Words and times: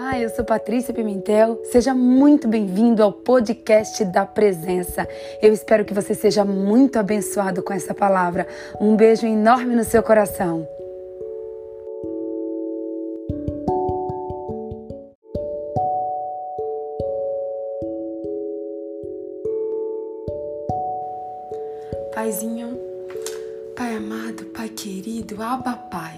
Olá, 0.00 0.16
eu 0.16 0.28
sou 0.30 0.44
Patrícia 0.44 0.94
Pimentel. 0.94 1.60
Seja 1.64 1.92
muito 1.92 2.46
bem-vindo 2.46 3.02
ao 3.02 3.12
podcast 3.12 4.04
da 4.04 4.24
Presença. 4.24 5.08
Eu 5.42 5.52
espero 5.52 5.84
que 5.84 5.92
você 5.92 6.14
seja 6.14 6.44
muito 6.44 7.00
abençoado 7.00 7.64
com 7.64 7.72
essa 7.72 7.92
palavra. 7.92 8.46
Um 8.80 8.94
beijo 8.94 9.26
enorme 9.26 9.74
no 9.74 9.82
seu 9.82 10.00
coração. 10.00 10.68
Paizinho, 22.14 22.78
Pai 23.74 23.96
amado, 23.96 24.44
Pai 24.54 24.68
querido, 24.68 25.42
Abba 25.42 25.72
Pai. 25.72 26.16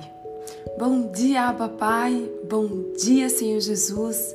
Bom 0.78 1.10
dia, 1.10 1.48
Abba 1.48 1.70
Pai. 1.70 2.39
Bom 2.50 2.68
dia, 3.00 3.28
Senhor 3.28 3.60
Jesus. 3.60 4.34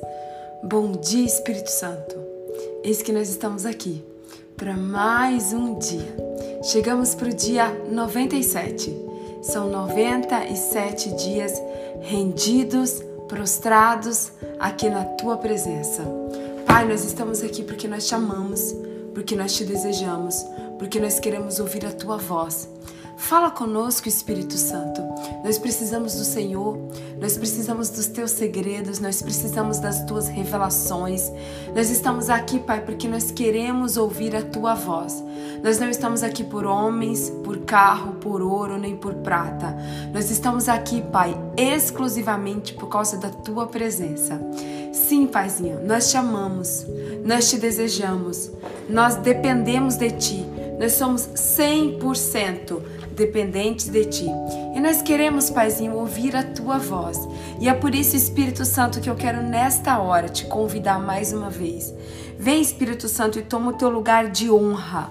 Bom 0.64 0.92
dia, 0.92 1.26
Espírito 1.26 1.70
Santo. 1.70 2.16
Eis 2.82 3.02
que 3.02 3.12
nós 3.12 3.28
estamos 3.28 3.66
aqui 3.66 4.02
para 4.56 4.74
mais 4.74 5.52
um 5.52 5.78
dia. 5.78 6.16
Chegamos 6.62 7.14
para 7.14 7.28
o 7.28 7.34
dia 7.34 7.68
97. 7.92 8.90
São 9.42 9.68
97 9.68 11.14
dias 11.14 11.60
rendidos, 12.00 13.02
prostrados 13.28 14.32
aqui 14.58 14.88
na 14.88 15.04
tua 15.04 15.36
presença. 15.36 16.02
Pai, 16.66 16.88
nós 16.88 17.04
estamos 17.04 17.42
aqui 17.42 17.62
porque 17.62 17.86
nós 17.86 18.06
te 18.06 18.14
amamos, 18.14 18.74
porque 19.12 19.36
nós 19.36 19.52
te 19.54 19.62
desejamos, 19.62 20.42
porque 20.78 20.98
nós 20.98 21.20
queremos 21.20 21.60
ouvir 21.60 21.84
a 21.84 21.92
tua 21.92 22.16
voz. 22.16 22.66
Fala 23.16 23.50
conosco, 23.50 24.08
Espírito 24.08 24.58
Santo. 24.58 25.02
Nós 25.42 25.58
precisamos 25.58 26.14
do 26.14 26.24
Senhor, 26.24 26.78
nós 27.18 27.36
precisamos 27.36 27.88
dos 27.88 28.06
teus 28.06 28.30
segredos, 28.30 29.00
nós 29.00 29.22
precisamos 29.22 29.78
das 29.78 30.04
tuas 30.04 30.28
revelações. 30.28 31.32
Nós 31.74 31.88
estamos 31.88 32.28
aqui, 32.28 32.58
Pai, 32.58 32.84
porque 32.84 33.08
nós 33.08 33.30
queremos 33.30 33.96
ouvir 33.96 34.36
a 34.36 34.42
tua 34.42 34.74
voz. 34.74 35.24
Nós 35.64 35.78
não 35.78 35.88
estamos 35.88 36.22
aqui 36.22 36.44
por 36.44 36.66
homens, 36.66 37.30
por 37.42 37.58
carro, 37.60 38.14
por 38.14 38.42
ouro, 38.42 38.78
nem 38.78 38.96
por 38.96 39.14
prata. 39.14 39.74
Nós 40.12 40.30
estamos 40.30 40.68
aqui, 40.68 41.02
Pai, 41.10 41.34
exclusivamente 41.56 42.74
por 42.74 42.88
causa 42.88 43.16
da 43.16 43.30
tua 43.30 43.66
presença. 43.66 44.40
Sim, 44.92 45.26
Paizinho, 45.26 45.80
nós 45.84 46.10
te 46.10 46.16
amamos, 46.16 46.86
nós 47.24 47.48
te 47.48 47.58
desejamos, 47.58 48.50
nós 48.88 49.16
dependemos 49.16 49.96
de 49.96 50.10
ti. 50.10 50.46
Nós 50.78 50.92
somos 50.92 51.26
100% 51.34 52.95
dependentes 53.16 53.88
de 53.88 54.04
ti. 54.04 54.30
E 54.74 54.80
nós 54.80 55.02
queremos, 55.02 55.50
Paizinho, 55.50 55.94
ouvir 55.94 56.36
a 56.36 56.42
tua 56.42 56.78
voz. 56.78 57.18
E 57.58 57.68
é 57.68 57.74
por 57.74 57.94
isso, 57.94 58.14
Espírito 58.14 58.64
Santo, 58.64 59.00
que 59.00 59.10
eu 59.10 59.16
quero 59.16 59.42
nesta 59.42 59.98
hora 59.98 60.28
te 60.28 60.44
convidar 60.46 61.00
mais 61.00 61.32
uma 61.32 61.50
vez. 61.50 61.92
Vem, 62.38 62.60
Espírito 62.60 63.08
Santo, 63.08 63.38
e 63.38 63.42
toma 63.42 63.70
o 63.70 63.74
teu 63.74 63.88
lugar 63.88 64.30
de 64.30 64.50
honra. 64.50 65.10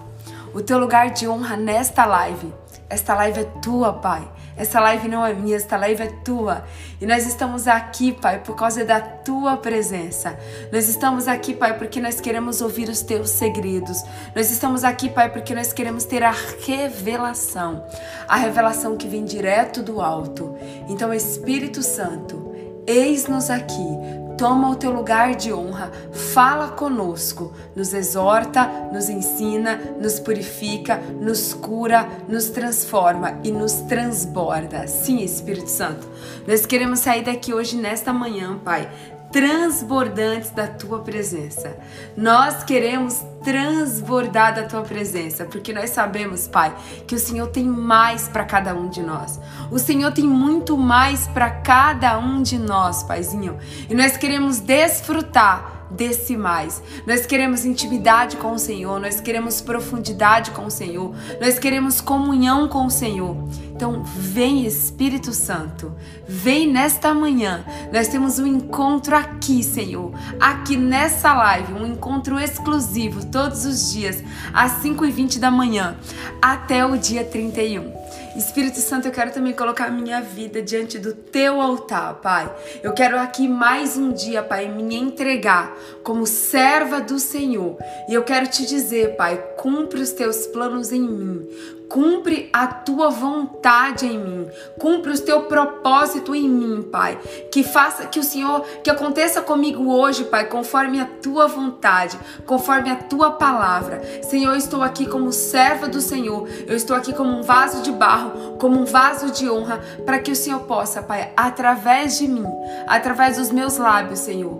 O 0.53 0.61
teu 0.61 0.77
lugar 0.77 1.09
de 1.09 1.27
honra 1.27 1.57
nesta 1.57 2.05
live. 2.05 2.53
Esta 2.87 3.15
live 3.15 3.39
é 3.39 3.43
tua, 3.61 3.91
Pai. 3.91 4.25
Essa 4.57 4.79
live 4.79 5.07
não 5.07 5.25
é 5.25 5.33
minha, 5.33 5.55
esta 5.57 5.75
live 5.77 6.03
é 6.03 6.07
tua. 6.23 6.63
E 7.01 7.05
nós 7.05 7.27
estamos 7.27 7.67
aqui, 7.67 8.13
Pai, 8.13 8.39
por 8.39 8.55
causa 8.55 8.85
da 8.85 9.01
tua 9.01 9.57
presença. 9.57 10.37
Nós 10.71 10.87
estamos 10.87 11.27
aqui, 11.27 11.53
Pai, 11.53 11.77
porque 11.77 11.99
nós 11.99 12.21
queremos 12.21 12.61
ouvir 12.61 12.87
os 12.87 13.01
teus 13.01 13.29
segredos. 13.31 14.01
Nós 14.35 14.49
estamos 14.51 14.83
aqui, 14.83 15.09
Pai, 15.09 15.31
porque 15.31 15.53
nós 15.53 15.73
queremos 15.73 16.05
ter 16.05 16.23
a 16.23 16.33
revelação. 16.65 17.85
A 18.27 18.37
revelação 18.37 18.95
que 18.95 19.07
vem 19.07 19.25
direto 19.25 19.83
do 19.83 20.01
alto. 20.01 20.55
Então, 20.87 21.13
Espírito 21.13 21.83
Santo, 21.83 22.53
eis-nos 22.87 23.49
aqui 23.49 24.24
toma 24.37 24.69
o 24.69 24.75
teu 24.75 24.91
lugar 24.91 25.35
de 25.35 25.51
honra, 25.53 25.91
fala 26.33 26.69
conosco, 26.69 27.53
nos 27.75 27.93
exorta, 27.93 28.67
nos 28.91 29.09
ensina, 29.09 29.79
nos 29.99 30.19
purifica, 30.19 30.97
nos 31.19 31.53
cura, 31.53 32.07
nos 32.27 32.49
transforma 32.49 33.39
e 33.43 33.51
nos 33.51 33.73
transborda. 33.73 34.87
Sim, 34.87 35.19
Espírito 35.23 35.69
Santo, 35.69 36.07
nós 36.47 36.65
queremos 36.65 36.99
sair 36.99 37.23
daqui 37.23 37.53
hoje, 37.53 37.77
nesta 37.77 38.11
manhã, 38.11 38.57
Pai, 38.63 38.89
transbordantes 39.35 40.49
da 40.51 40.65
tua 40.65 40.99
presença. 40.99 41.77
Nós 42.15 42.63
queremos 42.63 43.21
transbordar 43.43 44.55
da 44.55 44.63
tua 44.63 44.81
presença, 44.81 45.43
porque 45.43 45.73
nós 45.73 45.89
sabemos, 45.89 46.47
Pai, 46.47 46.73
que 47.05 47.15
o 47.15 47.19
Senhor 47.19 47.47
tem 47.47 47.65
mais 47.65 48.29
para 48.29 48.45
cada 48.45 48.73
um 48.73 48.87
de 48.87 49.01
nós. 49.01 49.37
O 49.69 49.77
Senhor 49.77 50.13
tem 50.13 50.23
muito 50.23 50.77
mais 50.77 51.27
para 51.27 51.49
cada 51.49 52.17
um 52.17 52.41
de 52.41 52.57
nós, 52.57 53.03
Paizinho. 53.03 53.57
E 53.89 53.93
nós 53.93 54.15
queremos 54.15 54.61
desfrutar 54.61 55.74
desse 55.89 56.35
mais. 56.35 56.81
Nós 57.05 57.25
queremos 57.25 57.65
intimidade 57.65 58.37
com 58.37 58.53
o 58.53 58.59
Senhor, 58.59 58.99
nós 58.99 59.19
queremos 59.19 59.61
profundidade 59.61 60.51
com 60.51 60.65
o 60.65 60.71
Senhor, 60.71 61.13
nós 61.39 61.59
queremos 61.59 62.01
comunhão 62.01 62.67
com 62.67 62.85
o 62.85 62.91
Senhor. 62.91 63.35
Então, 63.75 64.03
vem 64.03 64.65
Espírito 64.65 65.33
Santo, 65.33 65.93
vem 66.27 66.71
nesta 66.71 67.13
manhã. 67.13 67.65
Nós 67.91 68.07
temos 68.07 68.39
um 68.39 68.47
encontro 68.47 69.15
aqui, 69.15 69.61
Senhor, 69.63 70.13
aqui 70.39 70.77
nessa 70.77 71.33
live, 71.33 71.73
um 71.73 71.85
encontro 71.85 72.39
exclusivo 72.39 73.25
todos 73.25 73.65
os 73.65 73.91
dias, 73.91 74.23
às 74.53 74.83
5h20 74.83 75.39
da 75.39 75.51
manhã, 75.51 75.97
até 76.41 76.85
o 76.85 76.97
dia 76.97 77.25
31. 77.25 78.04
Espírito 78.35 78.79
Santo, 78.79 79.07
eu 79.07 79.11
quero 79.11 79.31
também 79.31 79.53
colocar 79.53 79.85
a 79.85 79.91
minha 79.91 80.21
vida 80.21 80.61
diante 80.61 80.99
do 80.99 81.13
teu 81.13 81.61
altar, 81.61 82.15
Pai. 82.15 82.53
Eu 82.83 82.91
quero 82.93 83.17
aqui 83.17 83.47
mais 83.47 83.95
um 83.95 84.11
dia, 84.11 84.43
Pai, 84.43 84.67
me 84.67 84.95
entregar 84.95 85.73
como 86.03 86.27
serva 86.27 86.99
do 86.99 87.17
Senhor. 87.17 87.77
E 88.09 88.13
eu 88.13 88.23
quero 88.23 88.47
te 88.47 88.65
dizer, 88.65 89.15
Pai, 89.15 89.37
cumpre 89.57 90.01
os 90.01 90.11
teus 90.11 90.45
planos 90.47 90.91
em 90.91 91.01
mim. 91.01 91.47
Cumpre 91.89 92.49
a 92.51 92.67
tua 92.67 93.09
vontade 93.09 94.05
em 94.05 94.17
mim. 94.17 94.47
Cumpre 94.79 95.11
o 95.11 95.19
teu 95.19 95.43
propósito 95.43 96.33
em 96.33 96.49
mim, 96.49 96.81
Pai. 96.81 97.17
Que 97.51 97.63
faça 97.63 98.07
que 98.07 98.19
o 98.19 98.23
Senhor, 98.23 98.61
que 98.83 98.89
aconteça 98.89 99.41
comigo 99.41 99.91
hoje, 99.91 100.25
Pai, 100.25 100.45
conforme 100.45 100.99
a 100.99 101.05
tua 101.05 101.47
vontade, 101.47 102.19
conforme 102.45 102.89
a 102.89 102.95
tua 102.95 103.31
palavra. 103.31 104.01
Senhor, 104.23 104.51
eu 104.51 104.57
estou 104.57 104.81
aqui 104.81 105.05
como 105.05 105.31
serva 105.31 105.87
do 105.87 106.01
Senhor. 106.01 106.47
Eu 106.67 106.75
estou 106.75 106.95
aqui 106.95 107.13
como 107.13 107.37
um 107.37 107.43
vaso 107.43 107.81
de 107.81 107.91
barro, 107.91 108.57
como 108.57 108.79
um 108.79 108.85
vaso 108.85 109.31
de 109.31 109.49
honra, 109.49 109.79
para 110.05 110.19
que 110.19 110.31
o 110.31 110.35
Senhor 110.35 110.61
possa, 110.61 111.01
Pai, 111.03 111.31
através 111.37 112.17
de 112.17 112.27
mim, 112.27 112.45
através 112.87 113.37
dos 113.37 113.51
meus 113.51 113.77
lábios, 113.77 114.19
Senhor, 114.19 114.57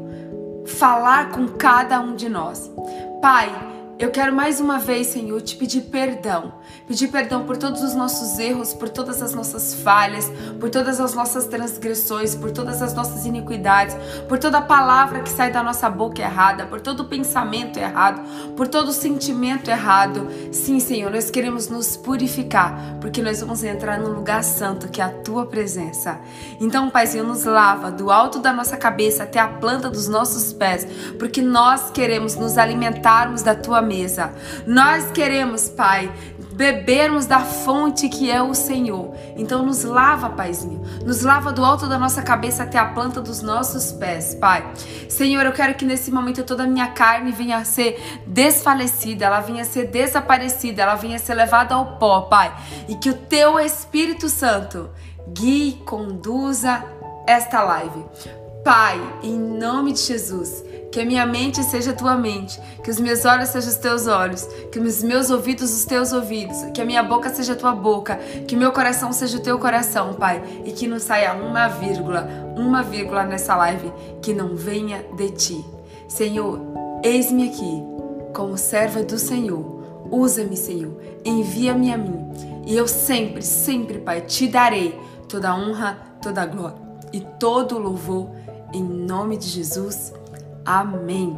falar 0.66 1.30
com 1.30 1.47
cada 1.47 2.00
um 2.00 2.16
de 2.16 2.30
nós. 2.30 2.72
Pai, 3.22 3.53
eu 3.97 4.12
quero 4.12 4.34
mais 4.34 4.59
uma 4.59 4.78
vez, 4.78 5.08
Senhor, 5.08 5.41
te 5.41 5.56
pedir 5.56 5.81
perdão. 5.84 6.53
Pedir 6.88 7.07
perdão 7.07 7.46
por 7.46 7.57
todos 7.57 7.81
os 7.81 7.96
nossos 7.96 8.38
erros, 8.38 8.72
por 8.72 8.90
todas 8.90 9.19
as 9.19 9.34
nossas 9.34 9.73
falhas, 9.73 10.31
por 10.59 10.69
todas 10.69 11.00
as 11.00 11.16
nossas 11.16 11.47
transgressões, 11.47 12.35
por 12.35 12.51
todas 12.51 12.79
as 12.79 12.94
nossas 12.94 13.25
iniquidades, 13.25 13.96
por 14.29 14.38
toda 14.38 14.62
palavra 14.62 15.22
que 15.22 15.29
sai 15.29 15.51
da 15.51 15.63
nossa 15.63 15.90
boca 15.90 16.22
errada, 16.22 16.68
por 16.68 16.79
todo 16.79 17.06
pensamento 17.06 17.79
errado, 17.79 18.22
por 18.56 18.68
todo 18.68 18.94
sentimento 18.94 19.69
errado. 19.69 20.28
Sim, 20.51 20.79
Senhor, 20.79 21.12
nós 21.12 21.31
queremos 21.31 21.68
nos 21.69 21.97
purificar, 21.97 22.97
porque 23.02 23.19
nós 23.19 23.41
vamos 23.41 23.63
entrar 23.63 24.00
num 24.00 24.13
lugar 24.13 24.44
santo, 24.44 24.88
que 24.88 25.02
é 25.02 25.06
a 25.06 25.09
tua 25.09 25.47
presença. 25.47 26.19
Então, 26.62 26.91
Paizinho, 26.91 27.23
nos 27.23 27.46
lava 27.46 27.90
do 27.90 28.12
alto 28.12 28.38
da 28.38 28.53
nossa 28.53 28.78
cabeça 28.78 29.23
até 29.23 29.40
a 29.40 29.47
planta 29.47 29.90
dos 29.90 30.07
nossos 30.07 30.53
pés, 30.53 30.85
porque 31.17 31.41
nós 31.41 31.90
queremos 31.90 32.35
nos 32.35 32.59
alimentarmos 32.59 33.41
da 33.41 33.56
tua 33.56 33.81
mesa. 33.81 34.31
Nós 34.67 35.12
queremos, 35.12 35.67
Pai, 35.67 36.12
bebermos 36.56 37.26
da 37.26 37.42
fonte 37.42 38.08
que 38.08 38.32
é 38.32 38.42
o 38.42 38.54
Senhor. 38.54 39.14
Então 39.35 39.66
nos 39.66 39.84
lava, 39.84 40.29
Paizinho. 40.29 40.82
Nos 41.06 41.22
lava 41.22 41.52
do 41.52 41.64
alto 41.64 41.88
da 41.88 42.00
nossa 42.00 42.22
cabeça 42.22 42.64
até 42.64 42.78
a 42.78 42.85
planta 42.85 43.22
dos 43.22 43.41
nossos 43.41 43.91
pés, 43.91 44.34
Pai. 44.35 44.66
Senhor, 45.09 45.46
eu 45.46 45.52
quero 45.52 45.76
que 45.76 45.85
nesse 45.85 46.12
momento 46.12 46.44
toda 46.44 46.64
a 46.64 46.68
minha 46.68 46.88
carne 46.88 47.32
venha 47.32 47.58
a 47.58 47.66
ser 47.66 48.22
desfalecida, 48.26 49.26
ela 49.26 49.41
venha 49.41 49.64
a 49.64 49.66
ser 49.66 49.88
desaparecida, 49.88 50.84
ela 50.84 50.96
venha 50.96 51.18
a 51.18 51.20
ser 51.20 51.34
levada 51.34 51.76
ao 51.76 51.97
pó, 51.97 52.22
Pai. 52.22 52.56
E 52.88 52.96
que 52.96 53.09
o 53.09 53.14
teu 53.14 53.59
Espírito 53.59 54.29
Santo 54.29 54.90
guie, 55.28 55.82
conduza 55.85 56.84
esta 57.28 57.62
live. 57.62 58.06
Pai, 58.66 59.00
em 59.22 59.38
nome 59.38 59.94
de 59.94 60.00
Jesus, 60.00 60.64
que 60.91 61.00
a 61.00 61.06
minha 61.06 61.23
mente 61.23 61.62
seja 61.62 61.91
a 61.91 61.94
tua 61.94 62.17
mente, 62.17 62.59
que 62.84 62.90
os 62.90 63.00
meus 63.00 63.23
olhos 63.23 63.50
sejam 63.50 63.70
os 63.70 63.76
teus 63.76 64.08
olhos, 64.08 64.44
que 64.72 64.79
os 64.79 65.03
meus 65.03 65.29
ouvidos 65.29 65.72
os 65.72 65.85
teus 65.85 66.12
ouvidos, 66.12 66.58
que 66.73 66.82
a 66.82 66.85
minha 66.85 67.03
boca 67.03 67.29
seja 67.29 67.53
a 67.53 67.56
tua 67.56 67.76
boca, 67.76 68.16
que 68.47 68.56
meu 68.56 68.72
coração 68.72 69.14
seja 69.14 69.38
o 69.38 69.40
teu 69.40 69.59
coração, 69.59 70.16
Pai, 70.16 70.41
e 70.66 70.72
que 70.72 70.88
não 70.88 70.97
saia 70.97 71.35
uma 71.35 71.67
vírgula, 71.67 72.28
uma 72.58 72.82
vírgula 72.82 73.23
nessa 73.23 73.56
live 73.56 73.94
que 74.20 74.34
não 74.34 74.56
venha 74.56 75.06
de 75.16 75.29
ti. 75.29 75.66
Senhor, 76.08 76.59
eis-me 77.03 77.50
aqui 77.50 77.84
como 78.34 78.58
serva 78.58 79.03
do 79.03 79.20
Senhor. 79.20 80.08
Usa-me, 80.09 80.58
Senhor, 80.58 81.00
envia-me 81.23 81.94
a 81.94 81.97
mim, 82.00 82.34
e 82.66 82.76
eu 82.76 82.88
sempre, 82.88 83.44
sempre, 83.44 84.00
Pai, 84.00 84.22
te 84.22 84.47
darei 84.47 85.00
toda 85.29 85.52
a 85.52 85.56
honra, 85.56 86.00
toda 86.20 86.41
a 86.41 86.47
glória 86.47 86.85
e 87.16 87.22
todo 87.22 87.78
o 87.78 87.79
louvor 87.79 88.29
em 88.76 88.84
nome 88.84 89.38
de 89.38 89.48
Jesus. 89.48 90.14
Amém. 90.66 91.38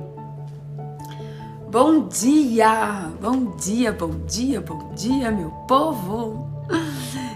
Bom 1.70 2.08
dia, 2.08 3.12
bom 3.22 3.56
dia, 3.56 3.92
bom 3.92 4.10
dia, 4.26 4.60
bom 4.60 4.92
dia, 4.96 5.30
meu 5.30 5.52
povo. 5.68 6.50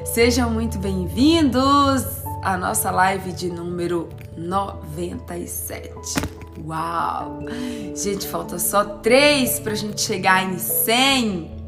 Sejam 0.04 0.50
muito 0.50 0.80
bem-vindos 0.80 2.04
à 2.42 2.58
nossa 2.58 2.90
live 2.90 3.32
de 3.32 3.52
número 3.52 4.10
97. 4.36 5.94
Uau! 6.66 7.40
Gente, 7.96 8.28
falta 8.28 8.58
só 8.58 8.84
três 8.84 9.60
pra 9.60 9.76
gente 9.76 10.02
chegar 10.02 10.52
em 10.52 10.58
100. 10.58 11.62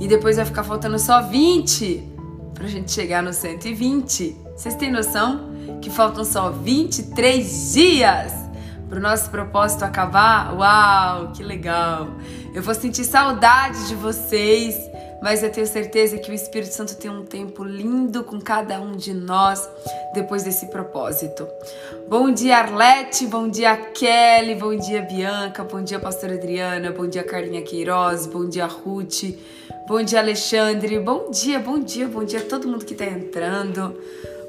E 0.00 0.08
depois 0.08 0.36
vai 0.36 0.46
ficar 0.46 0.64
faltando 0.64 0.98
só 0.98 1.20
20 1.20 2.08
pra 2.54 2.66
gente 2.66 2.90
chegar 2.90 3.22
no 3.22 3.34
120. 3.34 4.34
Vocês 4.56 4.74
têm 4.76 4.90
noção 4.90 5.49
que 5.80 5.90
faltam 5.90 6.24
só 6.24 6.50
23 6.50 7.72
dias 7.72 8.32
pro 8.88 9.00
nosso 9.00 9.30
propósito 9.30 9.84
acabar? 9.84 10.54
Uau, 10.54 11.32
que 11.32 11.42
legal! 11.42 12.08
Eu 12.54 12.62
vou 12.62 12.74
sentir 12.74 13.04
saudade 13.04 13.88
de 13.88 13.94
vocês 13.94 14.90
mas 15.20 15.42
eu 15.42 15.50
tenho 15.50 15.66
certeza 15.66 16.16
que 16.18 16.30
o 16.30 16.34
Espírito 16.34 16.72
Santo 16.72 16.96
tem 16.96 17.10
um 17.10 17.24
tempo 17.24 17.62
lindo 17.62 18.24
com 18.24 18.40
cada 18.40 18.80
um 18.80 18.92
de 18.92 19.12
nós 19.12 19.68
depois 20.14 20.42
desse 20.42 20.66
propósito. 20.66 21.46
Bom 22.08 22.32
dia, 22.32 22.56
Arlete, 22.56 23.26
bom 23.26 23.46
dia, 23.46 23.76
Kelly, 23.76 24.54
bom 24.54 24.74
dia, 24.74 25.02
Bianca, 25.02 25.62
bom 25.62 25.82
dia, 25.82 25.98
Pastora 25.98 26.34
Adriana, 26.34 26.90
bom 26.90 27.06
dia, 27.06 27.22
Carlinha 27.22 27.62
Queiroz, 27.62 28.26
bom 28.26 28.48
dia, 28.48 28.66
Ruth, 28.66 29.36
bom 29.86 30.02
dia, 30.02 30.20
Alexandre, 30.20 30.98
bom 30.98 31.30
dia, 31.30 31.58
bom 31.58 31.78
dia, 31.78 32.08
bom 32.08 32.24
dia 32.24 32.40
a 32.40 32.44
todo 32.44 32.66
mundo 32.66 32.84
que 32.84 32.94
está 32.94 33.04
entrando. 33.04 33.94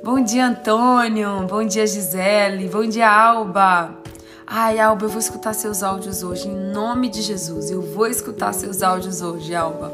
Bom 0.04 0.20
dia, 0.24 0.48
Antônio, 0.48 1.46
bom 1.48 1.64
dia, 1.64 1.86
Gisele, 1.86 2.68
bom 2.68 2.84
dia, 2.88 3.08
Alba. 3.08 4.00
Ai, 4.48 4.80
Alba, 4.80 5.06
eu 5.06 5.10
vou 5.10 5.20
escutar 5.20 5.54
seus 5.54 5.84
áudios 5.84 6.24
hoje, 6.24 6.48
em 6.48 6.72
nome 6.74 7.08
de 7.08 7.22
Jesus. 7.22 7.70
Eu 7.70 7.84
vou 7.84 8.08
escutar 8.08 8.52
seus 8.52 8.82
áudios 8.82 9.22
hoje, 9.22 9.54
Alba. 9.54 9.94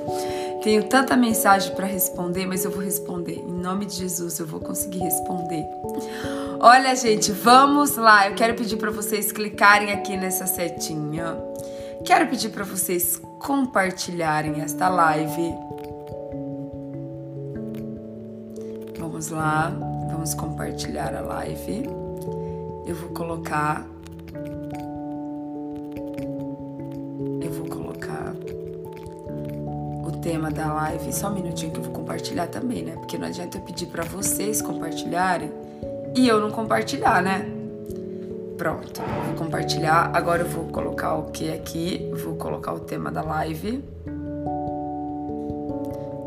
Tenho 0.64 0.86
tanta 0.86 1.18
mensagem 1.18 1.76
para 1.76 1.86
responder, 1.86 2.46
mas 2.46 2.64
eu 2.64 2.72
vou 2.72 2.82
responder. 2.82 3.34
Em 3.34 3.52
nome 3.52 3.86
de 3.86 3.96
Jesus, 3.96 4.40
eu 4.40 4.48
vou 4.48 4.62
conseguir 4.62 5.00
responder. 5.00 5.66
Olha, 6.62 6.96
gente, 6.96 7.34
vamos 7.34 7.98
lá. 7.98 8.30
Eu 8.30 8.36
quero 8.36 8.56
pedir 8.56 8.78
para 8.78 8.92
vocês 8.92 9.34
clicarem 9.34 9.92
aqui 9.92 10.16
nessa 10.16 10.48
setinha. 10.48 11.38
Quero 12.06 12.28
pedir 12.28 12.50
para 12.50 12.64
vocês 12.64 13.22
compartilharem 13.40 14.62
esta 14.62 14.88
live. 14.88 15.54
Vamos 18.98 19.30
lá, 19.30 19.72
vamos 20.28 20.34
compartilhar 20.34 21.16
a 21.16 21.22
live. 21.22 21.84
Eu 22.86 22.96
vou 22.96 23.10
colocar 23.12 23.88
tema 30.28 30.52
da 30.52 30.74
live, 30.74 31.14
só 31.14 31.30
um 31.30 31.36
minutinho 31.36 31.72
que 31.72 31.80
eu 31.80 31.84
vou 31.84 31.94
compartilhar 31.94 32.48
também, 32.48 32.84
né? 32.84 32.98
Porque 32.98 33.18
não 33.18 33.28
adianta 33.28 33.58
eu 33.58 33.62
pedir 33.62 33.86
para 33.86 34.04
vocês 34.04 34.62
compartilharem 34.62 35.50
e 36.14 36.28
eu 36.28 36.42
não 36.42 36.52
compartilhar, 36.52 37.22
né? 37.22 37.50
Pronto, 38.58 39.02
vou 39.26 39.36
compartilhar. 39.36 40.12
Agora 40.14 40.42
eu 40.42 40.50
vou 40.50 40.66
colocar 40.66 41.16
o 41.16 41.32
que 41.32 41.50
aqui? 41.50 42.12
Vou 42.26 42.36
colocar 42.36 42.74
o 42.74 42.82
tema 42.82 43.10
da 43.10 43.22
live. 43.22 43.82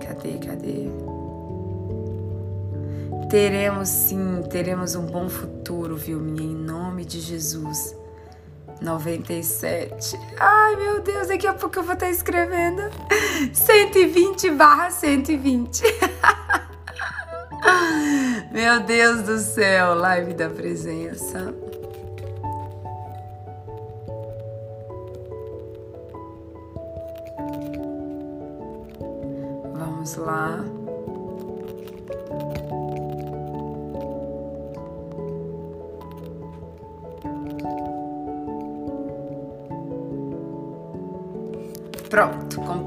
Cadê, 0.01 0.39
cadê? 0.39 0.89
Teremos 3.29 3.89
sim, 3.89 4.43
teremos 4.51 4.95
um 4.95 5.07
bom 5.07 5.29
futuro, 5.29 5.97
viu, 5.97 6.19
minha? 6.19 6.43
Em 6.43 6.55
nome 6.55 7.05
de 7.05 7.21
Jesus. 7.21 7.95
97. 8.81 10.19
Ai, 10.39 10.77
meu 10.77 11.03
Deus, 11.03 11.29
daqui 11.29 11.47
a 11.47 11.53
pouco 11.53 11.79
eu 11.79 11.83
vou 11.83 11.95
estar 11.95 12.09
escrevendo 12.09 12.83
120 13.53 14.51
barra 14.53 14.91
120. 14.91 15.83
meu 18.51 18.81
Deus 18.81 19.23
do 19.23 19.39
céu, 19.39 19.95
live 19.95 20.33
da 20.33 20.49
presença. 20.49 21.55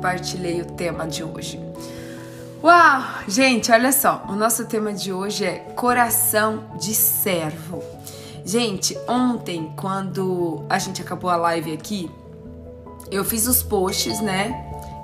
Compartilhei 0.03 0.61
o 0.61 0.65
tema 0.65 1.07
de 1.07 1.23
hoje. 1.23 1.57
Uau! 2.61 3.03
Gente, 3.25 3.71
olha 3.71 3.93
só, 3.93 4.25
o 4.27 4.33
nosso 4.33 4.65
tema 4.65 4.91
de 4.91 5.13
hoje 5.13 5.45
é 5.45 5.59
coração 5.77 6.65
de 6.77 6.93
servo. 6.93 7.81
Gente, 8.43 8.97
ontem, 9.07 9.71
quando 9.77 10.65
a 10.69 10.77
gente 10.77 11.01
acabou 11.01 11.29
a 11.29 11.37
live 11.37 11.71
aqui, 11.71 12.11
eu 13.09 13.23
fiz 13.23 13.47
os 13.47 13.63
posts, 13.63 14.19
né? 14.19 14.53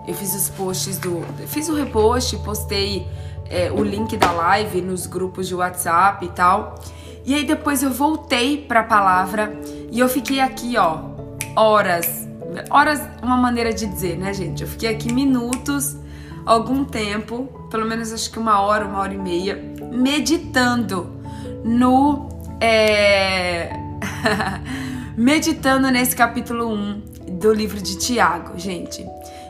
Eu 0.06 0.14
fiz 0.14 0.36
os 0.36 0.50
posts 0.50 0.98
do. 0.98 1.24
Fiz 1.48 1.70
o 1.70 1.76
repost, 1.76 2.36
postei 2.40 3.08
é, 3.50 3.72
o 3.72 3.82
link 3.82 4.18
da 4.18 4.34
live 4.34 4.82
nos 4.82 5.06
grupos 5.06 5.48
de 5.48 5.56
WhatsApp 5.56 6.26
e 6.26 6.30
tal. 6.30 6.76
E 7.26 7.34
aí 7.34 7.46
depois 7.46 7.82
eu 7.82 7.90
voltei 7.92 8.58
pra 8.58 8.84
palavra 8.84 9.58
e 9.90 9.98
eu 9.98 10.10
fiquei 10.10 10.42
aqui, 10.42 10.76
ó, 10.76 11.04
horas 11.56 12.29
horas, 12.70 13.02
uma 13.22 13.38
maneira 13.38 13.74
de 13.74 13.86
dizer, 13.86 14.18
né, 14.18 14.34
gente? 14.34 14.64
Eu 14.64 14.68
fiquei 14.68 14.90
aqui 14.90 15.12
minutos, 15.12 15.96
algum 16.46 16.84
tempo, 16.84 17.68
pelo 17.70 17.86
menos 17.86 18.12
acho 18.12 18.32
que 18.32 18.40
uma 18.40 18.62
hora, 18.62 18.86
uma 18.86 19.00
hora 19.00 19.14
e 19.14 19.18
meia, 19.18 19.56
meditando 19.92 21.12
no. 21.64 22.30
É... 22.62 23.72
meditando 25.16 25.90
nesse 25.92 26.16
capítulo 26.16 26.72
1 26.74 27.02
do 27.40 27.54
livro 27.54 27.82
de 27.82 27.98
Tiago, 27.98 28.58
gente. 28.58 29.06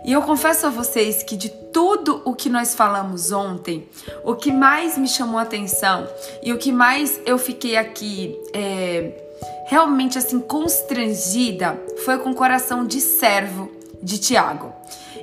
E 0.05 0.11
eu 0.11 0.21
confesso 0.21 0.67
a 0.67 0.69
vocês 0.69 1.21
que 1.23 1.37
de 1.37 1.49
tudo 1.49 2.21
o 2.25 2.33
que 2.33 2.49
nós 2.49 2.73
falamos 2.73 3.31
ontem, 3.31 3.87
o 4.23 4.35
que 4.35 4.51
mais 4.51 4.97
me 4.97 5.07
chamou 5.07 5.39
a 5.39 5.43
atenção 5.43 6.07
e 6.41 6.51
o 6.51 6.57
que 6.57 6.71
mais 6.71 7.19
eu 7.25 7.37
fiquei 7.37 7.77
aqui. 7.77 8.35
É 8.53 9.25
realmente 9.65 10.17
assim 10.17 10.39
constrangida 10.39 11.79
foi 12.03 12.17
com 12.17 12.31
o 12.31 12.35
coração 12.35 12.85
de 12.85 12.99
servo 12.99 13.71
de 14.01 14.17
Tiago. 14.17 14.73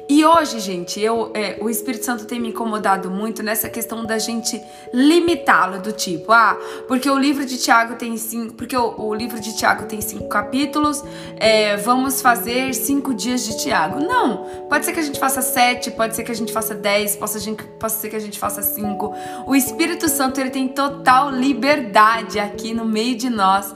E 0.08 0.24
hoje, 0.24 0.60
gente, 0.60 1.00
eu, 1.00 1.32
é, 1.34 1.58
o 1.60 1.68
Espírito 1.68 2.04
Santo 2.04 2.26
tem 2.26 2.38
me 2.38 2.50
incomodado 2.50 3.10
muito 3.10 3.42
nessa 3.42 3.68
questão 3.68 4.04
da 4.04 4.18
gente 4.18 4.60
limitá-lo 4.92 5.80
do 5.80 5.90
tipo, 5.90 6.30
ah, 6.30 6.56
porque 6.86 7.10
o 7.10 7.18
livro 7.18 7.44
de 7.44 7.58
Tiago 7.58 7.96
tem 7.96 8.16
cinco, 8.16 8.54
porque 8.54 8.76
o, 8.76 9.00
o 9.00 9.12
livro 9.12 9.40
de 9.40 9.56
Tiago 9.56 9.86
tem 9.86 10.00
cinco 10.00 10.28
capítulos, 10.28 11.02
é, 11.38 11.76
vamos 11.76 12.22
fazer 12.22 12.72
cinco 12.72 13.12
dias 13.12 13.44
de 13.44 13.58
Tiago. 13.58 13.98
Não, 13.98 14.44
pode 14.68 14.84
ser 14.84 14.92
que 14.92 15.00
a 15.00 15.02
gente 15.02 15.18
faça 15.18 15.42
sete, 15.42 15.90
pode 15.90 16.14
ser 16.14 16.22
que 16.22 16.30
a 16.30 16.36
gente 16.36 16.52
faça 16.52 16.72
dez, 16.74 17.16
pode 17.16 17.56
pode 17.78 17.92
ser 17.92 18.08
que 18.08 18.16
a 18.16 18.20
gente 18.20 18.38
faça 18.38 18.62
cinco. 18.62 19.12
O 19.44 19.56
Espírito 19.56 20.08
Santo 20.08 20.40
ele 20.40 20.50
tem 20.50 20.68
total 20.68 21.30
liberdade 21.30 22.38
aqui 22.38 22.72
no 22.72 22.84
meio 22.84 23.16
de 23.16 23.28
nós 23.28 23.74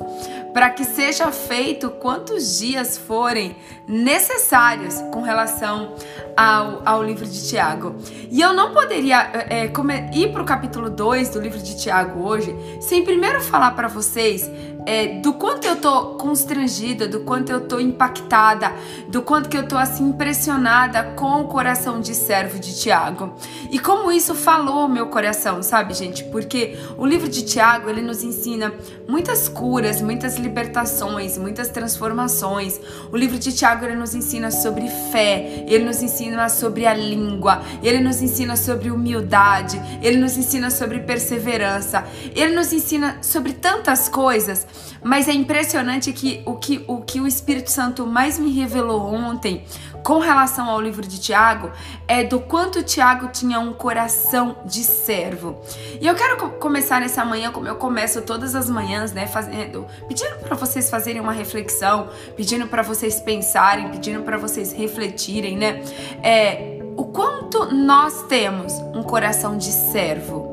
para 0.52 0.70
que 0.70 0.84
seja 0.84 1.30
feito 1.30 1.90
quantos 1.90 2.58
dias 2.58 2.98
forem 2.98 3.56
necessários 3.86 5.00
com 5.12 5.22
relação 5.22 5.94
ao, 6.40 6.80
ao 6.86 7.02
livro 7.04 7.26
de 7.26 7.46
Tiago. 7.46 7.96
E 8.30 8.40
eu 8.40 8.54
não 8.54 8.72
poderia 8.72 9.30
é, 9.34 9.66
é 9.66 9.72
ir 10.14 10.32
para 10.32 10.42
o 10.42 10.44
capítulo 10.46 10.88
2 10.88 11.28
do 11.28 11.38
livro 11.38 11.58
de 11.58 11.76
Tiago 11.76 12.26
hoje 12.26 12.56
sem 12.80 13.04
primeiro 13.04 13.42
falar 13.42 13.72
para 13.72 13.88
vocês 13.88 14.50
é, 14.86 15.18
do 15.20 15.32
quanto 15.32 15.66
eu 15.66 15.76
tô 15.76 16.14
constrangida, 16.14 17.06
do 17.06 17.20
quanto 17.20 17.50
eu 17.50 17.60
tô 17.60 17.78
impactada, 17.78 18.72
do 19.08 19.22
quanto 19.22 19.48
que 19.48 19.56
eu 19.56 19.66
tô 19.66 19.76
assim 19.76 20.08
impressionada 20.08 21.02
com 21.16 21.40
o 21.40 21.44
coração 21.44 22.00
de 22.00 22.14
servo 22.14 22.58
de 22.58 22.78
Tiago. 22.78 23.34
E 23.70 23.78
como 23.78 24.10
isso 24.10 24.34
falou 24.34 24.88
meu 24.88 25.06
coração, 25.06 25.62
sabe, 25.62 25.94
gente? 25.94 26.24
Porque 26.24 26.78
o 26.96 27.06
livro 27.06 27.28
de 27.28 27.42
Tiago, 27.42 27.88
ele 27.88 28.02
nos 28.02 28.22
ensina 28.22 28.72
muitas 29.08 29.48
curas, 29.48 30.00
muitas 30.00 30.36
libertações, 30.36 31.36
muitas 31.36 31.68
transformações. 31.68 32.80
O 33.12 33.16
livro 33.16 33.38
de 33.38 33.52
Tiago, 33.52 33.84
ele 33.84 33.96
nos 33.96 34.14
ensina 34.14 34.50
sobre 34.50 34.88
fé, 35.12 35.64
ele 35.66 35.84
nos 35.84 36.02
ensina 36.02 36.48
sobre 36.48 36.86
a 36.86 36.94
língua, 36.94 37.62
ele 37.82 38.00
nos 38.00 38.22
ensina 38.22 38.56
sobre 38.56 38.90
humildade, 38.90 39.80
ele 40.02 40.16
nos 40.16 40.36
ensina 40.36 40.70
sobre 40.70 41.00
perseverança, 41.00 42.04
ele 42.34 42.54
nos 42.54 42.72
ensina 42.72 43.18
sobre 43.22 43.52
tantas 43.52 44.08
coisas 44.08 44.66
mas 45.02 45.28
é 45.28 45.32
impressionante 45.32 46.12
que 46.12 46.42
o 46.44 46.56
que 46.56 46.84
o, 46.86 47.00
que 47.00 47.20
o 47.20 47.26
Espírito 47.26 47.70
Santo 47.70 48.06
mais 48.06 48.38
me 48.38 48.50
revelou 48.52 49.12
ontem 49.12 49.64
com 50.02 50.18
relação 50.18 50.68
ao 50.68 50.80
livro 50.80 51.06
de 51.06 51.20
Tiago 51.20 51.70
é 52.08 52.24
do 52.24 52.40
quanto 52.40 52.82
Tiago 52.82 53.28
tinha 53.28 53.60
um 53.60 53.72
coração 53.72 54.56
de 54.64 54.82
servo. 54.82 55.60
E 56.00 56.06
eu 56.06 56.14
quero 56.14 56.50
começar 56.52 57.00
nessa 57.00 57.24
manhã, 57.24 57.50
como 57.52 57.68
eu 57.68 57.76
começo 57.76 58.22
todas 58.22 58.54
as 58.54 58.68
manhãs, 58.68 59.12
né, 59.12 59.26
fazendo, 59.26 59.86
pedindo 60.08 60.36
para 60.36 60.56
vocês 60.56 60.88
fazerem 60.90 61.20
uma 61.20 61.32
reflexão, 61.32 62.08
pedindo 62.36 62.66
para 62.66 62.82
vocês 62.82 63.20
pensarem, 63.20 63.90
pedindo 63.90 64.22
para 64.22 64.38
vocês 64.38 64.72
refletirem, 64.72 65.56
né? 65.56 65.82
É, 66.22 66.80
o 66.96 67.04
quanto 67.04 67.74
nós 67.74 68.24
temos 68.24 68.72
um 68.94 69.02
coração 69.02 69.56
de 69.56 69.70
servo. 69.70 70.49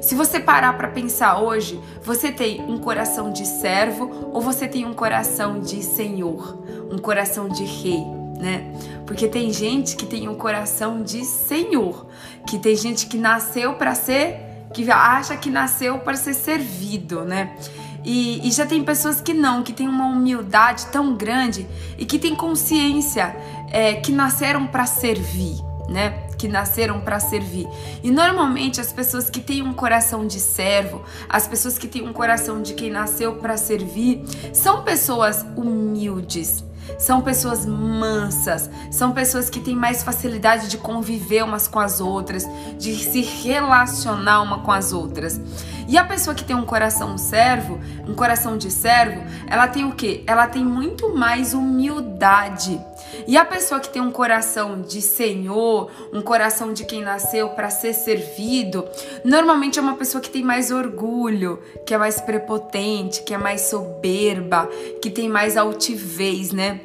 Se 0.00 0.14
você 0.14 0.40
parar 0.40 0.72
para 0.78 0.88
pensar 0.88 1.38
hoje, 1.38 1.78
você 2.02 2.32
tem 2.32 2.62
um 2.62 2.78
coração 2.78 3.30
de 3.30 3.46
servo 3.46 4.30
ou 4.32 4.40
você 4.40 4.66
tem 4.66 4.86
um 4.86 4.94
coração 4.94 5.60
de 5.60 5.82
senhor, 5.82 6.58
um 6.90 6.96
coração 6.96 7.48
de 7.48 7.64
rei, 7.64 8.02
né? 8.38 8.72
Porque 9.06 9.28
tem 9.28 9.52
gente 9.52 9.96
que 9.96 10.06
tem 10.06 10.26
um 10.26 10.34
coração 10.34 11.02
de 11.02 11.22
senhor, 11.24 12.06
que 12.46 12.58
tem 12.58 12.74
gente 12.74 13.06
que 13.08 13.18
nasceu 13.18 13.74
para 13.74 13.94
ser, 13.94 14.40
que 14.72 14.90
acha 14.90 15.36
que 15.36 15.50
nasceu 15.50 15.98
para 15.98 16.16
ser 16.16 16.32
servido, 16.32 17.22
né? 17.22 17.54
E, 18.02 18.48
e, 18.48 18.50
já 18.50 18.64
tem 18.64 18.82
pessoas 18.82 19.20
que 19.20 19.34
não, 19.34 19.62
que 19.62 19.74
têm 19.74 19.86
uma 19.86 20.06
humildade 20.06 20.86
tão 20.86 21.14
grande 21.14 21.66
e 21.98 22.06
que 22.06 22.18
têm 22.18 22.34
consciência 22.34 23.36
é, 23.70 23.92
que 23.96 24.10
nasceram 24.10 24.66
para 24.66 24.86
servir 24.86 25.69
né? 25.90 26.28
Que 26.38 26.48
nasceram 26.48 27.00
para 27.00 27.18
servir. 27.18 27.68
E 28.02 28.10
normalmente 28.10 28.80
as 28.80 28.92
pessoas 28.92 29.28
que 29.28 29.40
têm 29.40 29.62
um 29.62 29.74
coração 29.74 30.26
de 30.26 30.38
servo, 30.38 31.02
as 31.28 31.46
pessoas 31.46 31.76
que 31.76 31.88
têm 31.88 32.08
um 32.08 32.12
coração 32.12 32.62
de 32.62 32.74
quem 32.74 32.90
nasceu 32.90 33.34
para 33.34 33.56
servir, 33.56 34.22
são 34.54 34.82
pessoas 34.82 35.44
humildes, 35.56 36.64
são 36.98 37.20
pessoas 37.20 37.66
mansas, 37.66 38.70
são 38.90 39.12
pessoas 39.12 39.50
que 39.50 39.60
têm 39.60 39.74
mais 39.74 40.02
facilidade 40.02 40.68
de 40.68 40.78
conviver 40.78 41.42
umas 41.42 41.66
com 41.66 41.78
as 41.78 42.00
outras, 42.00 42.46
de 42.78 42.94
se 42.94 43.20
relacionar 43.20 44.42
uma 44.42 44.60
com 44.60 44.72
as 44.72 44.92
outras. 44.92 45.40
E 45.88 45.98
a 45.98 46.04
pessoa 46.04 46.34
que 46.34 46.44
tem 46.44 46.54
um 46.54 46.64
coração 46.64 47.18
servo, 47.18 47.80
um 48.06 48.14
coração 48.14 48.56
de 48.56 48.70
servo, 48.70 49.22
ela 49.48 49.66
tem 49.66 49.84
o 49.84 49.92
quê? 49.92 50.22
Ela 50.24 50.46
tem 50.46 50.64
muito 50.64 51.14
mais 51.16 51.52
humildade. 51.52 52.80
E 53.26 53.36
a 53.36 53.44
pessoa 53.44 53.80
que 53.80 53.88
tem 53.88 54.00
um 54.00 54.10
coração 54.10 54.80
de 54.82 55.00
Senhor, 55.00 55.90
um 56.12 56.22
coração 56.22 56.72
de 56.72 56.84
quem 56.84 57.02
nasceu 57.02 57.50
para 57.50 57.70
ser 57.70 57.92
servido, 57.92 58.84
normalmente 59.24 59.78
é 59.78 59.82
uma 59.82 59.96
pessoa 59.96 60.20
que 60.20 60.30
tem 60.30 60.42
mais 60.42 60.70
orgulho, 60.70 61.62
que 61.86 61.94
é 61.94 61.98
mais 61.98 62.20
prepotente, 62.20 63.22
que 63.22 63.34
é 63.34 63.38
mais 63.38 63.62
soberba, 63.62 64.68
que 65.00 65.10
tem 65.10 65.28
mais 65.28 65.56
altivez, 65.56 66.52
né? 66.52 66.80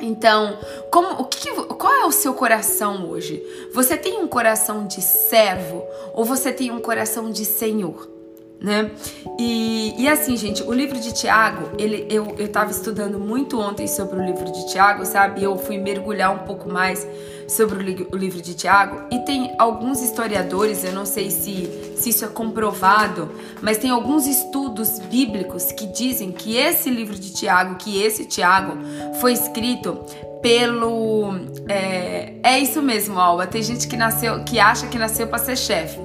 Então, 0.00 0.58
como, 0.90 1.20
o 1.20 1.24
que, 1.26 1.50
qual 1.52 1.92
é 1.92 2.06
o 2.06 2.12
seu 2.12 2.32
coração 2.32 3.08
hoje? 3.10 3.42
Você 3.74 3.96
tem 3.96 4.18
um 4.18 4.26
coração 4.26 4.86
de 4.86 5.02
servo 5.02 5.84
ou 6.14 6.24
você 6.24 6.52
tem 6.52 6.70
um 6.70 6.80
coração 6.80 7.30
de 7.30 7.44
senhor? 7.44 8.19
Né? 8.60 8.90
E, 9.38 9.94
e 9.96 10.06
assim, 10.06 10.36
gente, 10.36 10.62
o 10.62 10.72
livro 10.72 11.00
de 11.00 11.14
Tiago, 11.14 11.70
ele, 11.78 12.06
eu, 12.10 12.34
eu 12.38 12.46
tava 12.48 12.70
estudando 12.70 13.18
muito 13.18 13.58
ontem 13.58 13.86
sobre 13.86 14.18
o 14.18 14.22
livro 14.22 14.44
de 14.52 14.68
Tiago, 14.70 15.06
sabe? 15.06 15.42
Eu 15.42 15.56
fui 15.56 15.78
mergulhar 15.78 16.30
um 16.30 16.46
pouco 16.46 16.68
mais 16.68 17.06
sobre 17.48 18.06
o, 18.12 18.14
o 18.14 18.16
livro 18.18 18.40
de 18.42 18.52
Tiago 18.52 19.02
e 19.10 19.18
tem 19.20 19.54
alguns 19.58 20.02
historiadores, 20.02 20.84
eu 20.84 20.92
não 20.92 21.06
sei 21.06 21.30
se, 21.30 21.94
se 21.96 22.10
isso 22.10 22.24
é 22.24 22.28
comprovado, 22.28 23.30
mas 23.62 23.78
tem 23.78 23.90
alguns 23.90 24.26
estudos 24.26 24.98
bíblicos 24.98 25.72
que 25.72 25.86
dizem 25.86 26.30
que 26.30 26.56
esse 26.56 26.90
livro 26.90 27.14
de 27.14 27.32
Tiago, 27.32 27.76
que 27.76 28.02
esse 28.02 28.26
Tiago 28.26 28.76
foi 29.20 29.32
escrito 29.32 29.98
pelo 30.42 31.34
é, 31.66 32.34
é 32.42 32.58
isso 32.58 32.82
mesmo, 32.82 33.18
Alba. 33.18 33.46
Tem 33.46 33.62
gente 33.62 33.88
que 33.88 33.96
nasceu, 33.96 34.44
que 34.44 34.58
acha 34.58 34.86
que 34.86 34.98
nasceu 34.98 35.26
para 35.26 35.38
ser 35.38 35.56
chefe. 35.56 35.98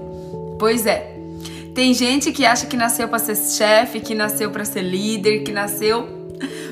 Pois 0.58 0.86
é, 0.86 1.15
tem 1.76 1.94
gente 1.94 2.32
que 2.32 2.46
acha 2.46 2.66
que 2.66 2.78
nasceu 2.78 3.06
para 3.10 3.20
ser 3.20 3.36
chefe, 3.36 4.00
que 4.00 4.16
nasceu 4.16 4.50
para 4.50 4.64
ser 4.64 4.82
líder, 4.82 5.44
que 5.44 5.52
nasceu. 5.52 6.08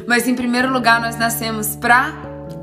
Mas 0.07 0.27
em 0.29 0.33
primeiro 0.33 0.71
lugar, 0.71 1.01
nós 1.01 1.17
nascemos 1.17 1.75
para 1.75 2.13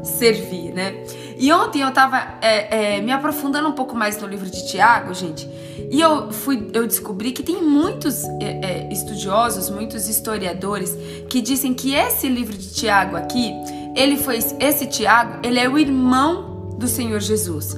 servir, 0.03 0.73
né? 0.73 1.05
E 1.39 1.53
ontem 1.53 1.83
eu 1.83 1.91
tava 1.93 2.39
é, 2.41 2.97
é, 2.97 3.01
me 3.03 3.13
aprofundando 3.13 3.69
um 3.69 3.73
pouco 3.73 3.95
mais 3.95 4.19
no 4.21 4.27
livro 4.27 4.49
de 4.49 4.67
Tiago, 4.67 5.13
gente, 5.15 5.49
e 5.91 6.01
eu 6.01 6.31
fui, 6.33 6.71
eu 6.75 6.87
descobri 6.87 7.33
que 7.33 7.43
tem 7.43 7.63
muitos 7.63 8.25
é, 8.41 8.61
é 8.63 8.93
estudiosos, 8.93 9.71
muitos 9.71 10.07
historiadores 10.09 10.97
que 11.29 11.41
dizem 11.41 11.73
que 11.73 11.95
esse 11.95 12.29
livro 12.29 12.57
de 12.57 12.71
Tiago 12.71 13.17
aqui, 13.17 13.55
ele 13.97 14.19
foi 14.19 14.39
esse 14.61 14.87
Tiago, 14.87 15.41
ele 15.43 15.59
é 15.59 15.69
o 15.69 15.79
irmão 15.79 16.77
do 16.79 16.87
Senhor 16.87 17.21
Jesus. 17.21 17.77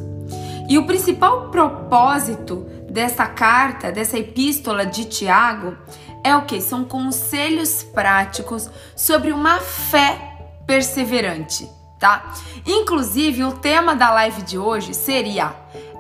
E 0.69 0.78
o 0.78 0.87
principal 0.87 1.50
propósito 1.50 2.66
dessa 2.92 3.26
carta, 3.26 3.90
dessa 3.90 4.18
epístola 4.18 4.84
de 4.84 5.06
Tiago, 5.06 5.76
é 6.22 6.37
o 6.37 6.42
que? 6.42 6.61
São 6.61 6.84
conselhos 6.84 7.82
práticos 7.82 8.68
sobre 8.94 9.32
uma 9.32 9.58
fé 9.61 10.37
perseverante, 10.66 11.68
tá? 11.99 12.34
Inclusive, 12.66 13.44
o 13.44 13.52
tema 13.52 13.96
da 13.96 14.12
live 14.12 14.42
de 14.42 14.58
hoje 14.58 14.92
seria 14.92 15.54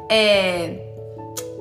é, 0.08 0.78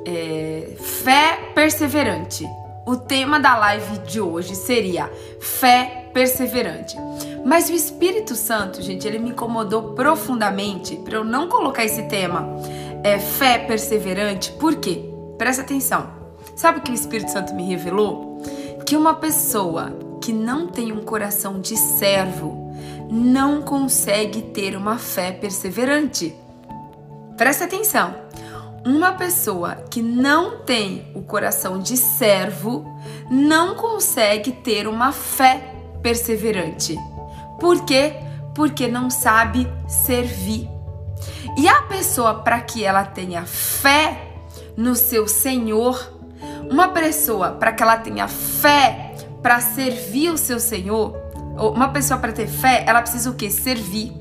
é, 0.05 0.75
fé 0.77 1.51
perseverante. 1.55 2.45
O 2.85 2.97
tema 2.97 3.39
da 3.39 3.57
live 3.57 3.99
de 3.99 4.19
hoje 4.19 4.53
seria 4.53 5.09
fé 5.39 6.09
perseverante. 6.13 6.97
Mas 7.45 7.69
o 7.69 7.73
Espírito 7.73 8.35
Santo, 8.35 8.81
gente, 8.81 9.07
ele 9.07 9.17
me 9.17 9.29
incomodou 9.29 9.93
profundamente 9.93 10.97
para 10.97 11.15
eu 11.15 11.23
não 11.23 11.47
colocar 11.47 11.85
esse 11.85 12.03
tema 12.03 12.57
é, 13.03 13.17
fé 13.17 13.59
perseverante. 13.59 14.51
Por 14.53 14.75
quê? 14.75 15.10
Presta 15.41 15.63
atenção. 15.63 16.07
Sabe 16.55 16.77
o 16.77 16.81
que 16.83 16.91
o 16.91 16.93
Espírito 16.93 17.31
Santo 17.31 17.55
me 17.55 17.63
revelou? 17.63 18.43
Que 18.85 18.95
uma 18.95 19.15
pessoa 19.15 19.91
que 20.21 20.31
não 20.31 20.67
tem 20.67 20.91
um 20.91 21.01
coração 21.01 21.59
de 21.59 21.75
servo 21.75 22.71
não 23.09 23.63
consegue 23.63 24.43
ter 24.43 24.77
uma 24.77 24.99
fé 24.99 25.31
perseverante. 25.31 26.35
Presta 27.37 27.63
atenção. 27.63 28.13
Uma 28.85 29.13
pessoa 29.13 29.77
que 29.89 29.99
não 29.99 30.59
tem 30.59 31.11
o 31.15 31.23
coração 31.23 31.79
de 31.79 31.97
servo 31.97 32.85
não 33.27 33.73
consegue 33.73 34.51
ter 34.51 34.87
uma 34.87 35.11
fé 35.11 35.73
perseverante. 36.03 36.95
Por 37.59 37.83
quê? 37.83 38.13
Porque 38.53 38.87
não 38.87 39.09
sabe 39.09 39.67
servir. 39.87 40.69
E 41.57 41.67
a 41.67 41.81
pessoa, 41.81 42.43
para 42.43 42.61
que 42.61 42.83
ela 42.83 43.03
tenha 43.03 43.43
fé 43.43 44.30
no 44.75 44.95
seu 44.95 45.27
Senhor. 45.27 46.19
Uma 46.69 46.89
pessoa 46.89 47.51
para 47.51 47.71
que 47.71 47.83
ela 47.83 47.97
tenha 47.97 48.27
fé 48.27 49.15
para 49.41 49.59
servir 49.59 50.29
o 50.29 50.37
seu 50.37 50.59
Senhor, 50.59 51.15
uma 51.57 51.89
pessoa 51.89 52.19
para 52.19 52.31
ter 52.31 52.47
fé, 52.47 52.83
ela 52.87 53.01
precisa 53.01 53.29
o 53.29 53.33
que? 53.33 53.49
Servir. 53.49 54.13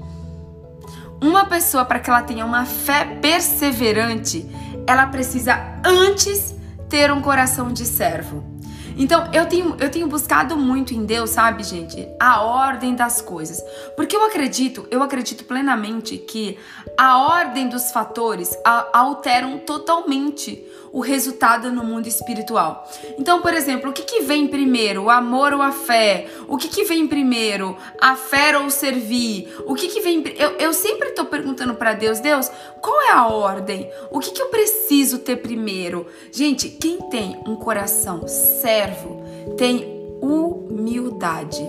Uma 1.22 1.44
pessoa 1.44 1.84
para 1.84 1.98
que 1.98 2.08
ela 2.08 2.22
tenha 2.22 2.44
uma 2.44 2.64
fé 2.64 3.04
perseverante, 3.04 4.48
ela 4.86 5.06
precisa 5.06 5.78
antes 5.84 6.54
ter 6.88 7.12
um 7.12 7.20
coração 7.20 7.72
de 7.72 7.84
servo. 7.84 8.49
Então, 8.96 9.28
eu 9.32 9.46
tenho, 9.46 9.76
eu 9.78 9.90
tenho 9.90 10.06
buscado 10.06 10.56
muito 10.56 10.94
em 10.94 11.04
Deus, 11.04 11.30
sabe, 11.30 11.62
gente? 11.62 12.06
A 12.18 12.42
ordem 12.42 12.94
das 12.94 13.20
coisas. 13.20 13.62
Porque 13.96 14.16
eu 14.16 14.24
acredito, 14.24 14.86
eu 14.90 15.02
acredito 15.02 15.44
plenamente 15.44 16.18
que 16.18 16.58
a 16.96 17.18
ordem 17.18 17.68
dos 17.68 17.90
fatores 17.90 18.56
alteram 18.92 19.58
totalmente 19.58 20.64
o 20.92 21.00
resultado 21.00 21.70
no 21.70 21.84
mundo 21.84 22.06
espiritual. 22.06 22.88
Então, 23.18 23.40
por 23.40 23.54
exemplo, 23.54 23.90
o 23.90 23.92
que, 23.92 24.02
que 24.02 24.20
vem 24.22 24.48
primeiro? 24.48 25.04
O 25.04 25.10
amor 25.10 25.52
ou 25.52 25.62
a 25.62 25.72
fé? 25.72 26.26
O 26.48 26.56
que, 26.56 26.68
que 26.68 26.84
vem 26.84 27.06
primeiro? 27.06 27.76
A 28.00 28.16
fé 28.16 28.58
ou 28.58 28.68
servir? 28.70 29.48
O 29.66 29.74
que, 29.74 29.88
que 29.88 30.00
vem. 30.00 30.22
Eu, 30.36 30.50
eu 30.52 30.72
sempre 30.72 31.08
estou 31.08 31.26
perguntando 31.26 31.74
para 31.74 31.92
Deus: 31.92 32.20
Deus, 32.20 32.50
qual 32.80 33.00
é 33.02 33.12
a 33.12 33.26
ordem? 33.26 33.90
O 34.10 34.18
que, 34.18 34.32
que 34.32 34.42
eu 34.42 34.48
preciso 34.48 35.18
ter 35.18 35.36
primeiro? 35.36 36.06
Gente, 36.32 36.68
quem 36.68 36.98
tem 37.08 37.40
um 37.46 37.56
coração 37.56 38.26
servo 38.26 39.24
tem 39.56 40.00
humildade. 40.20 41.62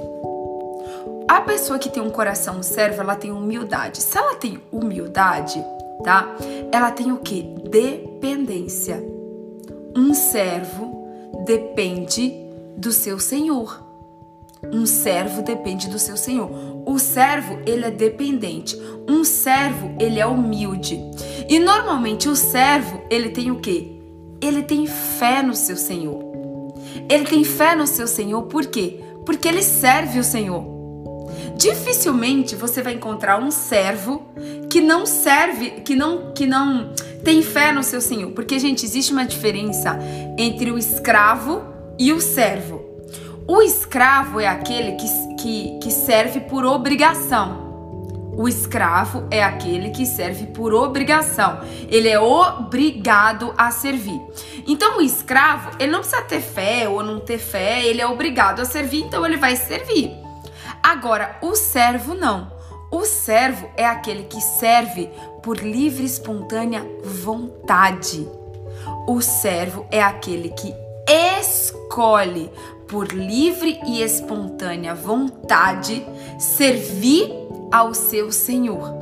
A 1.28 1.40
pessoa 1.40 1.80
que 1.80 1.90
tem 1.90 2.04
um 2.04 2.10
coração 2.10 2.62
servo, 2.62 3.02
ela 3.02 3.16
tem 3.16 3.32
humildade. 3.32 4.02
Se 4.02 4.18
ela 4.18 4.36
tem 4.36 4.62
humildade, 4.72 5.64
tá? 6.04 6.36
Ela 6.72 6.92
tem 6.92 7.12
o 7.12 7.18
que? 7.18 7.44
Dependência. 7.70 9.04
Um 9.96 10.14
servo 10.14 11.08
depende 11.46 12.34
do 12.78 12.92
seu 12.92 13.20
senhor. 13.20 13.88
Um 14.64 14.86
servo 14.86 15.42
depende 15.42 15.90
do 15.90 15.98
seu 15.98 16.16
senhor. 16.16 16.50
O 16.86 17.00
servo, 17.00 17.60
ele 17.66 17.86
é 17.86 17.92
dependente. 17.92 18.80
Um 19.10 19.24
servo, 19.24 19.96
ele 20.00 20.20
é 20.20 20.26
humilde. 20.26 21.00
E 21.50 21.60
normalmente 21.60 22.30
o 22.30 22.36
servo, 22.36 23.02
ele 23.10 23.30
tem 23.30 23.52
o 23.52 23.60
quê? 23.60 24.00
Ele 24.40 24.64
tem 24.64 24.86
fé 24.86 25.42
no 25.42 25.56
seu 25.56 25.76
senhor. 25.76 26.32
Ele 27.10 27.26
tem 27.26 27.44
fé 27.44 27.76
no 27.76 27.88
seu 27.88 28.08
senhor 28.08 28.44
por 28.44 28.66
quê? 28.68 29.02
porque 29.26 29.48
ele 29.48 29.62
serve 29.62 30.20
o 30.20 30.24
Senhor. 30.24 30.81
Dificilmente 31.62 32.56
você 32.56 32.82
vai 32.82 32.94
encontrar 32.94 33.40
um 33.40 33.52
servo 33.52 34.34
que 34.68 34.82
não 34.82 35.06
serve, 35.06 35.70
que 35.86 35.96
não, 35.96 36.34
que 36.34 36.48
não 36.48 36.92
tem 37.24 37.44
fé 37.44 37.72
no 37.72 37.84
seu 37.84 38.02
Senhor, 38.02 38.32
porque 38.32 38.58
gente 38.58 38.84
existe 38.84 39.14
uma 39.14 39.24
diferença 39.24 39.96
entre 40.40 40.72
o 40.72 40.78
escravo 40.80 41.62
e 42.00 42.12
o 42.12 42.20
servo. 42.20 42.84
O 43.48 43.62
escravo 43.62 44.40
é 44.40 44.48
aquele 44.48 44.94
que, 44.94 45.06
que, 45.40 45.80
que 45.84 45.92
serve 45.92 46.40
por 46.40 46.66
obrigação. 46.66 47.70
O 48.36 48.48
escravo 48.48 49.28
é 49.30 49.44
aquele 49.44 49.92
que 49.92 50.08
serve 50.08 50.48
por 50.48 50.74
obrigação. 50.74 51.60
Ele 51.90 52.10
é 52.10 52.20
obrigado 52.20 53.54
a 53.56 53.70
servir. 53.70 54.20
Então, 54.66 54.98
o 54.98 55.02
escravo, 55.02 55.70
ele 55.80 55.92
não 55.92 56.00
precisa 56.00 56.24
ter 56.24 56.42
fé 56.42 56.90
ou 56.90 57.04
não 57.04 57.20
ter 57.20 57.38
fé, 57.38 57.86
ele 57.86 58.02
é 58.02 58.08
obrigado 58.08 58.62
a 58.62 58.66
servir, 58.66 59.04
então 59.04 59.24
ele 59.24 59.38
vai 59.38 59.56
servir. 59.56 60.21
Agora, 60.84 61.38
o 61.42 61.56
servo 61.56 62.14
não. 62.14 62.52
O 62.92 63.06
servo 63.06 63.70
é 63.78 63.86
aquele 63.86 64.24
que 64.24 64.42
serve 64.42 65.10
por 65.42 65.58
livre 65.58 66.04
e 66.04 66.06
espontânea 66.06 66.86
vontade. 67.04 68.28
O 69.08 69.22
servo 69.22 69.86
é 69.90 70.02
aquele 70.02 70.50
que 70.50 70.74
escolhe 71.40 72.52
por 72.88 73.08
livre 73.08 73.80
e 73.86 74.02
espontânea 74.02 74.94
vontade 74.94 76.06
servir 76.38 77.32
ao 77.72 77.94
seu 77.94 78.32
Senhor. 78.32 78.94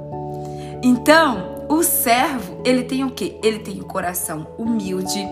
Então, 0.84 1.66
o 1.68 1.84
servo, 1.84 2.62
ele 2.64 2.84
tem 2.84 3.04
o 3.04 3.12
quê? 3.12 3.38
Ele 3.44 3.60
tem 3.60 3.80
o 3.80 3.86
um 3.86 3.88
coração 3.88 4.48
humilde. 4.58 5.26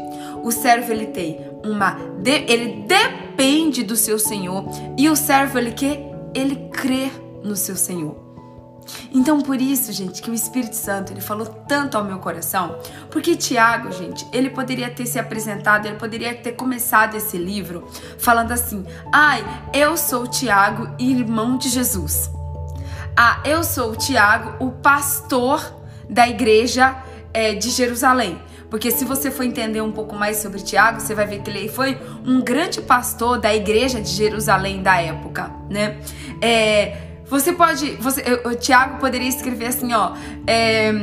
O 0.43 0.51
servo 0.51 0.91
ele 0.91 1.07
tem 1.07 1.39
uma 1.63 1.97
ele 2.25 2.85
depende 2.87 3.83
do 3.83 3.95
seu 3.95 4.17
Senhor 4.19 4.65
e 4.97 5.09
o 5.09 5.15
servo 5.15 5.57
ele 5.57 5.71
que 5.71 6.06
ele 6.39 6.69
crê 6.69 7.09
no 7.43 7.55
seu 7.55 7.75
Senhor. 7.75 8.27
Então, 9.13 9.41
por 9.41 9.59
isso, 9.59 9.91
gente, 9.91 10.21
que 10.21 10.31
o 10.31 10.33
Espírito 10.33 10.75
Santo 10.75 11.11
ele 11.11 11.19
falou 11.19 11.45
tanto 11.45 11.97
ao 11.97 12.03
meu 12.03 12.19
coração, 12.19 12.77
porque 13.11 13.35
Tiago, 13.35 13.91
gente, 13.91 14.25
ele 14.31 14.49
poderia 14.49 14.89
ter 14.89 15.05
se 15.05 15.19
apresentado, 15.19 15.87
ele 15.87 15.97
poderia 15.97 16.33
ter 16.33 16.53
começado 16.53 17.15
esse 17.15 17.37
livro 17.37 17.85
falando 18.17 18.51
assim: 18.51 18.85
"Ai, 19.11 19.43
eu 19.73 19.97
sou 19.97 20.25
Tiago, 20.27 20.89
irmão 20.97 21.57
de 21.57 21.69
Jesus". 21.69 22.31
Ah, 23.15 23.41
eu 23.43 23.63
sou 23.63 23.95
Tiago, 23.95 24.63
o 24.63 24.71
pastor 24.71 25.75
da 26.09 26.29
igreja 26.29 26.95
é, 27.33 27.53
de 27.55 27.69
Jerusalém. 27.69 28.39
Porque 28.69 28.91
se 28.91 29.05
você 29.05 29.31
for 29.31 29.43
entender 29.43 29.81
um 29.81 29.91
pouco 29.91 30.15
mais 30.15 30.37
sobre 30.37 30.59
Tiago, 30.59 30.99
você 30.99 31.15
vai 31.15 31.25
ver 31.25 31.41
que 31.41 31.49
ele 31.49 31.69
foi 31.69 31.97
um 32.25 32.41
grande 32.41 32.81
pastor 32.81 33.39
da 33.39 33.55
igreja 33.55 34.01
de 34.01 34.09
Jerusalém 34.09 34.81
da 34.81 35.01
época, 35.01 35.51
né? 35.69 35.97
É, 36.41 36.97
você 37.25 37.53
pode, 37.53 37.91
você, 37.97 38.21
o 38.45 38.55
Tiago 38.55 38.99
poderia 38.99 39.27
escrever 39.27 39.67
assim, 39.67 39.93
ó, 39.93 40.13
é, 40.45 40.93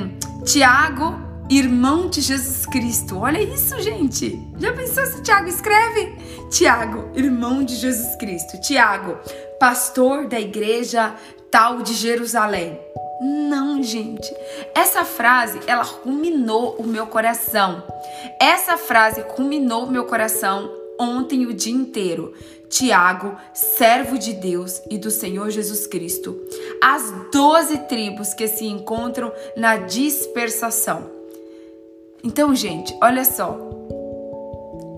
Tiago, 0.44 1.18
irmão 1.48 2.08
de 2.08 2.20
Jesus 2.20 2.66
Cristo. 2.66 3.18
Olha 3.18 3.42
isso, 3.42 3.80
gente. 3.80 4.40
Já 4.58 4.72
pensou 4.72 5.04
se 5.06 5.22
Tiago 5.22 5.48
escreve? 5.48 6.14
Tiago, 6.50 7.10
irmão 7.14 7.64
de 7.64 7.76
Jesus 7.76 8.16
Cristo. 8.16 8.60
Tiago, 8.60 9.18
pastor 9.58 10.26
da 10.26 10.40
igreja 10.40 11.14
tal 11.50 11.82
de 11.82 11.94
Jerusalém. 11.94 12.78
Não, 13.20 13.82
gente. 13.82 14.34
Essa 14.74 15.04
frase, 15.04 15.60
ela 15.66 15.82
ruminou 15.82 16.76
o 16.78 16.86
meu 16.86 17.06
coração. 17.06 17.82
Essa 18.40 18.76
frase 18.76 19.24
ruminou 19.28 19.84
o 19.84 19.90
meu 19.90 20.04
coração 20.04 20.70
ontem 20.98 21.46
o 21.46 21.54
dia 21.54 21.74
inteiro. 21.74 22.32
Tiago, 22.68 23.36
servo 23.52 24.18
de 24.18 24.32
Deus 24.32 24.82
e 24.90 24.98
do 24.98 25.10
Senhor 25.10 25.48
Jesus 25.50 25.86
Cristo, 25.86 26.36
as 26.82 27.12
doze 27.30 27.78
tribos 27.86 28.34
que 28.34 28.48
se 28.48 28.66
encontram 28.66 29.32
na 29.56 29.76
dispersação. 29.76 31.08
Então, 32.24 32.54
gente, 32.54 32.96
olha 33.00 33.24
só. 33.24 33.56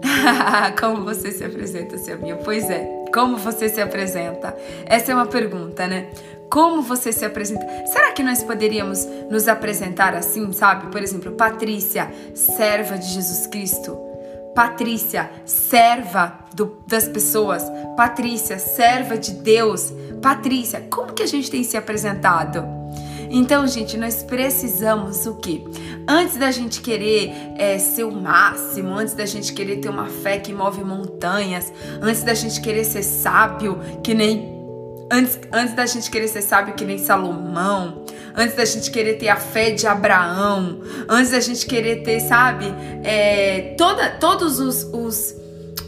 como 0.81 1.05
você 1.05 1.31
se 1.33 1.45
apresenta, 1.45 1.99
Selminha? 1.99 2.37
Pois 2.37 2.71
é, 2.71 3.05
como 3.13 3.37
você 3.37 3.69
se 3.69 3.81
apresenta? 3.81 4.57
Essa 4.87 5.13
é 5.13 5.15
uma 5.15 5.27
pergunta, 5.27 5.87
né? 5.87 6.11
Como 6.51 6.83
você 6.83 7.13
se 7.13 7.25
apresenta? 7.25 7.67
Será 7.87 8.13
que 8.13 8.23
nós 8.23 8.43
poderíamos 8.43 9.07
nos 9.31 9.49
apresentar 9.49 10.15
assim, 10.15 10.53
sabe? 10.53 10.91
Por 10.91 11.03
exemplo, 11.03 11.33
Patrícia, 11.33 12.11
serva 12.35 12.99
de 12.99 13.07
Jesus 13.07 13.47
Cristo. 13.47 13.97
Patrícia, 14.55 15.31
serva 15.45 16.39
do, 16.55 16.79
das 16.87 17.07
pessoas. 17.09 17.63
Patrícia, 17.97 18.59
serva 18.59 19.19
de 19.19 19.33
Deus. 19.33 19.93
Patrícia, 20.23 20.87
como 20.91 21.13
que 21.13 21.23
a 21.23 21.27
gente 21.27 21.51
tem 21.51 21.63
se 21.63 21.77
apresentado? 21.77 22.65
Então, 23.29 23.67
gente, 23.67 23.97
nós 23.97 24.23
precisamos 24.23 25.27
o 25.27 25.35
quê? 25.35 25.63
Antes 26.09 26.37
da 26.37 26.51
gente 26.51 26.81
querer 26.81 27.33
é, 27.59 27.79
ser 27.79 28.05
o 28.05 28.13
máximo, 28.13 28.95
antes 28.95 29.15
da 29.15 29.27
gente 29.27 29.53
querer 29.53 29.77
ter 29.77 29.89
uma 29.89 30.07
fé 30.07 30.39
que 30.39 30.53
move 30.53 30.85
montanhas, 30.85 31.73
antes 32.01 32.23
da 32.23 32.35
gente 32.35 32.61
querer 32.61 32.85
ser 32.85 33.03
sábio, 33.03 33.79
que 34.03 34.15
nem 34.15 34.56
Antes, 35.11 35.39
antes 35.53 35.75
da 35.75 35.87
gente 35.87 36.11
querer 36.11 36.27
ser 36.27 36.43
sábio 36.43 36.75
que 36.75 36.85
nem 36.85 36.99
Salomão, 36.99 38.05
antes 38.35 38.57
da 38.57 38.65
gente 38.65 38.91
querer 38.91 39.15
ter 39.15 39.29
a 39.29 39.37
fé 39.37 39.71
de 39.71 39.87
Abraão, 39.87 40.81
antes 41.09 41.31
da 41.31 41.39
gente 41.39 41.65
querer 41.65 42.03
ter, 42.03 42.19
sabe, 42.21 42.67
é, 43.05 43.75
toda, 43.79 44.11
todos 44.11 44.59
os, 44.59 44.83
os, 44.93 45.35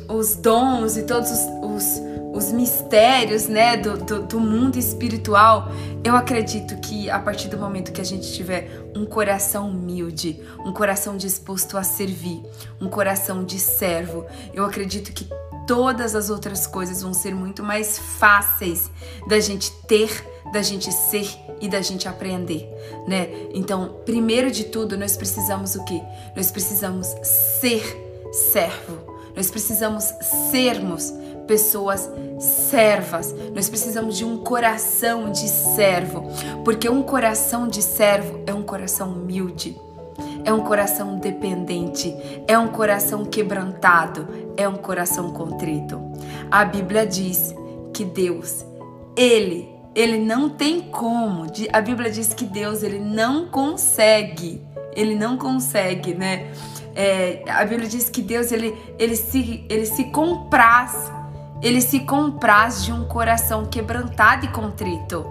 os 0.08 0.36
dons 0.36 0.96
e 0.96 1.02
todos 1.02 1.30
os, 1.32 1.40
os, 1.62 2.02
os 2.32 2.52
mistérios 2.52 3.48
né, 3.48 3.76
do, 3.76 3.96
do, 3.98 4.22
do, 4.22 4.38
mundo 4.38 4.78
espiritual, 4.78 5.68
eu 6.04 6.14
acredito 6.14 6.76
que 6.76 7.10
a 7.10 7.18
partir 7.18 7.48
do 7.48 7.58
momento 7.58 7.90
que 7.90 8.00
a 8.00 8.04
gente 8.04 8.32
tiver 8.32 8.70
um 8.94 9.04
coração 9.04 9.68
humilde, 9.68 10.40
um 10.64 10.72
coração 10.72 11.16
disposto 11.16 11.76
a 11.76 11.82
servir, 11.82 12.40
um 12.80 12.88
coração 12.88 13.42
de 13.42 13.58
servo, 13.58 14.24
eu 14.54 14.64
acredito 14.64 15.12
que 15.12 15.26
todas 15.68 16.14
as 16.14 16.30
outras 16.30 16.66
coisas 16.66 17.02
vão 17.02 17.12
ser 17.12 17.34
muito 17.34 17.62
mais 17.62 17.98
fáceis 17.98 18.90
da 19.28 19.38
gente 19.38 19.70
ter, 19.86 20.10
da 20.50 20.62
gente 20.62 20.90
ser 20.90 21.28
e 21.60 21.68
da 21.68 21.82
gente 21.82 22.08
aprender, 22.08 22.66
né? 23.06 23.28
Então, 23.52 24.00
primeiro 24.06 24.50
de 24.50 24.64
tudo, 24.64 24.96
nós 24.96 25.14
precisamos 25.16 25.74
o 25.74 25.84
quê? 25.84 26.00
Nós 26.34 26.50
precisamos 26.50 27.08
ser 27.60 27.82
servo. 28.32 29.14
Nós 29.36 29.50
precisamos 29.50 30.04
sermos 30.50 31.12
pessoas 31.46 32.08
servas. 32.40 33.34
Nós 33.54 33.68
precisamos 33.68 34.16
de 34.16 34.24
um 34.24 34.38
coração 34.38 35.30
de 35.30 35.48
servo, 35.48 36.22
porque 36.64 36.88
um 36.88 37.02
coração 37.02 37.68
de 37.68 37.82
servo 37.82 38.40
é 38.46 38.54
um 38.54 38.62
coração 38.62 39.12
humilde 39.12 39.76
é 40.48 40.52
um 40.52 40.60
coração 40.60 41.18
dependente, 41.18 42.16
é 42.48 42.58
um 42.58 42.68
coração 42.68 43.22
quebrantado, 43.26 44.26
é 44.56 44.66
um 44.66 44.76
coração 44.76 45.30
contrito. 45.30 46.00
A 46.50 46.64
Bíblia 46.64 47.06
diz 47.06 47.54
que 47.92 48.02
Deus, 48.02 48.64
ele, 49.14 49.68
ele 49.94 50.16
não 50.16 50.48
tem 50.48 50.80
como. 50.80 51.44
A 51.70 51.80
Bíblia 51.82 52.10
diz 52.10 52.32
que 52.32 52.46
Deus, 52.46 52.82
ele 52.82 52.98
não 52.98 53.48
consegue, 53.48 54.62
ele 54.96 55.14
não 55.14 55.36
consegue, 55.36 56.14
né? 56.14 56.50
É, 56.94 57.42
a 57.46 57.62
Bíblia 57.66 57.86
diz 57.86 58.08
que 58.08 58.22
Deus, 58.22 58.50
ele, 58.50 58.74
ele, 58.98 59.16
se, 59.16 59.66
ele 59.68 59.84
se 59.84 60.04
compraz 60.04 61.12
ele 61.60 61.80
se 61.80 62.00
compraz 62.00 62.84
de 62.84 62.92
um 62.92 63.04
coração 63.04 63.66
quebrantado 63.66 64.46
e 64.46 64.48
contrito. 64.48 65.26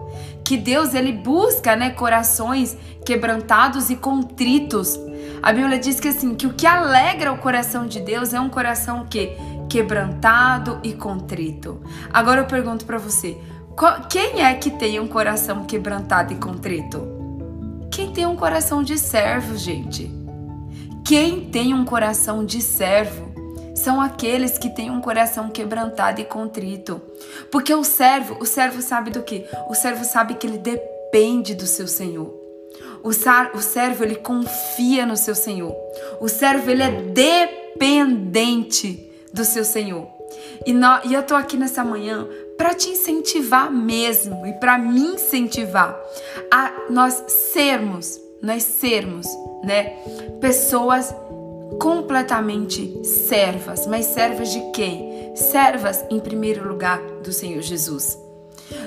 Que 0.47 0.55
Deus 0.55 0.93
ele 0.93 1.11
busca, 1.11 1.75
né, 1.75 1.89
corações 1.89 2.77
quebrantados 3.05 3.89
e 3.89 3.97
contritos. 3.97 4.97
A 5.43 5.51
Bíblia 5.51 5.77
diz 5.77 5.99
que 5.99 6.07
assim, 6.07 6.35
que 6.35 6.47
o 6.47 6.53
que 6.53 6.65
alegra 6.65 7.33
o 7.33 7.37
coração 7.37 7.85
de 7.85 7.99
Deus 7.99 8.33
é 8.33 8.39
um 8.39 8.47
coração 8.47 9.05
que 9.09 9.31
quebrantado 9.69 10.79
e 10.83 10.93
contrito. 10.93 11.81
Agora 12.13 12.39
eu 12.39 12.45
pergunto 12.45 12.85
para 12.85 12.97
você, 12.97 13.37
quem 14.09 14.41
é 14.41 14.53
que 14.53 14.71
tem 14.71 15.01
um 15.01 15.07
coração 15.09 15.65
quebrantado 15.65 16.31
e 16.31 16.37
contrito? 16.37 17.05
Quem 17.91 18.13
tem 18.13 18.25
um 18.25 18.37
coração 18.37 18.81
de 18.81 18.97
servo, 18.97 19.57
gente? 19.57 20.09
Quem 21.03 21.41
tem 21.49 21.73
um 21.73 21.83
coração 21.83 22.45
de 22.45 22.61
servo 22.61 23.26
são 23.77 24.01
aqueles 24.01 24.57
que 24.57 24.69
têm 24.69 24.89
um 24.89 24.99
coração 24.99 25.49
quebrantado 25.49 26.19
e 26.19 26.25
contrito. 26.25 26.99
Porque 27.51 27.73
o 27.73 27.83
servo, 27.83 28.37
o 28.39 28.45
servo 28.45 28.81
sabe 28.81 29.11
do 29.11 29.21
que? 29.21 29.45
O 29.69 29.75
servo 29.75 30.03
sabe 30.03 30.33
que 30.33 30.47
ele 30.47 30.57
depende 30.57 31.53
do 31.53 31.67
seu 31.67 31.87
Senhor. 31.87 32.33
O, 33.03 33.09
o 33.09 33.61
servo 33.61 34.03
ele 34.03 34.15
confia 34.15 35.05
no 35.05 35.15
seu 35.15 35.35
Senhor. 35.35 35.75
O 36.19 36.27
servo 36.27 36.71
ele 36.71 36.83
é 36.83 37.01
dependente 37.01 39.11
do 39.31 39.45
seu 39.45 39.63
Senhor. 39.63 40.07
E, 40.65 40.73
no, 40.73 40.99
e 41.05 41.13
eu 41.13 41.23
tô 41.23 41.35
aqui 41.35 41.55
nessa 41.55 41.83
manhã 41.83 42.27
para 42.57 42.73
te 42.73 42.89
incentivar 42.89 43.71
mesmo 43.71 44.45
e 44.45 44.53
para 44.53 44.77
me 44.77 44.99
incentivar 44.99 45.97
a 46.51 46.73
nós 46.89 47.23
sermos, 47.53 48.19
nós 48.41 48.63
sermos, 48.63 49.27
né, 49.63 49.97
pessoas 50.41 51.13
completamente 51.79 53.05
servas, 53.05 53.85
mas 53.87 54.05
servas 54.07 54.51
de 54.51 54.61
quem? 54.71 55.17
servas 55.37 56.03
em 56.09 56.19
primeiro 56.19 56.67
lugar 56.67 56.99
do 57.23 57.31
Senhor 57.31 57.61
Jesus. 57.61 58.17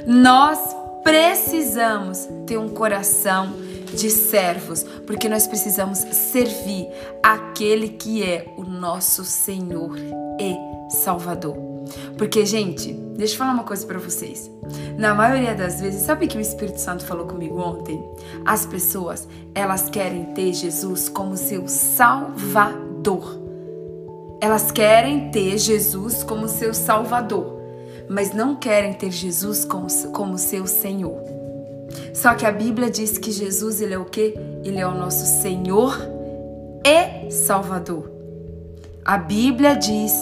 Nós 0.07 0.59
precisamos 1.03 2.29
ter 2.47 2.59
um 2.59 2.69
coração 2.69 3.55
de 3.95 4.11
servos, 4.11 4.85
porque 5.07 5.29
nós 5.29 5.47
precisamos 5.47 5.99
servir 5.99 6.89
aquele 7.23 7.89
que 7.89 8.23
é 8.23 8.53
o 8.57 8.63
nosso 8.63 9.25
Senhor 9.25 9.97
e 10.39 10.57
Salvador. 10.91 11.70
Porque, 12.17 12.45
gente, 12.45 12.93
deixa 12.93 13.35
eu 13.35 13.39
falar 13.39 13.53
uma 13.53 13.65
coisa 13.65 13.87
para 13.87 13.99
vocês. 13.99 14.51
Na 14.99 15.15
maioria 15.15 15.55
das 15.55 15.81
vezes, 15.81 16.03
sabe 16.03 16.27
que 16.27 16.37
o 16.37 16.41
Espírito 16.41 16.79
Santo 16.79 17.05
falou 17.05 17.27
comigo 17.27 17.59
ontem? 17.59 18.03
As 18.45 18.67
pessoas, 18.67 19.27
elas 19.55 19.89
querem 19.89 20.27
ter 20.27 20.53
Jesus 20.53 21.09
como 21.09 21.37
seu 21.37 21.67
Salvador. 21.67 23.39
Elas 24.41 24.71
querem 24.71 25.31
ter 25.31 25.59
Jesus 25.59 26.23
como 26.23 26.49
seu 26.49 26.73
Salvador, 26.73 27.61
mas 28.09 28.33
não 28.33 28.57
querem 28.57 28.95
ter 28.95 29.11
Jesus 29.11 29.65
como, 29.65 29.87
como 30.13 30.39
seu 30.39 30.67
Senhor. 30.67 31.21
Só 32.15 32.35
que 32.35 32.47
a 32.47 32.53
Bíblia 32.53 32.91
diz 32.91 33.19
que 33.19 33.31
Jesus, 33.31 33.81
ele 33.81 33.95
é 33.95 33.99
o 33.99 34.05
quê? 34.05 34.35
Ele 34.65 34.79
é 34.79 34.87
o 34.87 34.95
nosso 34.95 35.43
Senhor 35.43 35.99
e 36.85 37.31
Salvador. 37.31 38.11
A 39.05 39.19
Bíblia 39.19 39.75
diz 39.75 40.13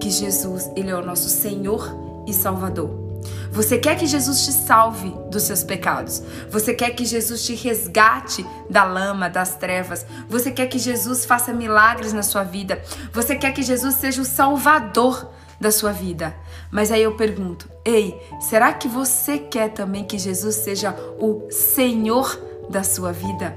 que 0.00 0.10
Jesus, 0.10 0.70
ele 0.74 0.90
é 0.90 0.96
o 0.96 1.04
nosso 1.04 1.28
Senhor 1.28 2.24
e 2.26 2.32
Salvador. 2.32 3.10
Você 3.52 3.78
quer 3.78 3.96
que 3.96 4.06
Jesus 4.06 4.44
te 4.44 4.52
salve 4.52 5.12
dos 5.30 5.42
seus 5.42 5.62
pecados. 5.62 6.22
Você 6.50 6.72
quer 6.72 6.90
que 6.90 7.04
Jesus 7.04 7.44
te 7.44 7.54
resgate 7.54 8.46
da 8.68 8.84
lama, 8.84 9.28
das 9.28 9.56
trevas. 9.56 10.06
Você 10.28 10.50
quer 10.50 10.66
que 10.68 10.78
Jesus 10.78 11.24
faça 11.24 11.52
milagres 11.52 12.12
na 12.12 12.22
sua 12.22 12.44
vida. 12.44 12.80
Você 13.12 13.34
quer 13.34 13.52
que 13.52 13.62
Jesus 13.62 13.96
seja 13.96 14.22
o 14.22 14.24
salvador 14.24 15.28
da 15.60 15.70
sua 15.70 15.92
vida. 15.92 16.34
Mas 16.70 16.90
aí 16.90 17.02
eu 17.02 17.16
pergunto: 17.16 17.68
ei, 17.84 18.18
será 18.40 18.72
que 18.72 18.88
você 18.88 19.38
quer 19.38 19.70
também 19.70 20.04
que 20.04 20.18
Jesus 20.18 20.54
seja 20.56 20.94
o 21.18 21.48
Senhor 21.50 22.38
da 22.70 22.82
sua 22.82 23.12
vida? 23.12 23.54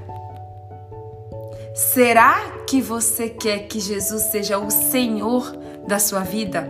Será 1.74 2.52
que 2.66 2.80
você 2.80 3.28
quer 3.28 3.66
que 3.66 3.80
Jesus 3.80 4.24
seja 4.24 4.58
o 4.58 4.70
Senhor 4.70 5.63
da 5.86 5.98
sua 5.98 6.20
vida? 6.20 6.68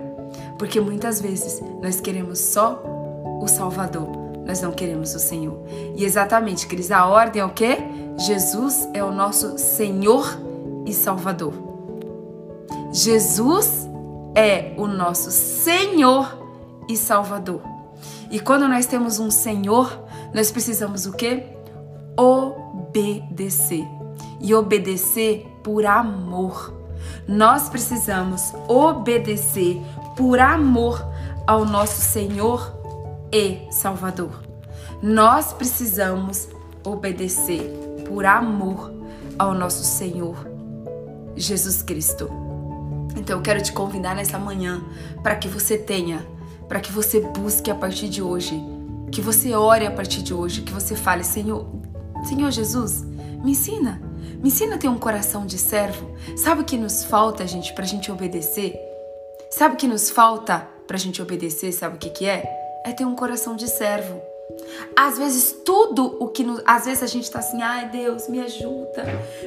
Porque 0.59 0.81
muitas 0.81 1.21
vezes 1.21 1.63
nós 1.83 2.01
queremos 2.01 2.39
só 2.39 2.83
o 3.41 3.47
Salvador, 3.49 4.09
nós 4.47 4.61
não 4.61 4.73
queremos 4.73 5.15
o 5.15 5.19
Senhor. 5.19 5.59
E 5.97 6.05
exatamente, 6.05 6.67
Cris, 6.67 6.91
a 6.91 7.07
ordem 7.07 7.43
é 7.43 7.45
o 7.45 7.51
quê? 7.51 7.79
Jesus 8.19 8.89
é 8.95 9.03
o 9.03 9.11
nosso 9.11 9.59
Senhor 9.59 10.39
e 10.87 10.93
Salvador. 10.93 11.53
Jesus 12.93 13.89
é 14.35 14.73
o 14.77 14.87
nosso 14.87 15.31
Senhor 15.31 16.39
e 16.89 16.97
Salvador. 16.97 17.61
E 18.31 18.39
quando 18.39 18.69
nós 18.69 18.87
temos 18.87 19.19
um 19.19 19.31
Senhor, 19.31 20.05
nós 20.33 20.51
precisamos 20.51 21.07
o 21.07 21.13
quê? 21.13 21.47
Obedecer. 22.17 23.85
E 24.41 24.55
obedecer 24.55 25.47
por 25.63 25.87
amor. 25.87 26.84
Nós 27.27 27.69
precisamos 27.69 28.53
obedecer 28.69 29.81
por 30.17 30.39
amor 30.39 31.05
ao 31.47 31.65
nosso 31.65 32.01
Senhor 32.01 32.73
e 33.33 33.67
Salvador. 33.71 34.43
Nós 35.03 35.53
precisamos 35.53 36.49
obedecer 36.85 37.63
por 38.07 38.27
amor 38.27 38.93
ao 39.39 39.55
nosso 39.55 39.83
Senhor 39.85 40.37
Jesus 41.37 41.83
Cristo. 41.83 42.31
Então 43.17 43.39
eu 43.39 43.43
quero 43.43 43.63
te 43.63 43.73
convidar 43.73 44.15
nessa 44.15 44.39
manhã 44.39 44.83
para 45.23 45.37
que 45.37 45.49
você 45.49 45.79
tenha, 45.79 46.25
para 46.69 46.81
que 46.81 46.93
você 46.93 47.21
busque 47.21 47.71
a 47.71 47.75
partir 47.75 48.09
de 48.09 48.23
hoje, 48.23 48.61
que 49.11 49.21
você 49.21 49.55
ore 49.55 49.87
a 49.87 49.91
partir 49.91 50.23
de 50.23 50.35
hoje, 50.35 50.63
que 50.63 50.73
você 50.73 50.95
fale, 50.95 51.25
Senhor, 51.25 51.67
Senhor 52.25 52.51
Jesus, 52.51 53.03
me 53.43 53.53
ensina, 53.53 54.01
me 54.45 54.51
ensina 54.51 54.75
a 54.75 54.79
ter 54.79 54.89
um 54.89 54.99
coração 54.99 55.47
de 55.47 55.57
servo. 55.57 56.15
Sabe 56.37 56.61
o 56.61 56.65
que 56.67 56.77
nos 56.77 57.03
falta, 57.03 57.47
gente, 57.47 57.73
para 57.73 57.85
a 57.85 57.87
gente 57.87 58.13
obedecer? 58.13 58.79
Sabe 59.51 59.75
o 59.75 59.79
que 59.79 59.89
nos 59.89 60.11
falta 60.11 60.69
para 60.87 60.99
a 60.99 61.01
gente 61.01 61.23
obedecer? 61.23 61.73
Sabe 61.73 61.97
o 61.97 61.99
que, 61.99 62.11
que 62.11 62.27
é? 62.27 62.45
É 62.85 62.93
ter 62.93 63.07
um 63.07 63.15
coração 63.15 63.57
de 63.57 63.67
servo. 63.67 64.21
Às 64.95 65.17
vezes 65.17 65.57
tudo 65.65 66.19
o 66.21 66.29
que 66.29 66.45
nos, 66.45 66.61
às 66.67 66.85
vezes 66.85 67.03
a 67.03 67.07
gente 67.07 67.31
tá 67.31 67.39
assim, 67.39 67.63
ai 67.63 67.89
Deus, 67.89 68.29
me 68.29 68.39
ajuda. 68.39 69.07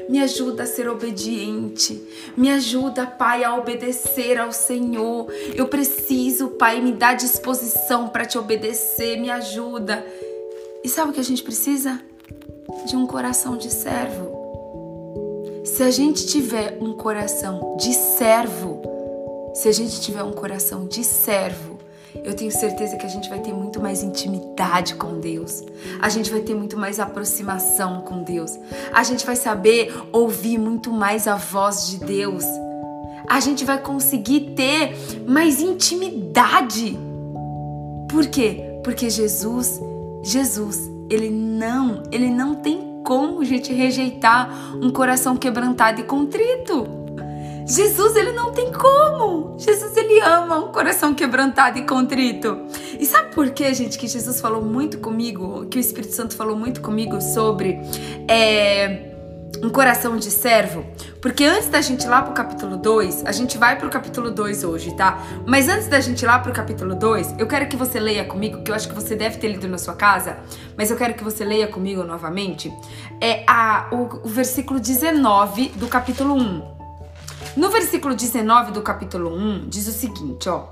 Me 0.10 0.20
ajuda 0.20 0.64
a 0.64 0.66
ser 0.66 0.90
obediente. 0.90 2.04
Me 2.36 2.50
ajuda, 2.50 3.06
Pai, 3.06 3.44
a 3.44 3.56
obedecer 3.56 4.40
ao 4.40 4.52
Senhor. 4.52 5.32
Eu 5.54 5.68
preciso, 5.68 6.48
Pai, 6.58 6.82
me 6.82 6.92
dá 6.92 7.14
disposição 7.14 8.10
para 8.10 8.26
te 8.26 8.40
obedecer. 8.40 9.20
Me 9.20 9.30
ajuda. 9.30 10.04
E 10.84 10.90
sabe 10.90 11.12
o 11.12 11.14
que 11.14 11.20
a 11.20 11.24
gente 11.24 11.44
precisa? 11.44 12.02
De 12.88 12.96
um 12.96 13.06
coração 13.06 13.58
de 13.58 13.72
servo. 13.72 14.37
Se 15.68 15.84
a 15.84 15.92
gente 15.92 16.26
tiver 16.26 16.78
um 16.82 16.94
coração 16.94 17.76
de 17.78 17.94
servo, 17.94 18.82
se 19.54 19.68
a 19.68 19.72
gente 19.72 20.00
tiver 20.00 20.24
um 20.24 20.32
coração 20.32 20.88
de 20.88 21.04
servo, 21.04 21.78
eu 22.24 22.34
tenho 22.34 22.52
certeza 22.52 22.96
que 22.96 23.06
a 23.06 23.10
gente 23.10 23.30
vai 23.30 23.40
ter 23.40 23.54
muito 23.54 23.80
mais 23.80 24.02
intimidade 24.02 24.96
com 24.96 25.20
Deus. 25.20 25.62
A 26.02 26.08
gente 26.08 26.32
vai 26.32 26.40
ter 26.40 26.56
muito 26.56 26.78
mais 26.78 27.00
aproximação 27.02 28.02
com 28.02 28.24
Deus. 28.24 28.58
A 28.94 29.04
gente 29.04 29.26
vai 29.26 29.36
saber 29.36 29.94
ouvir 30.12 30.58
muito 30.58 30.90
mais 30.90 31.28
a 31.28 31.36
voz 31.36 31.90
de 31.90 31.98
Deus. 31.98 32.46
A 33.28 33.40
gente 33.42 33.66
vai 33.66 33.80
conseguir 33.80 34.56
ter 34.56 34.96
mais 35.28 35.62
intimidade. 35.62 36.98
Por 38.10 38.26
quê? 38.28 38.64
Porque 38.86 39.10
Jesus, 39.10 39.80
Jesus, 40.24 40.90
ele 41.10 41.30
não, 41.30 42.04
ele 42.12 42.30
não 42.30 42.56
tem 42.56 42.87
como 43.08 43.40
a 43.40 43.46
gente 43.46 43.72
rejeitar 43.72 44.76
um 44.82 44.90
coração 44.90 45.38
quebrantado 45.38 46.02
e 46.02 46.04
contrito. 46.04 46.86
Jesus, 47.66 48.18
ele 48.18 48.34
não 48.34 48.52
tem 48.52 48.70
como. 48.74 49.58
Jesus, 49.58 49.96
ele 49.96 50.20
ama 50.20 50.58
um 50.58 50.74
coração 50.74 51.14
quebrantado 51.14 51.80
e 51.80 51.86
contrito. 51.86 52.66
E 53.00 53.06
sabe 53.06 53.34
por 53.34 53.50
quê, 53.52 53.74
gente, 53.74 53.98
que 53.98 54.08
Jesus 54.10 54.42
falou 54.42 54.62
muito 54.62 54.98
comigo, 54.98 55.66
que 55.68 55.78
o 55.78 55.80
Espírito 55.80 56.14
Santo 56.14 56.36
falou 56.36 56.58
muito 56.58 56.82
comigo 56.82 57.22
sobre 57.22 57.80
é, 58.28 59.07
um 59.62 59.70
coração 59.70 60.18
de 60.18 60.30
servo? 60.30 60.86
Porque 61.22 61.44
antes 61.44 61.70
da 61.70 61.82
gente 61.82 62.04
ir 62.04 62.08
lá 62.08 62.22
pro 62.22 62.34
capítulo 62.34 62.78
2, 62.78 63.26
a 63.26 63.32
gente 63.32 63.58
vai 63.58 63.78
pro 63.78 63.90
capítulo 63.90 64.32
2 64.32 64.64
hoje, 64.64 64.96
tá? 64.96 65.22
Mas 65.46 65.68
antes 65.68 65.88
da 65.88 66.00
gente 66.00 66.22
ir 66.22 66.26
lá 66.26 66.40
pro 66.40 66.54
capítulo 66.54 66.96
2, 66.96 67.36
eu 67.38 67.48
quero 67.48 67.68
que 67.68 67.76
você 67.76 68.00
leia 68.00 68.26
comigo, 68.26 68.62
que 68.64 68.72
eu 68.72 68.76
acho 68.76 68.88
que 68.88 68.96
você 68.96 69.16
deve 69.16 69.38
ter 69.38 69.50
lido 69.50 69.68
na 69.68 69.78
sua 69.78 69.94
casa, 69.94 70.38
mas 70.78 70.92
eu 70.92 70.98
quero 70.98 71.14
que 71.14 71.24
você 71.24 71.44
leia 71.44 71.68
comigo 71.68 72.04
novamente, 72.04 72.72
é 73.22 73.44
a, 73.48 73.90
o, 73.92 74.28
o 74.28 74.30
versículo 74.30 74.80
19 74.80 75.70
do 75.70 75.88
capítulo 75.88 76.36
1. 76.36 76.78
No 77.56 77.70
versículo 77.70 78.16
19 78.16 78.72
do 78.72 78.82
capítulo 78.82 79.36
1, 79.36 79.70
diz 79.70 79.88
o 79.88 79.92
seguinte, 79.92 80.48
ó: 80.48 80.66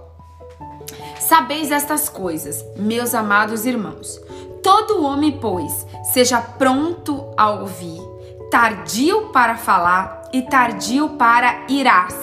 Sabeis 1.20 1.72
estas 1.72 2.08
coisas, 2.08 2.64
meus 2.78 3.16
amados 3.16 3.66
irmãos. 3.66 4.22
Todo 4.62 5.04
homem, 5.04 5.32
pois, 5.32 5.86
seja 6.14 6.40
pronto 6.40 7.34
a 7.38 7.50
ouvir, 7.52 8.00
tardio 8.50 9.30
para 9.30 9.56
falar 9.58 10.24
e 10.32 10.42
tardio 10.42 11.10
para 11.10 11.66
irás. 11.70 12.16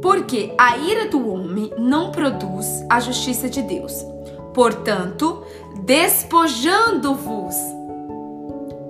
Porque 0.00 0.54
a 0.58 0.76
ira 0.76 1.08
do 1.08 1.28
homem 1.32 1.72
não 1.78 2.10
produz 2.10 2.84
a 2.88 3.00
justiça 3.00 3.48
de 3.48 3.62
Deus. 3.62 4.04
Portanto, 4.54 5.44
despojando-vos, 5.84 7.54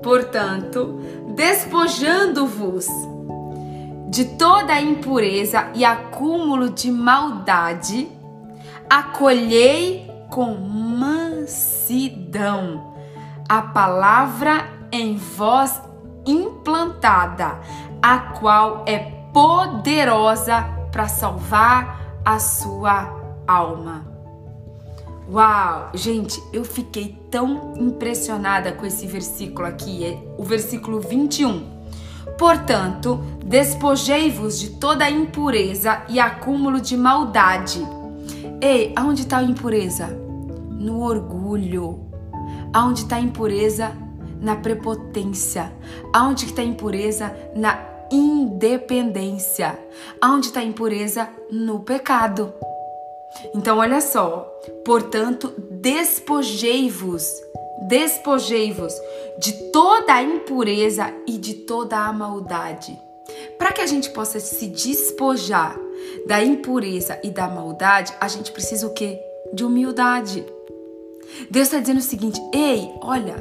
portanto, 0.03 1.01
despojando-vos 1.35 2.87
de 4.09 4.25
toda 4.37 4.73
a 4.75 4.81
impureza 4.81 5.69
e 5.75 5.85
acúmulo 5.85 6.71
de 6.71 6.91
maldade, 6.91 8.09
acolhei 8.89 10.11
com 10.31 10.55
mansidão 10.55 12.09
a 13.49 13.63
palavra 13.63 14.69
em 14.93 15.17
vós 15.17 15.88
implantada, 16.31 17.61
a 18.03 18.19
qual 18.19 18.85
é 18.87 18.99
poderosa 19.33 20.63
para 20.91 21.09
salvar 21.09 22.21
a 22.25 22.39
sua 22.39 23.13
alma. 23.47 24.07
Uau, 25.31 25.91
gente, 25.95 26.43
eu 26.53 26.65
fiquei 26.65 27.19
tão 27.31 27.75
impressionada 27.77 28.73
com 28.73 28.87
esse 28.87 29.07
versículo 29.07 29.67
aqui, 29.67 30.05
é 30.05 30.19
o 30.39 30.43
versículo 30.43 31.01
21. 31.01 31.79
Portanto, 32.39 33.21
despojei-vos 33.45 34.59
de 34.59 34.71
toda 34.71 35.11
impureza 35.11 36.03
e 36.09 36.19
acúmulo 36.19 36.81
de 36.81 36.97
maldade. 36.97 37.87
Ei, 38.61 38.93
aonde 38.97 39.23
está 39.23 39.39
a 39.39 39.43
impureza? 39.43 40.07
No 40.07 41.03
orgulho. 41.03 42.07
Aonde 42.73 43.03
está 43.03 43.17
a 43.17 43.21
impureza? 43.21 43.93
Na 44.41 44.57
prepotência. 44.57 45.73
Aonde 46.13 46.47
está 46.47 46.63
impureza? 46.63 47.35
Na 47.55 47.79
independência. 48.11 49.79
Aonde 50.21 50.47
está 50.47 50.63
impureza? 50.63 51.29
No 51.51 51.81
pecado. 51.81 52.53
Então, 53.55 53.79
olha 53.79 54.01
só. 54.01 54.51
Portanto, 54.85 55.53
despojei-vos, 55.71 57.25
despojei-vos 57.89 58.95
de 59.39 59.53
toda 59.71 60.15
a 60.15 60.23
impureza 60.23 61.13
e 61.27 61.39
de 61.39 61.55
toda 61.55 61.99
a 61.99 62.13
maldade. 62.13 62.99
Para 63.59 63.73
que 63.73 63.81
a 63.81 63.87
gente 63.87 64.11
possa 64.11 64.41
se 64.41 64.67
despojar 64.69 65.79
da 66.27 66.43
impureza 66.43 67.19
e 67.23 67.31
da 67.31 67.49
maldade, 67.49 68.15
a 68.21 68.29
gente 68.29 68.53
precisa 68.53 68.87
o 68.87 68.95
quê? 68.95 69.21
De 69.53 69.65
humildade. 69.65 70.45
Deus 71.51 71.67
está 71.67 71.79
dizendo 71.79 71.99
o 71.99 72.03
seguinte: 72.03 72.41
ei, 72.53 72.93
olha, 73.01 73.37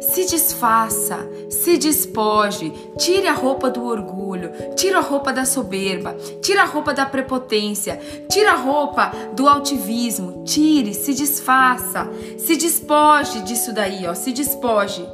se 0.00 0.26
desfaça, 0.26 1.18
se 1.48 1.78
despoje, 1.78 2.72
tire 2.96 3.26
a 3.26 3.32
roupa 3.32 3.70
do 3.70 3.84
orgulho, 3.84 4.50
tira 4.76 4.98
a 4.98 5.02
roupa 5.02 5.32
da 5.32 5.44
soberba, 5.44 6.16
tira 6.42 6.62
a 6.62 6.66
roupa 6.66 6.92
da 6.92 7.06
prepotência, 7.06 8.00
tira 8.30 8.52
a 8.52 8.56
roupa 8.56 9.12
do 9.34 9.48
altivismo, 9.48 10.44
tire, 10.44 10.94
se 10.94 11.14
desfaça, 11.14 12.08
se 12.38 12.56
despoje 12.56 13.42
disso 13.42 13.72
daí, 13.72 14.06
ó, 14.06 14.14
se 14.14 14.32
despoje. 14.32 15.06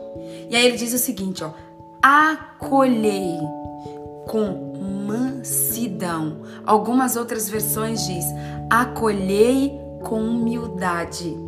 E 0.48 0.56
aí 0.56 0.66
ele 0.66 0.76
diz 0.76 0.92
o 0.92 0.98
seguinte, 0.98 1.44
ó: 1.44 1.50
acolhei 2.02 3.38
com 4.26 4.74
mansidão. 5.06 6.42
Algumas 6.66 7.16
outras 7.16 7.48
versões 7.48 8.06
diz: 8.06 8.24
acolhei 8.70 9.78
com 10.02 10.20
humildade 10.20 11.43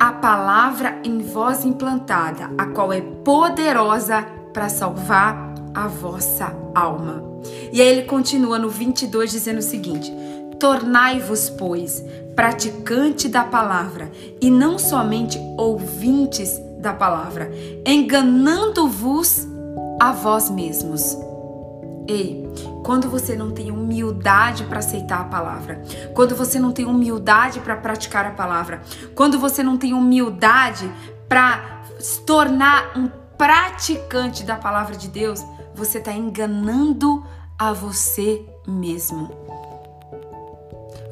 a 0.00 0.12
palavra 0.12 0.98
em 1.04 1.18
vós 1.18 1.62
implantada, 1.62 2.50
a 2.56 2.64
qual 2.68 2.90
é 2.90 3.02
poderosa 3.02 4.22
para 4.50 4.70
salvar 4.70 5.52
a 5.74 5.86
vossa 5.86 6.56
alma. 6.74 7.22
E 7.70 7.82
aí 7.82 7.86
ele 7.86 8.02
continua 8.04 8.58
no 8.58 8.70
22 8.70 9.30
dizendo 9.30 9.58
o 9.58 9.62
seguinte: 9.62 10.10
Tornai-vos, 10.58 11.50
pois, 11.50 12.02
praticante 12.34 13.28
da 13.28 13.44
palavra 13.44 14.10
e 14.40 14.50
não 14.50 14.78
somente 14.78 15.38
ouvintes 15.58 16.58
da 16.78 16.94
palavra, 16.94 17.52
enganando-vos 17.86 19.46
a 20.00 20.12
vós 20.12 20.48
mesmos. 20.48 21.14
Ei, 22.08 22.49
quando 22.84 23.08
você 23.08 23.36
não 23.36 23.50
tem 23.50 23.70
humildade 23.70 24.64
para 24.64 24.78
aceitar 24.78 25.20
a 25.20 25.24
palavra, 25.24 25.82
quando 26.14 26.34
você 26.34 26.58
não 26.58 26.72
tem 26.72 26.84
humildade 26.84 27.60
para 27.60 27.76
praticar 27.76 28.26
a 28.26 28.30
palavra, 28.30 28.82
quando 29.14 29.38
você 29.38 29.62
não 29.62 29.76
tem 29.76 29.92
humildade 29.92 30.90
para 31.28 31.82
se 31.98 32.20
tornar 32.22 32.96
um 32.96 33.08
praticante 33.38 34.42
da 34.44 34.56
palavra 34.56 34.96
de 34.96 35.08
Deus, 35.08 35.44
você 35.74 35.98
está 35.98 36.12
enganando 36.12 37.24
a 37.58 37.72
você 37.72 38.44
mesmo. 38.66 39.30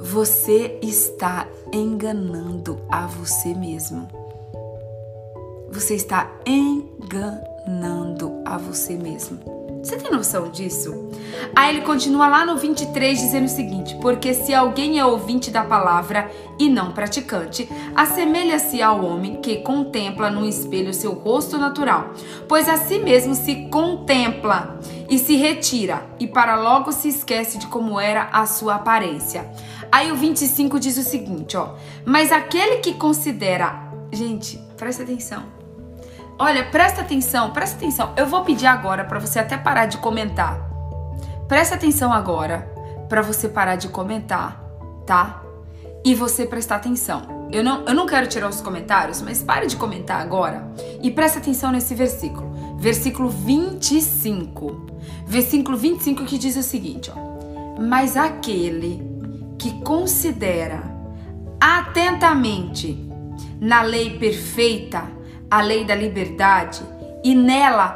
Você 0.00 0.78
está 0.82 1.46
enganando 1.72 2.80
a 2.90 3.06
você 3.06 3.54
mesmo. 3.54 4.08
Você 5.70 5.94
está 5.94 6.30
enganando 6.46 8.32
a 8.44 8.56
você 8.56 8.94
mesmo. 8.96 9.57
Você 9.82 9.96
tem 9.96 10.10
noção 10.10 10.50
disso? 10.50 11.08
Aí 11.54 11.76
ele 11.76 11.84
continua 11.84 12.28
lá 12.28 12.44
no 12.44 12.56
23 12.56 13.18
dizendo 13.18 13.44
o 13.44 13.48
seguinte: 13.48 13.96
Porque 14.00 14.34
se 14.34 14.52
alguém 14.52 14.98
é 14.98 15.04
ouvinte 15.04 15.50
da 15.50 15.64
palavra 15.64 16.30
e 16.58 16.68
não 16.68 16.92
praticante, 16.92 17.68
assemelha-se 17.94 18.82
ao 18.82 19.04
homem 19.04 19.40
que 19.40 19.58
contempla 19.58 20.30
no 20.30 20.44
espelho 20.44 20.92
seu 20.92 21.12
rosto 21.12 21.58
natural, 21.58 22.12
pois 22.48 22.68
a 22.68 22.76
si 22.76 22.98
mesmo 22.98 23.34
se 23.34 23.68
contempla 23.68 24.78
e 25.08 25.18
se 25.18 25.36
retira, 25.36 26.06
e 26.18 26.26
para 26.26 26.56
logo 26.56 26.90
se 26.90 27.08
esquece 27.08 27.58
de 27.58 27.66
como 27.68 28.00
era 28.00 28.28
a 28.32 28.46
sua 28.46 28.76
aparência. 28.76 29.50
Aí 29.90 30.10
o 30.10 30.16
25 30.16 30.80
diz 30.80 30.98
o 30.98 31.02
seguinte, 31.02 31.56
ó: 31.56 31.74
Mas 32.04 32.32
aquele 32.32 32.78
que 32.78 32.94
considera, 32.94 33.90
gente, 34.12 34.58
presta 34.76 35.04
atenção 35.04 35.57
Olha, 36.38 36.64
presta 36.64 37.00
atenção, 37.00 37.50
presta 37.50 37.76
atenção. 37.76 38.12
Eu 38.16 38.26
vou 38.26 38.44
pedir 38.44 38.66
agora 38.66 39.04
para 39.04 39.18
você 39.18 39.40
até 39.40 39.56
parar 39.56 39.86
de 39.86 39.98
comentar. 39.98 40.68
Presta 41.48 41.74
atenção 41.74 42.12
agora 42.12 42.70
para 43.08 43.22
você 43.22 43.48
parar 43.48 43.74
de 43.74 43.88
comentar, 43.88 44.62
tá? 45.04 45.42
E 46.04 46.14
você 46.14 46.46
prestar 46.46 46.76
atenção. 46.76 47.48
Eu 47.50 47.64
não, 47.64 47.84
eu 47.86 47.94
não 47.94 48.06
quero 48.06 48.28
tirar 48.28 48.48
os 48.48 48.60
comentários, 48.60 49.20
mas 49.20 49.42
pare 49.42 49.66
de 49.66 49.74
comentar 49.74 50.20
agora 50.20 50.70
e 51.02 51.10
presta 51.10 51.40
atenção 51.40 51.72
nesse 51.72 51.94
versículo. 51.94 52.76
Versículo 52.78 53.30
25. 53.30 54.86
Versículo 55.26 55.76
25 55.76 56.24
que 56.24 56.38
diz 56.38 56.56
o 56.56 56.62
seguinte, 56.62 57.10
ó: 57.14 57.80
Mas 57.80 58.16
aquele 58.16 59.02
que 59.58 59.72
considera 59.82 60.82
atentamente 61.60 63.08
na 63.60 63.82
lei 63.82 64.18
perfeita, 64.18 65.17
a 65.50 65.60
lei 65.60 65.84
da 65.84 65.94
liberdade 65.94 66.82
e 67.24 67.34
nela 67.34 67.90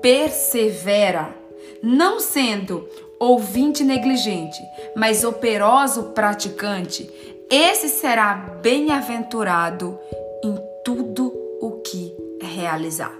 persevera, 0.00 1.34
não 1.82 2.20
sendo 2.20 2.88
ouvinte 3.18 3.82
negligente, 3.82 4.60
mas 4.94 5.24
operoso 5.24 6.10
praticante, 6.14 7.10
esse 7.50 7.88
será 7.88 8.34
bem-aventurado 8.62 9.98
em 10.44 10.56
tudo 10.84 11.32
o 11.60 11.80
que 11.82 12.14
realizar. 12.40 13.16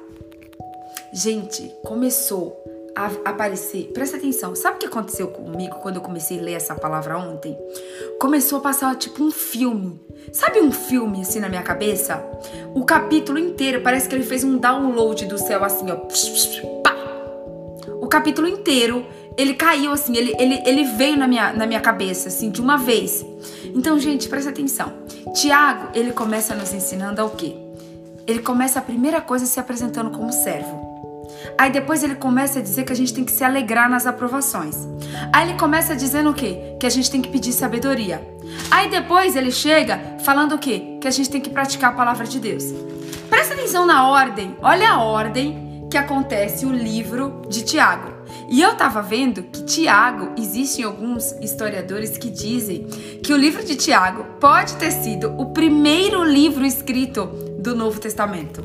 Gente, 1.12 1.74
começou 1.82 2.62
aparecer. 3.24 3.90
Presta 3.92 4.16
atenção. 4.16 4.54
Sabe 4.54 4.76
o 4.76 4.78
que 4.78 4.86
aconteceu 4.86 5.28
comigo 5.28 5.76
quando 5.76 5.96
eu 5.96 6.02
comecei 6.02 6.38
a 6.38 6.42
ler 6.42 6.52
essa 6.54 6.74
palavra 6.74 7.18
ontem? 7.18 7.56
Começou 8.20 8.58
a 8.58 8.62
passar 8.62 8.96
tipo 8.96 9.22
um 9.22 9.30
filme. 9.30 10.00
Sabe 10.32 10.60
um 10.60 10.72
filme 10.72 11.22
assim 11.22 11.40
na 11.40 11.48
minha 11.48 11.62
cabeça? 11.62 12.22
O 12.74 12.84
capítulo 12.84 13.38
inteiro 13.38 13.82
parece 13.82 14.08
que 14.08 14.14
ele 14.14 14.24
fez 14.24 14.44
um 14.44 14.58
download 14.58 15.26
do 15.26 15.38
céu 15.38 15.64
assim, 15.64 15.90
ó. 15.90 15.96
Pá! 16.82 16.96
O 18.00 18.06
capítulo 18.08 18.48
inteiro 18.48 19.04
ele 19.38 19.54
caiu 19.54 19.92
assim, 19.92 20.16
ele, 20.16 20.34
ele, 20.36 20.60
ele 20.66 20.82
veio 20.82 21.16
na 21.16 21.28
minha, 21.28 21.52
na 21.52 21.64
minha 21.64 21.80
cabeça, 21.80 22.26
assim, 22.26 22.50
de 22.50 22.60
uma 22.60 22.76
vez. 22.76 23.24
Então, 23.66 23.96
gente, 23.96 24.28
presta 24.28 24.50
atenção. 24.50 24.92
Tiago, 25.32 25.90
ele 25.94 26.10
começa 26.10 26.56
nos 26.56 26.74
ensinando 26.74 27.20
ao 27.20 27.30
quê? 27.30 27.54
Ele 28.26 28.40
começa 28.40 28.80
a 28.80 28.82
primeira 28.82 29.20
coisa 29.20 29.46
se 29.46 29.60
apresentando 29.60 30.10
como 30.10 30.32
servo. 30.32 30.87
Aí 31.58 31.72
depois 31.72 32.04
ele 32.04 32.14
começa 32.14 32.60
a 32.60 32.62
dizer 32.62 32.84
que 32.84 32.92
a 32.92 32.96
gente 32.96 33.12
tem 33.12 33.24
que 33.24 33.32
se 33.32 33.42
alegrar 33.42 33.90
nas 33.90 34.06
aprovações. 34.06 34.86
Aí 35.32 35.50
ele 35.50 35.58
começa 35.58 35.96
dizendo 35.96 36.30
o 36.30 36.34
quê? 36.34 36.76
Que 36.78 36.86
a 36.86 36.90
gente 36.90 37.10
tem 37.10 37.20
que 37.20 37.28
pedir 37.28 37.52
sabedoria. 37.52 38.22
Aí 38.70 38.88
depois 38.88 39.34
ele 39.34 39.50
chega 39.50 40.00
falando 40.24 40.54
o 40.54 40.58
quê? 40.58 40.98
Que 41.00 41.08
a 41.08 41.10
gente 41.10 41.28
tem 41.28 41.40
que 41.40 41.50
praticar 41.50 41.90
a 41.90 41.96
palavra 41.96 42.24
de 42.28 42.38
Deus. 42.38 42.62
Presta 43.28 43.54
atenção 43.54 43.84
na 43.84 44.08
ordem. 44.08 44.56
Olha 44.62 44.90
a 44.90 45.02
ordem 45.02 45.88
que 45.90 45.98
acontece 45.98 46.64
o 46.64 46.70
livro 46.70 47.42
de 47.48 47.64
Tiago. 47.64 48.12
E 48.48 48.62
eu 48.62 48.76
tava 48.76 49.02
vendo 49.02 49.42
que 49.42 49.64
Tiago, 49.64 50.34
existem 50.38 50.84
alguns 50.84 51.32
historiadores 51.42 52.16
que 52.16 52.30
dizem 52.30 52.86
que 53.20 53.32
o 53.32 53.36
livro 53.36 53.64
de 53.64 53.74
Tiago 53.74 54.24
pode 54.38 54.76
ter 54.76 54.92
sido 54.92 55.34
o 55.36 55.46
primeiro 55.46 56.22
livro 56.22 56.64
escrito 56.64 57.26
do 57.58 57.74
Novo 57.74 57.98
Testamento 57.98 58.62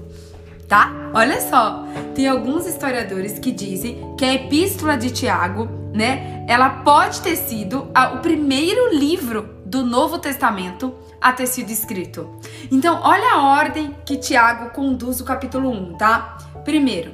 tá? 0.68 1.12
Olha 1.14 1.42
só, 1.42 1.86
tem 2.16 2.28
alguns 2.28 2.66
historiadores 2.66 3.40
que 3.40 3.52
dizem 3.52 4.16
que 4.18 4.26
a 4.26 4.34
Epístola 4.34 4.98
de 4.98 5.12
Tiago, 5.12 5.68
né, 5.94 6.46
ela 6.48 6.70
pode 6.70 7.22
ter 7.22 7.36
sido 7.36 7.90
a, 7.94 8.14
o 8.14 8.20
primeiro 8.20 8.96
livro 8.96 9.54
do 9.66 9.84
Novo 9.86 10.20
Testamento 10.20 10.94
a 11.20 11.32
ter 11.32 11.48
sido 11.48 11.72
escrito. 11.72 12.30
Então, 12.72 13.00
olha 13.04 13.34
a 13.34 13.60
ordem 13.60 13.96
que 14.06 14.18
Tiago 14.18 14.70
conduz 14.72 15.20
o 15.20 15.26
capítulo 15.26 15.70
1, 15.70 15.94
tá? 15.94 16.38
Primeiro, 16.64 17.14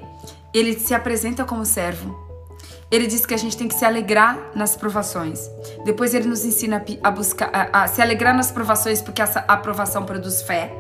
ele 0.54 0.78
se 0.78 0.94
apresenta 0.94 1.46
como 1.46 1.66
servo. 1.66 2.30
Ele 2.92 3.06
diz 3.06 3.26
que 3.26 3.36
a 3.36 3.38
gente 3.38 3.56
tem 3.56 3.68
que 3.68 3.76
se 3.76 3.86
alegrar 3.86 4.52
nas 4.56 4.76
provações. 4.76 5.50
Depois 5.86 6.14
ele 6.14 6.28
nos 6.28 6.44
ensina 6.44 6.84
a 7.04 7.12
buscar 7.12 7.50
a, 7.54 7.84
a 7.84 7.88
se 7.88 8.02
alegrar 8.02 8.36
nas 8.36 8.52
provações 8.52 9.02
porque 9.02 9.22
essa 9.22 9.40
aprovação 9.48 10.04
produz 10.06 10.42
fé. 10.42 10.74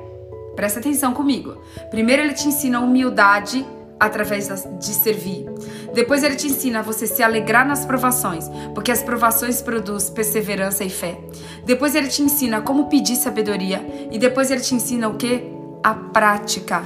Presta 0.55 0.79
atenção 0.79 1.13
comigo. 1.13 1.57
Primeiro 1.89 2.21
ele 2.21 2.33
te 2.33 2.47
ensina 2.47 2.79
humildade 2.79 3.65
através 3.99 4.47
de 4.79 4.93
servir. 4.93 5.45
Depois 5.93 6.23
ele 6.23 6.35
te 6.35 6.47
ensina 6.47 6.79
a 6.79 6.81
você 6.81 7.05
se 7.05 7.21
alegrar 7.21 7.67
nas 7.67 7.85
provações, 7.85 8.49
porque 8.73 8.91
as 8.91 9.03
provações 9.03 9.61
produzem 9.61 10.13
perseverança 10.13 10.83
e 10.83 10.89
fé. 10.89 11.19
Depois 11.65 11.95
ele 11.95 12.07
te 12.07 12.21
ensina 12.21 12.61
como 12.61 12.87
pedir 12.87 13.15
sabedoria 13.15 13.85
e 14.11 14.17
depois 14.17 14.49
ele 14.49 14.61
te 14.61 14.73
ensina 14.73 15.09
o 15.09 15.15
que? 15.15 15.43
A 15.83 15.93
prática 15.93 16.83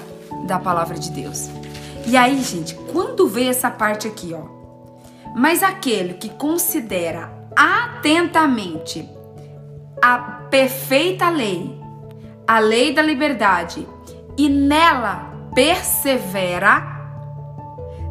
da 0.48 0.60
palavra 0.60 0.98
de 0.98 1.12
Deus. 1.12 1.50
E 2.06 2.18
aí, 2.18 2.42
gente, 2.42 2.76
quando 2.92 3.28
vê 3.28 3.46
essa 3.46 3.70
parte 3.70 4.08
aqui, 4.08 4.34
ó, 4.34 4.42
mas 5.36 5.64
aquele 5.64 6.16
que 6.16 6.30
considera 6.30 7.32
atentamente 7.56 9.08
a 10.02 10.18
perfeita 10.50 11.30
lei, 11.30 11.83
a 12.48 12.60
lei 12.60 12.94
da 12.94 13.02
liberdade 13.02 13.88
e 14.38 14.50
nela 14.50 15.50
persevera, 15.54 16.82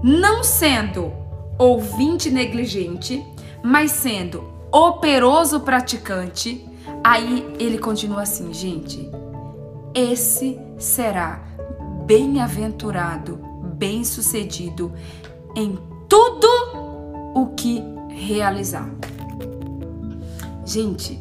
não 0.03 0.43
sendo 0.43 1.13
ouvinte 1.59 2.31
negligente, 2.31 3.25
mas 3.63 3.91
sendo 3.93 4.45
operoso 4.71 5.61
praticante, 5.61 6.73
Aí 7.05 7.45
ele 7.59 7.79
continua 7.79 8.23
assim, 8.23 8.53
gente. 8.53 9.11
Esse 9.95 10.59
será 10.79 11.43
bem-aventurado, 12.07 13.39
bem-sucedido 13.75 14.93
em 15.57 15.77
tudo 16.09 16.47
o 17.35 17.49
que 17.57 17.83
realizar. 18.09 18.89
Gente, 20.65 21.19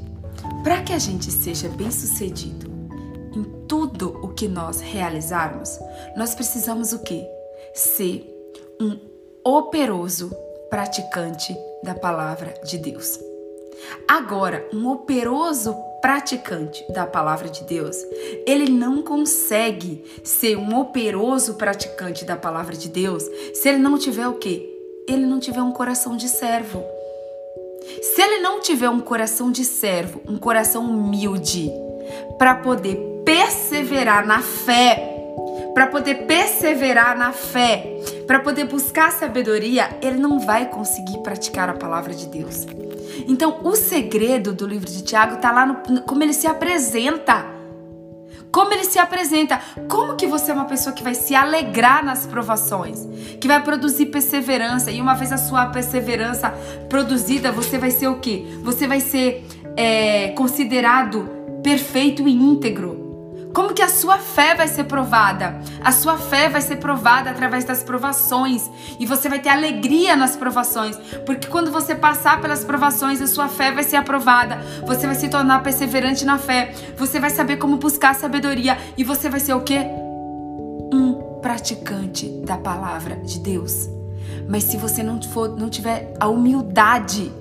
para 0.63 0.82
que 0.84 0.93
a 0.93 1.00
gente 1.00 1.32
seja 1.32 1.67
bem-sucedido 1.69 2.69
em 2.69 2.70
tudo 3.71 4.19
o 4.21 4.27
que 4.27 4.49
nós 4.49 4.81
realizarmos, 4.81 5.79
nós 6.17 6.36
precisamos 6.36 6.91
o 6.91 6.99
quê? 6.99 7.25
Ser 7.73 8.21
um 8.81 8.99
operoso 9.45 10.29
praticante 10.69 11.55
da 11.81 11.95
palavra 11.95 12.53
de 12.65 12.77
Deus. 12.77 13.17
Agora, 14.10 14.67
um 14.73 14.89
operoso 14.89 15.73
praticante 16.01 16.86
da 16.91 17.05
palavra 17.05 17.47
de 17.47 17.63
Deus, 17.63 17.95
ele 18.45 18.69
não 18.69 19.01
consegue 19.01 20.03
ser 20.21 20.57
um 20.57 20.77
operoso 20.77 21.53
praticante 21.53 22.25
da 22.25 22.36
palavra 22.36 22.75
de 22.75 22.89
Deus 22.89 23.23
se 23.53 23.69
ele 23.69 23.77
não 23.77 23.97
tiver 23.97 24.27
o 24.27 24.34
quê? 24.34 24.67
Ele 25.07 25.25
não 25.25 25.39
tiver 25.39 25.62
um 25.62 25.71
coração 25.71 26.17
de 26.17 26.27
servo. 26.27 26.84
Se 28.01 28.21
ele 28.21 28.41
não 28.41 28.60
tiver 28.60 28.89
um 28.89 28.99
coração 28.99 29.49
de 29.49 29.63
servo, 29.63 30.19
um 30.27 30.38
coração 30.38 30.84
humilde, 30.84 31.71
para 32.38 32.55
poder 32.55 33.12
perseverar 33.81 34.25
na 34.25 34.41
fé, 34.41 35.07
para 35.73 35.87
poder 35.87 36.25
perseverar 36.25 37.17
na 37.17 37.31
fé, 37.31 37.83
para 38.27 38.39
poder 38.39 38.65
buscar 38.65 39.11
sabedoria, 39.11 39.97
ele 40.01 40.17
não 40.17 40.39
vai 40.39 40.67
conseguir 40.67 41.17
praticar 41.19 41.69
a 41.69 41.73
palavra 41.73 42.13
de 42.13 42.27
Deus. 42.27 42.67
Então, 43.27 43.59
o 43.63 43.75
segredo 43.75 44.53
do 44.53 44.67
livro 44.67 44.89
de 44.89 45.03
Tiago 45.03 45.35
está 45.35 45.51
lá 45.51 45.65
no 45.65 46.01
como 46.03 46.23
ele 46.23 46.33
se 46.33 46.47
apresenta. 46.47 47.45
Como 48.51 48.73
ele 48.73 48.83
se 48.83 48.99
apresenta? 48.99 49.59
Como 49.89 50.15
que 50.15 50.27
você 50.27 50.51
é 50.51 50.53
uma 50.53 50.65
pessoa 50.65 50.93
que 50.93 51.01
vai 51.01 51.15
se 51.15 51.33
alegrar 51.33 52.03
nas 52.03 52.25
provações, 52.25 53.07
que 53.39 53.47
vai 53.47 53.63
produzir 53.63 54.07
perseverança 54.07 54.91
e 54.91 54.99
uma 54.99 55.13
vez 55.13 55.31
a 55.31 55.37
sua 55.37 55.67
perseverança 55.67 56.53
produzida, 56.89 57.51
você 57.51 57.77
vai 57.77 57.91
ser 57.91 58.09
o 58.09 58.19
quê? 58.19 58.43
Você 58.61 58.87
vai 58.87 58.99
ser 58.99 59.45
é, 59.77 60.29
considerado 60.29 61.29
perfeito 61.63 62.27
e 62.27 62.33
íntegro. 62.33 63.00
Como 63.53 63.73
que 63.73 63.81
a 63.81 63.89
sua 63.89 64.17
fé 64.17 64.55
vai 64.55 64.67
ser 64.67 64.85
provada? 64.85 65.59
A 65.83 65.91
sua 65.91 66.17
fé 66.17 66.47
vai 66.47 66.61
ser 66.61 66.77
provada 66.77 67.29
através 67.29 67.65
das 67.65 67.83
provações 67.83 68.69
e 68.97 69.05
você 69.05 69.27
vai 69.27 69.39
ter 69.39 69.49
alegria 69.49 70.15
nas 70.15 70.37
provações, 70.37 70.95
porque 71.25 71.47
quando 71.47 71.69
você 71.69 71.93
passar 71.93 72.39
pelas 72.39 72.63
provações, 72.63 73.21
a 73.21 73.27
sua 73.27 73.49
fé 73.49 73.71
vai 73.71 73.83
ser 73.83 73.97
aprovada. 73.97 74.57
Você 74.85 75.05
vai 75.05 75.15
se 75.15 75.27
tornar 75.27 75.63
perseverante 75.63 76.23
na 76.23 76.37
fé. 76.37 76.73
Você 76.97 77.19
vai 77.19 77.29
saber 77.29 77.57
como 77.57 77.77
buscar 77.77 78.15
sabedoria 78.15 78.77
e 78.97 79.03
você 79.03 79.29
vai 79.29 79.39
ser 79.39 79.53
o 79.53 79.61
quê? 79.61 79.79
Um 80.93 81.39
praticante 81.41 82.29
da 82.45 82.57
palavra 82.57 83.17
de 83.17 83.39
Deus. 83.39 83.89
Mas 84.47 84.63
se 84.63 84.77
você 84.77 85.03
não 85.03 85.21
for, 85.21 85.49
não 85.57 85.69
tiver 85.69 86.13
a 86.19 86.27
humildade 86.27 87.31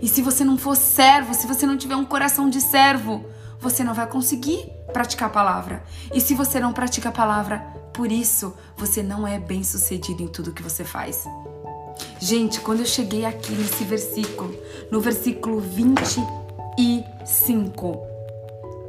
e 0.00 0.08
se 0.08 0.22
você 0.22 0.44
não 0.44 0.56
for 0.56 0.76
servo, 0.76 1.34
se 1.34 1.46
você 1.46 1.66
não 1.66 1.76
tiver 1.76 1.96
um 1.96 2.04
coração 2.04 2.48
de 2.48 2.60
servo, 2.60 3.24
você 3.60 3.84
não 3.84 3.92
vai 3.92 4.06
conseguir 4.06 4.77
praticar 4.92 5.28
a 5.28 5.32
palavra. 5.32 5.82
E 6.12 6.20
se 6.20 6.34
você 6.34 6.60
não 6.60 6.72
pratica 6.72 7.08
a 7.08 7.12
palavra, 7.12 7.64
por 7.92 8.12
isso 8.12 8.54
você 8.76 9.02
não 9.02 9.26
é 9.26 9.38
bem 9.38 9.64
sucedido 9.64 10.22
em 10.22 10.28
tudo 10.28 10.52
que 10.52 10.62
você 10.62 10.84
faz. 10.84 11.24
Gente, 12.20 12.60
quando 12.60 12.80
eu 12.80 12.86
cheguei 12.86 13.24
aqui 13.24 13.52
nesse 13.52 13.84
versículo, 13.84 14.54
no 14.90 15.00
versículo 15.00 15.60
25, 15.60 18.08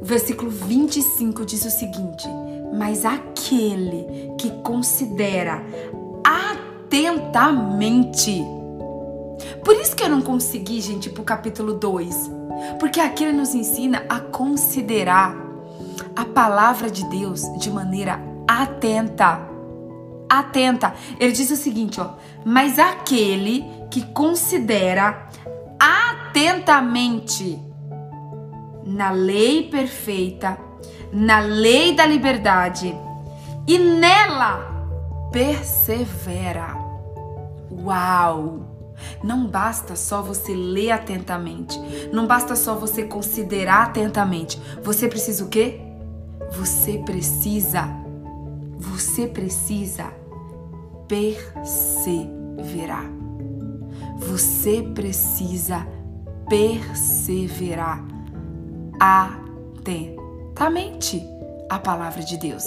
o 0.00 0.04
versículo 0.04 0.50
25 0.50 1.44
diz 1.44 1.64
o 1.64 1.70
seguinte: 1.70 2.26
Mas 2.72 3.04
aquele 3.04 4.32
que 4.38 4.50
considera 4.62 5.62
atentamente. 6.24 8.42
Por 9.64 9.74
isso 9.76 9.96
que 9.96 10.04
eu 10.04 10.08
não 10.08 10.22
consegui, 10.22 10.80
gente, 10.80 11.10
pro 11.10 11.22
capítulo 11.22 11.74
2. 11.74 12.30
Porque 12.78 13.00
aqui 13.00 13.24
ele 13.24 13.36
nos 13.36 13.54
ensina 13.54 14.04
a 14.08 14.20
considerar 14.20 15.49
a 16.14 16.24
palavra 16.24 16.90
de 16.90 17.04
Deus 17.04 17.42
de 17.58 17.70
maneira 17.70 18.20
atenta. 18.46 19.48
Atenta. 20.28 20.94
Ele 21.18 21.32
diz 21.32 21.50
o 21.50 21.56
seguinte, 21.56 22.00
ó: 22.00 22.10
"Mas 22.44 22.78
aquele 22.78 23.64
que 23.90 24.02
considera 24.12 25.28
atentamente 25.78 27.58
na 28.84 29.10
lei 29.10 29.68
perfeita, 29.68 30.58
na 31.12 31.40
lei 31.40 31.94
da 31.94 32.06
liberdade 32.06 32.94
e 33.66 33.78
nela 33.78 35.28
persevera." 35.32 36.76
Uau! 37.70 38.70
Não 39.22 39.46
basta 39.46 39.96
só 39.96 40.22
você 40.22 40.54
ler 40.54 40.90
atentamente, 40.90 41.78
não 42.12 42.26
basta 42.26 42.54
só 42.54 42.74
você 42.74 43.04
considerar 43.04 43.84
atentamente. 43.84 44.60
Você 44.82 45.08
precisa 45.08 45.44
o 45.44 45.48
quê? 45.48 45.89
Você 46.52 46.98
precisa, 46.98 47.88
você 48.78 49.26
precisa 49.26 50.12
perseverar. 51.08 53.10
Você 54.18 54.82
precisa 54.94 55.86
perseverar 56.48 58.04
atentamente 59.00 61.20
a 61.68 61.78
palavra 61.78 62.22
de 62.22 62.36
Deus. 62.36 62.64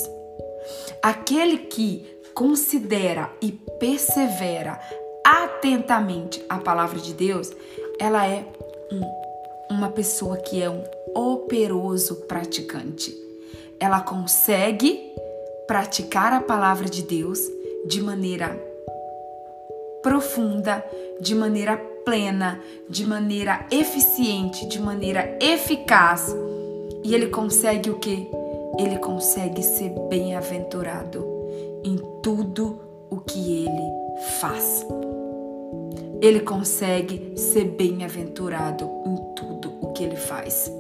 Aquele 1.02 1.58
que 1.58 2.06
considera 2.34 3.32
e 3.42 3.52
persevera 3.52 4.80
atentamente 5.24 6.44
a 6.50 6.58
palavra 6.58 7.00
de 7.00 7.14
Deus, 7.14 7.52
ela 8.00 8.28
é 8.28 8.46
um, 8.92 9.76
uma 9.76 9.90
pessoa 9.90 10.38
que 10.38 10.62
é 10.62 10.70
um 10.70 10.84
operoso 11.14 12.16
praticante. 12.28 13.23
Ela 13.84 14.00
consegue 14.00 15.14
praticar 15.68 16.32
a 16.32 16.40
palavra 16.40 16.88
de 16.90 17.04
Deus 17.04 17.38
de 17.86 18.02
maneira 18.02 18.58
profunda, 20.02 20.82
de 21.20 21.36
maneira 21.36 21.76
plena, 22.06 22.62
de 22.90 23.06
maneira 23.06 23.68
eficiente, 23.70 24.66
de 24.68 24.80
maneira 24.80 25.38
eficaz. 25.42 26.34
E 27.04 27.14
ele 27.14 27.28
consegue 27.28 27.90
o 27.90 28.00
que? 28.00 28.32
Ele 28.80 28.98
consegue 29.00 29.62
ser 29.62 29.90
bem-aventurado 30.08 31.28
em 31.84 31.98
tudo 32.22 32.80
o 33.10 33.18
que 33.18 33.66
ele 33.66 34.30
faz 34.40 34.86
ele 36.22 36.40
consegue 36.40 37.34
ser 37.36 37.66
bem-aventurado 37.66 38.90
em 39.06 39.18
tudo 39.36 39.74
o 39.82 39.92
que 39.92 40.06
ele 40.06 40.16
faz. 40.16 40.72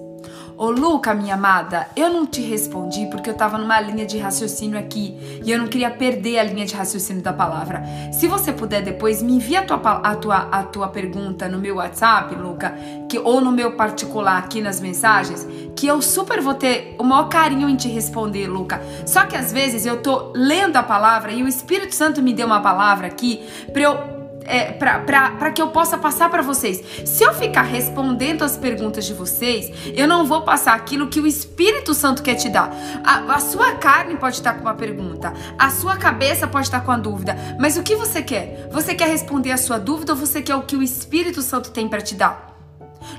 Ô 0.56 0.70
Luca, 0.70 1.16
minha 1.16 1.34
amada, 1.34 1.88
eu 1.96 2.10
não 2.10 2.28
te 2.28 2.39
respondi 2.39 3.08
porque 3.08 3.30
eu 3.30 3.34
tava 3.34 3.58
numa 3.58 3.82
linha 3.82 4.06
de 4.06 4.20
raciocínio 4.20 4.78
aqui 4.78 5.18
e 5.44 5.52
eu 5.52 5.58
não 5.58 5.68
queria 5.68 5.89
perder 5.89 6.38
a 6.38 6.44
linha 6.44 6.66
de 6.66 6.76
raciocínio 6.76 7.24
da 7.24 7.34
palavra. 7.34 7.84
Se 8.12 8.28
você 8.28 8.54
puder 8.54 8.84
depois, 8.84 9.22
me 9.24 9.34
envia 9.34 9.62
a 9.62 9.63
tua, 9.63 9.78
a 9.78 10.16
tua, 10.16 10.38
a 10.52 10.63
tua 10.63 10.88
pergunta 10.89 11.50
no 11.50 11.58
meu 11.58 11.78
WhatsApp, 11.78 12.36
Luca, 12.36 12.76
que, 13.10 13.18
ou 13.18 13.42
no 13.42 13.52
meu 13.52 13.72
particular 13.72 14.38
aqui 14.38 14.62
nas 14.62 14.80
mensagens, 14.80 15.48
que 15.76 15.88
eu 15.88 16.02
super 16.04 16.39
vou 16.39 16.54
ter 16.54 16.96
o 17.00 17.04
maior 17.04 17.30
carinho 17.30 17.68
em 17.68 17.76
te 17.76 17.88
responder, 17.88 18.48
Luca. 18.48 18.80
Só 19.08 19.26
que 19.26 19.36
às 19.36 19.52
vezes 19.52 19.88
eu 19.88 20.04
tô 20.04 20.32
lendo 20.36 20.78
a 20.78 20.84
palavra 20.84 21.32
e 21.32 21.42
o 21.42 21.48
Espírito 21.48 21.96
Santo 21.96 22.22
me 22.22 22.32
deu 22.32 22.46
uma 22.46 22.62
palavra 22.62 23.08
aqui 23.08 23.42
pra 23.72 23.82
eu 23.82 24.23
é, 24.46 24.72
para 24.72 25.52
que 25.52 25.62
eu 25.62 25.70
possa 25.70 25.98
passar 25.98 26.30
para 26.30 26.42
vocês. 26.42 26.84
Se 27.06 27.24
eu 27.24 27.34
ficar 27.34 27.64
respondendo 27.64 28.44
as 28.44 28.58
perguntas 28.58 29.06
de 29.06 29.14
vocês, 29.14 29.72
eu 29.94 30.08
não 30.08 30.26
vou 30.26 30.42
passar 30.42 30.74
aquilo 30.74 31.08
que 31.08 31.20
o 31.20 31.28
Espírito 31.28 31.94
Santo 31.94 32.24
quer 32.24 32.36
te 32.36 32.50
dar. 32.50 32.72
A, 33.04 33.36
a 33.36 33.40
sua 33.40 33.74
carne 33.74 34.16
pode 34.16 34.38
estar 34.38 34.54
com 34.54 34.62
uma 34.62 34.74
pergunta, 34.74 35.34
a 35.58 35.70
sua 35.70 35.98
cabeça 35.98 36.48
pode 36.48 36.68
estar 36.68 36.82
com 36.82 36.91
a 36.91 36.98
dúvida, 36.98 37.36
mas 37.60 37.78
o 37.78 37.84
que 37.84 37.96
você 37.96 38.22
quer? 38.22 38.70
Você 38.72 38.96
quer 38.96 39.10
responder 39.10 39.52
a 39.52 39.58
sua 39.58 39.78
dúvida 39.78 40.14
ou 40.14 40.18
você 40.18 40.41
quer 40.41 40.56
o 40.56 40.64
que 40.64 40.76
o 40.76 40.84
Espírito 40.84 41.41
Santo 41.41 41.72
tem 41.72 41.88
para 41.88 42.02
te 42.02 42.16
dar? 42.16 42.53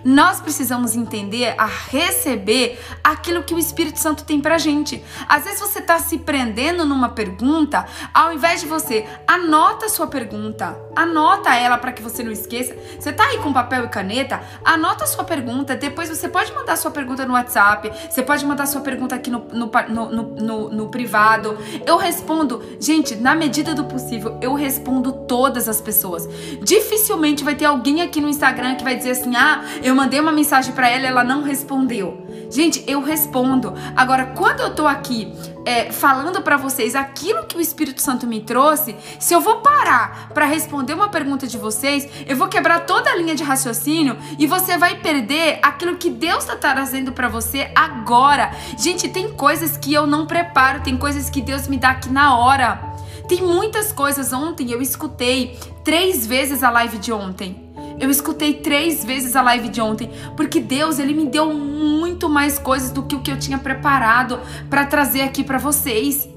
Nós 0.05 0.41
precisamos 0.41 0.97
entender 0.97 1.55
a 1.59 1.67
receber 1.67 2.81
aquilo 3.03 3.43
que 3.43 3.55
o 3.55 3.59
Espírito 3.59 3.99
Santo 3.99 4.25
tem 4.25 4.41
pra 4.41 4.59
gente. 4.59 5.03
Às 5.29 5.45
vezes 5.45 5.61
você 5.61 5.81
tá 5.81 5.99
se 5.99 6.19
prendendo 6.19 6.85
numa 6.85 7.09
pergunta, 7.09 7.87
ao 8.13 8.33
invés 8.33 8.61
de 8.61 8.67
você 8.67 9.07
anota 9.27 9.87
a 9.87 9.89
sua 9.89 10.07
pergunta, 10.07 10.79
anota 10.95 11.55
ela 11.55 11.79
para 11.79 11.93
que 11.93 12.03
você 12.03 12.23
não 12.23 12.33
esqueça. 12.33 12.75
Você 12.99 13.13
tá 13.13 13.25
aí 13.25 13.39
com 13.39 13.53
papel 13.53 13.85
e 13.85 13.89
caneta, 13.89 14.41
anota 14.65 15.05
a 15.05 15.07
sua 15.07 15.25
pergunta. 15.25 15.77
Depois 15.77 16.09
você 16.09 16.29
pode 16.29 16.53
mandar 16.53 16.77
sua 16.77 16.91
pergunta 16.91 17.25
no 17.25 17.35
WhatsApp, 17.35 17.91
você 18.09 18.23
pode 18.23 18.45
mandar 18.45 18.67
sua 18.67 18.81
pergunta 18.81 19.15
aqui 19.15 19.31
no, 19.31 19.41
no, 19.53 19.71
no, 19.89 20.23
no, 20.23 20.71
no 20.71 20.89
privado. 20.89 21.57
Eu 21.87 21.97
respondo, 21.97 22.63
gente, 22.81 23.15
na 23.17 23.35
medida 23.35 23.75
do 23.75 23.85
possível, 23.85 24.39
eu 24.41 24.55
respondo 24.55 25.13
todas 25.13 25.69
as 25.69 25.81
pessoas. 25.81 26.29
Dificilmente 26.63 27.45
vai 27.45 27.55
ter 27.55 27.65
alguém 27.65 28.03
aqui 28.03 28.21
no 28.21 28.29
Instagram 28.29 28.75
que 28.77 28.85
vai 28.85 28.97
dizer 28.97 29.13
assim: 29.13 29.35
ah, 29.37 29.63
eu 29.83 29.95
mandei 29.95 30.21
uma 30.21 30.33
mensagem 30.33 30.73
para 30.73 30.89
ela, 30.89 31.07
ela 31.07 31.25
não 31.25 31.43
respondeu. 31.43 32.27
Gente, 32.51 32.85
eu 32.87 33.03
respondo. 33.03 33.75
Agora, 33.97 34.27
quando 34.27 34.61
eu 34.61 34.75
tô 34.75 34.87
aqui 34.87 35.33
é, 35.65 35.91
falando 35.91 36.43
para 36.43 36.57
vocês 36.57 36.95
aquilo 36.95 37.45
que 37.45 37.57
o 37.57 37.61
Espírito 37.61 38.01
Santo 38.01 38.27
me 38.27 38.41
trouxe, 38.41 38.95
se 39.19 39.35
eu 39.35 39.41
vou 39.41 39.57
parar 39.57 40.29
para 40.33 40.45
responder 40.45 40.95
uma 40.95 41.09
pergunta 41.09 41.47
de 41.47 41.59
vocês, 41.59 42.09
eu 42.27 42.37
vou 42.37 42.49
quebrar 42.49 42.81
toda 42.87 43.11
a 43.11 43.17
linha 43.17 43.35
de 43.35 43.43
raciocínio 43.43 44.17
e 44.39 44.47
você 44.47 44.77
vai 44.77 44.97
perder 45.01 45.59
aquilo 45.63 45.97
que 45.97 46.11
Deus 46.11 46.45
está 46.45 46.57
trazendo 46.57 47.13
para 47.13 47.29
você 47.29 47.71
agora. 47.75 48.53
Gente, 48.79 49.09
tem 49.09 49.33
coisas 49.33 49.77
que 49.77 49.93
eu 49.93 50.07
não 50.07 50.27
preparo, 50.27 50.81
tem 50.83 50.97
coisas 50.97 51.31
que 51.31 51.41
Deus 51.41 51.67
me 51.67 51.77
dá 51.79 51.91
aqui 51.91 52.11
na 52.11 52.37
hora. 52.37 52.95
Tem 53.29 53.43
muitas 53.43 53.91
coisas. 53.91 54.33
Ontem 54.33 54.71
eu 54.71 54.83
escutei 54.83 55.59
três 55.83 56.27
vezes 56.27 56.63
a 56.63 56.71
live 56.71 56.99
de 56.99 57.13
ontem. 57.13 57.64
Eu 57.99 58.11
escutei 58.11 58.55
três 58.55 59.05
vezes 59.05 59.37
a 59.37 59.43
live 59.43 59.69
de 59.69 59.81
ontem, 59.81 60.11
porque 60.37 60.61
Deus, 60.61 60.99
ele 60.99 61.15
me 61.15 61.27
deu 61.27 61.53
muito 61.53 62.29
mais 62.29 62.59
coisas 62.59 62.91
do 62.91 63.03
que 63.03 63.15
o 63.15 63.21
que 63.21 63.31
eu 63.31 63.39
tinha 63.39 63.59
preparado 63.59 64.41
para 64.69 64.85
trazer 64.85 65.23
aqui 65.23 65.45
para 65.45 65.59
vocês. 65.59 66.34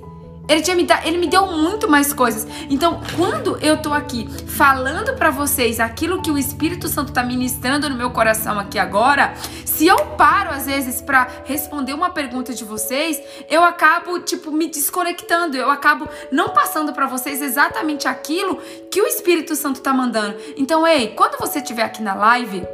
Ele, 0.48 0.62
tinha 0.62 0.76
me 0.76 0.88
ele 1.04 1.18
me 1.18 1.28
deu 1.28 1.48
muito 1.48 1.89
mais 1.89 2.14
coisas. 2.14 2.48
Então, 2.70 3.02
quando 3.16 3.58
eu 3.58 3.78
tô 3.78 3.93
aqui 3.93 4.28
falando 4.48 5.14
para 5.16 5.30
vocês 5.30 5.80
aquilo 5.80 6.22
que 6.22 6.32
o 6.32 6.38
Espírito 6.38 6.88
Santo 6.88 7.12
tá 7.12 7.24
ministrando 7.24 7.89
no 7.89 7.95
meu 7.95 8.12
coração 8.12 8.58
aqui 8.58 8.80
agora, 8.80 9.34
se 9.66 9.86
eu 9.86 9.98
paro 10.18 10.52
às 10.52 10.66
vezes 10.66 11.02
para 11.02 11.28
responder 11.45 11.93
uma 11.93 12.10
pergunta 12.10 12.54
de 12.54 12.64
vocês, 12.64 13.22
eu 13.50 13.64
acabo 13.64 14.20
tipo 14.20 14.52
me 14.52 14.68
desconectando, 14.68 15.58
eu 15.58 15.70
acabo 15.70 16.08
não 16.32 16.50
passando 16.50 16.93
para 16.93 17.08
vocês 17.08 17.41
exatamente 17.41 18.08
aquilo 18.08 18.56
que 18.89 19.02
o 19.02 19.06
Espírito 19.06 19.56
Santo 19.56 19.82
tá 19.82 19.93
mandando. 19.93 20.38
Então, 20.56 20.88
ei, 20.88 21.10
quando 21.10 21.38
você 21.38 21.60
estiver 21.60 21.84
aqui 21.84 22.02
na 22.02 22.16
live, 22.16 22.66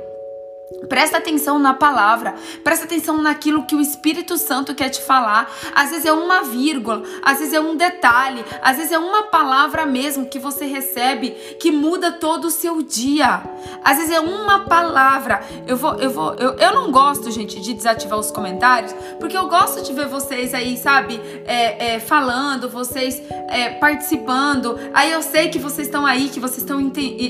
Presta 0.88 1.17
atenção 1.17 1.57
na 1.57 1.74
palavra, 1.74 2.36
presta 2.63 2.86
atenção 2.86 3.17
naquilo 3.21 3.63
que 3.63 3.76
o 3.76 3.80
Espírito 3.80 4.38
Santo 4.38 4.76
quer 4.76 4.89
te 4.89 5.01
falar. 5.01 5.49
Às 5.74 5.91
vezes 5.91 6.05
é 6.05 6.11
uma 6.11 6.43
vírgula, 6.43 7.03
às 7.21 7.39
vezes 7.39 7.53
é 7.53 7.59
um 7.59 7.76
detalhe, 7.76 8.43
às 8.61 8.78
vezes 8.78 8.91
é 8.91 8.99
uma 8.99 9.24
palavra 9.24 9.86
mesmo 9.86 10.26
que 10.26 10.38
você 10.38 10.65
recebe 10.65 11.32
que 11.59 11.71
muda 11.71 12.11
todo 12.11 12.45
o 12.45 12.51
seu 12.51 12.82
dia. 12.82 13.43
Às 13.84 13.97
vezes 13.97 14.11
é 14.11 14.19
uma 14.19 14.65
palavra. 14.65 15.41
Eu 15.65 15.78
vou, 15.78 15.95
eu 15.95 16.09
vou, 16.09 16.34
eu, 16.36 16.53
eu 16.55 16.74
não 16.74 16.91
gosto, 16.91 17.32
gente, 17.32 17.61
de 17.61 17.74
desativar 17.74 18.19
os 18.19 18.30
comentários, 18.30 18.93
porque 19.19 19.38
eu 19.38 19.47
gosto 19.47 19.82
de 19.84 19.93
ver 19.93 20.07
vocês 20.07 20.53
aí, 20.53 20.76
sabe, 20.76 21.19
é, 21.45 21.93
é, 21.93 21.99
falando, 21.99 22.69
vocês 22.69 23.21
é, 23.47 23.69
participando. 23.69 24.78
Aí 24.93 25.11
eu 25.11 25.21
sei 25.21 25.47
que 25.49 25.59
vocês 25.59 25.88
estão 25.88 26.05
aí, 26.05 26.28
que 26.28 26.39
vocês 26.39 26.59
estão 26.59 26.80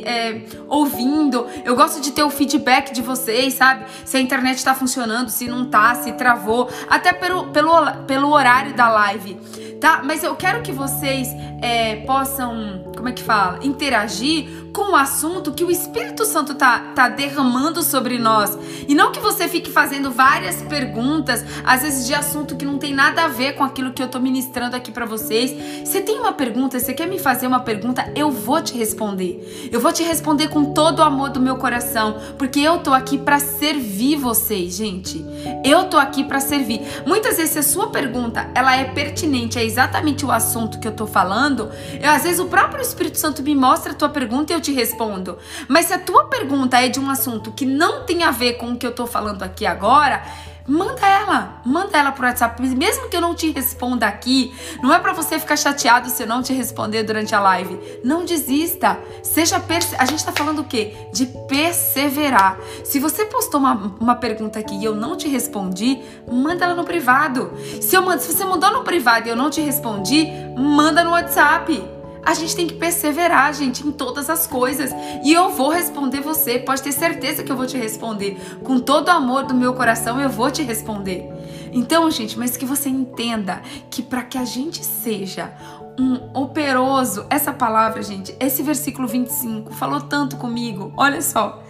é, 0.06 0.42
ouvindo. 0.68 1.46
Eu 1.64 1.76
gosto 1.76 2.02
de 2.02 2.12
ter 2.12 2.24
o 2.24 2.30
feedback 2.30 2.92
de 2.92 3.02
vocês 3.02 3.33
vocês, 3.34 3.56
sabe? 3.56 3.86
Se 4.06 4.18
a 4.18 4.20
internet 4.20 4.58
está 4.58 4.76
funcionando, 4.76 5.30
se 5.30 5.48
não 5.48 5.66
tá, 5.66 5.96
se 5.96 6.12
travou, 6.14 6.70
até 6.88 7.12
pelo, 7.12 7.48
pelo, 7.48 7.92
pelo 8.06 8.32
horário 8.32 8.74
da 8.76 8.88
live, 8.88 9.40
tá? 9.80 10.02
Mas 10.04 10.24
eu 10.24 10.36
quero 10.36 10.62
que 10.62 10.72
vocês 10.72 11.30
é, 11.62 11.98
possam, 12.06 12.84
como 12.96 13.10
é 13.10 13.12
que 13.12 13.24
fala? 13.24 13.60
Interagir 13.64 14.64
com 14.74 14.92
o 14.92 14.96
assunto 14.96 15.52
que 15.52 15.64
o 15.64 15.70
Espírito 15.70 16.26
Santo 16.26 16.56
tá, 16.56 16.80
tá 16.96 17.08
derramando 17.08 17.84
sobre 17.84 18.18
nós. 18.18 18.58
E 18.88 18.96
não 18.96 19.12
que 19.12 19.20
você 19.20 19.48
fique 19.48 19.72
fazendo 19.72 20.12
várias 20.12 20.64
perguntas, 20.64 21.46
às 21.64 21.84
vezes 21.84 22.08
de 22.08 22.14
assunto 22.14 22.56
que 22.56 22.66
não 22.66 22.80
tem 22.80 22.94
nada 22.94 23.26
a 23.26 23.28
ver 23.28 23.54
com 23.54 23.64
aquilo 23.64 23.94
que 23.94 24.02
eu 24.02 24.08
tô 24.08 24.20
ministrando 24.20 24.76
aqui 24.76 24.92
para 24.92 25.06
vocês. 25.06 25.54
Você 25.88 26.02
tem 26.02 26.20
uma 26.20 26.34
pergunta, 26.34 26.80
você 26.80 26.94
quer 26.94 27.08
me 27.08 27.20
fazer 27.20 27.46
uma 27.46 27.60
pergunta, 27.60 28.12
eu 28.16 28.32
vou 28.32 28.62
te 28.62 28.76
responder. 28.76 29.70
Eu 29.72 29.80
vou 29.80 29.94
te 29.94 30.02
responder 30.04 30.48
com 30.48 30.74
todo 30.74 31.00
o 31.00 31.04
amor 31.04 31.30
do 31.30 31.40
meu 31.40 31.56
coração, 31.58 32.18
porque 32.38 32.60
eu 32.60 32.80
tô 32.80 32.94
aqui 32.94 33.18
para 33.18 33.40
servir 33.40 34.16
vocês, 34.16 34.76
gente. 34.76 35.24
Eu 35.64 35.86
tô 35.86 35.98
aqui 35.98 36.24
para 36.24 36.40
servir. 36.40 36.82
Muitas 37.06 37.38
vezes 37.38 37.56
a 37.58 37.64
sua 37.64 37.90
pergunta, 37.90 38.50
ela 38.56 38.76
é 38.76 38.86
pertinente, 38.86 39.60
é 39.60 39.63
exatamente 39.64 40.26
o 40.26 40.32
assunto 40.32 40.80
que 40.80 40.88
eu 40.88 40.92
tô 40.92 41.08
falando, 41.08 41.72
eu, 42.02 42.10
às 42.10 42.24
vezes 42.24 42.40
o 42.40 42.46
próprio 42.46 42.82
Espírito 42.82 43.18
Santo 43.18 43.42
me 43.42 43.56
mostra 43.56 43.92
a 43.92 43.96
tua 43.96 44.10
pergunta 44.10 44.54
e 44.54 44.56
eu 44.56 44.62
te 44.62 44.72
respondo. 44.72 45.38
Mas 45.68 45.88
se 45.88 45.94
a 45.94 46.00
tua 46.00 46.26
pergunta 46.26 46.80
é 46.80 46.90
de 46.90 47.00
um 47.00 47.10
assunto 47.10 47.52
que 47.52 47.66
não 47.66 48.04
tem 48.04 48.24
a 48.24 48.32
ver 48.32 48.54
com 48.54 48.72
o 48.72 48.78
que 48.78 48.86
eu 48.86 48.94
tô 48.94 49.06
falando 49.06 49.44
aqui 49.44 49.66
agora, 49.66 50.24
manda 50.68 51.06
ela, 51.06 51.62
manda 51.66 51.98
ela 51.98 52.12
pro 52.12 52.26
WhatsApp, 52.26 52.62
mesmo 52.62 53.10
que 53.10 53.18
eu 53.18 53.22
não 53.22 53.36
te 53.36 53.52
responda 53.52 54.08
aqui, 54.08 54.54
não 54.82 54.94
é 54.94 55.00
para 55.00 55.14
você 55.14 55.40
ficar 55.40 55.58
chateado 55.58 56.10
se 56.10 56.24
eu 56.24 56.28
não 56.28 56.42
te 56.42 56.54
responder 56.54 57.04
durante 57.04 57.36
a 57.36 57.40
live. 57.40 57.80
Não 58.04 58.26
desista. 58.26 58.98
Seja 59.22 59.60
perse... 59.60 59.96
a 59.98 60.06
gente 60.06 60.24
tá 60.24 60.32
falando 60.32 60.60
o 60.60 60.64
quê? 60.64 60.96
De 61.14 61.26
perseverar. 61.48 62.58
Se 62.84 63.00
você 63.00 63.26
postou 63.26 63.60
uma, 63.60 63.96
uma 64.00 64.16
pergunta 64.16 64.60
aqui 64.60 64.76
e 64.76 64.86
eu 64.86 64.96
não 64.96 65.18
te 65.18 65.28
respondi, 65.28 66.02
manda 66.32 66.66
ela 66.66 66.76
no 66.76 66.84
privado. 66.84 67.52
Se 67.82 67.96
eu 67.96 68.02
mando, 68.02 68.22
se 68.22 68.34
você 68.34 68.46
mandou 68.46 68.72
no 68.72 68.84
privado 68.84 69.28
e 69.28 69.30
eu 69.30 69.36
não 69.36 69.50
te 69.50 69.62
respondi, 69.62 70.28
manda 70.58 71.04
no 71.04 71.12
WhatsApp. 71.12 72.03
A 72.26 72.34
gente 72.34 72.56
tem 72.56 72.68
que 72.68 72.76
perseverar, 72.76 73.54
gente, 73.54 73.86
em 73.86 73.92
todas 73.92 74.30
as 74.30 74.48
coisas. 74.48 74.92
E 75.24 75.34
eu 75.34 75.50
vou 75.50 75.70
responder 75.70 76.22
você. 76.22 76.58
Pode 76.60 76.82
ter 76.82 76.92
certeza 76.92 77.44
que 77.44 77.52
eu 77.52 77.58
vou 77.58 77.66
te 77.66 77.78
responder. 77.78 78.38
Com 78.64 78.80
todo 78.80 79.10
o 79.10 79.12
amor 79.12 79.44
do 79.44 79.54
meu 79.54 79.74
coração, 79.74 80.20
eu 80.20 80.30
vou 80.30 80.50
te 80.50 80.64
responder. 80.64 81.30
Então, 81.72 82.10
gente, 82.10 82.38
mas 82.38 82.56
que 82.56 82.66
você 82.66 82.88
entenda 82.88 83.62
que 83.90 84.02
para 84.02 84.24
que 84.24 84.38
a 84.38 84.46
gente 84.46 84.86
seja 84.86 85.54
um 86.00 86.40
operoso, 86.40 87.26
essa 87.30 87.52
palavra, 87.52 88.02
gente, 88.02 88.36
esse 88.40 88.64
versículo 88.64 89.08
25 89.08 89.74
falou 89.74 90.02
tanto 90.02 90.38
comigo. 90.38 90.94
Olha 90.98 91.22
só. 91.22 91.62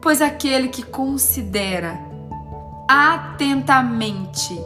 Pois 0.00 0.22
aquele 0.22 0.68
que 0.68 0.82
considera 0.82 2.00
atentamente 2.88 4.58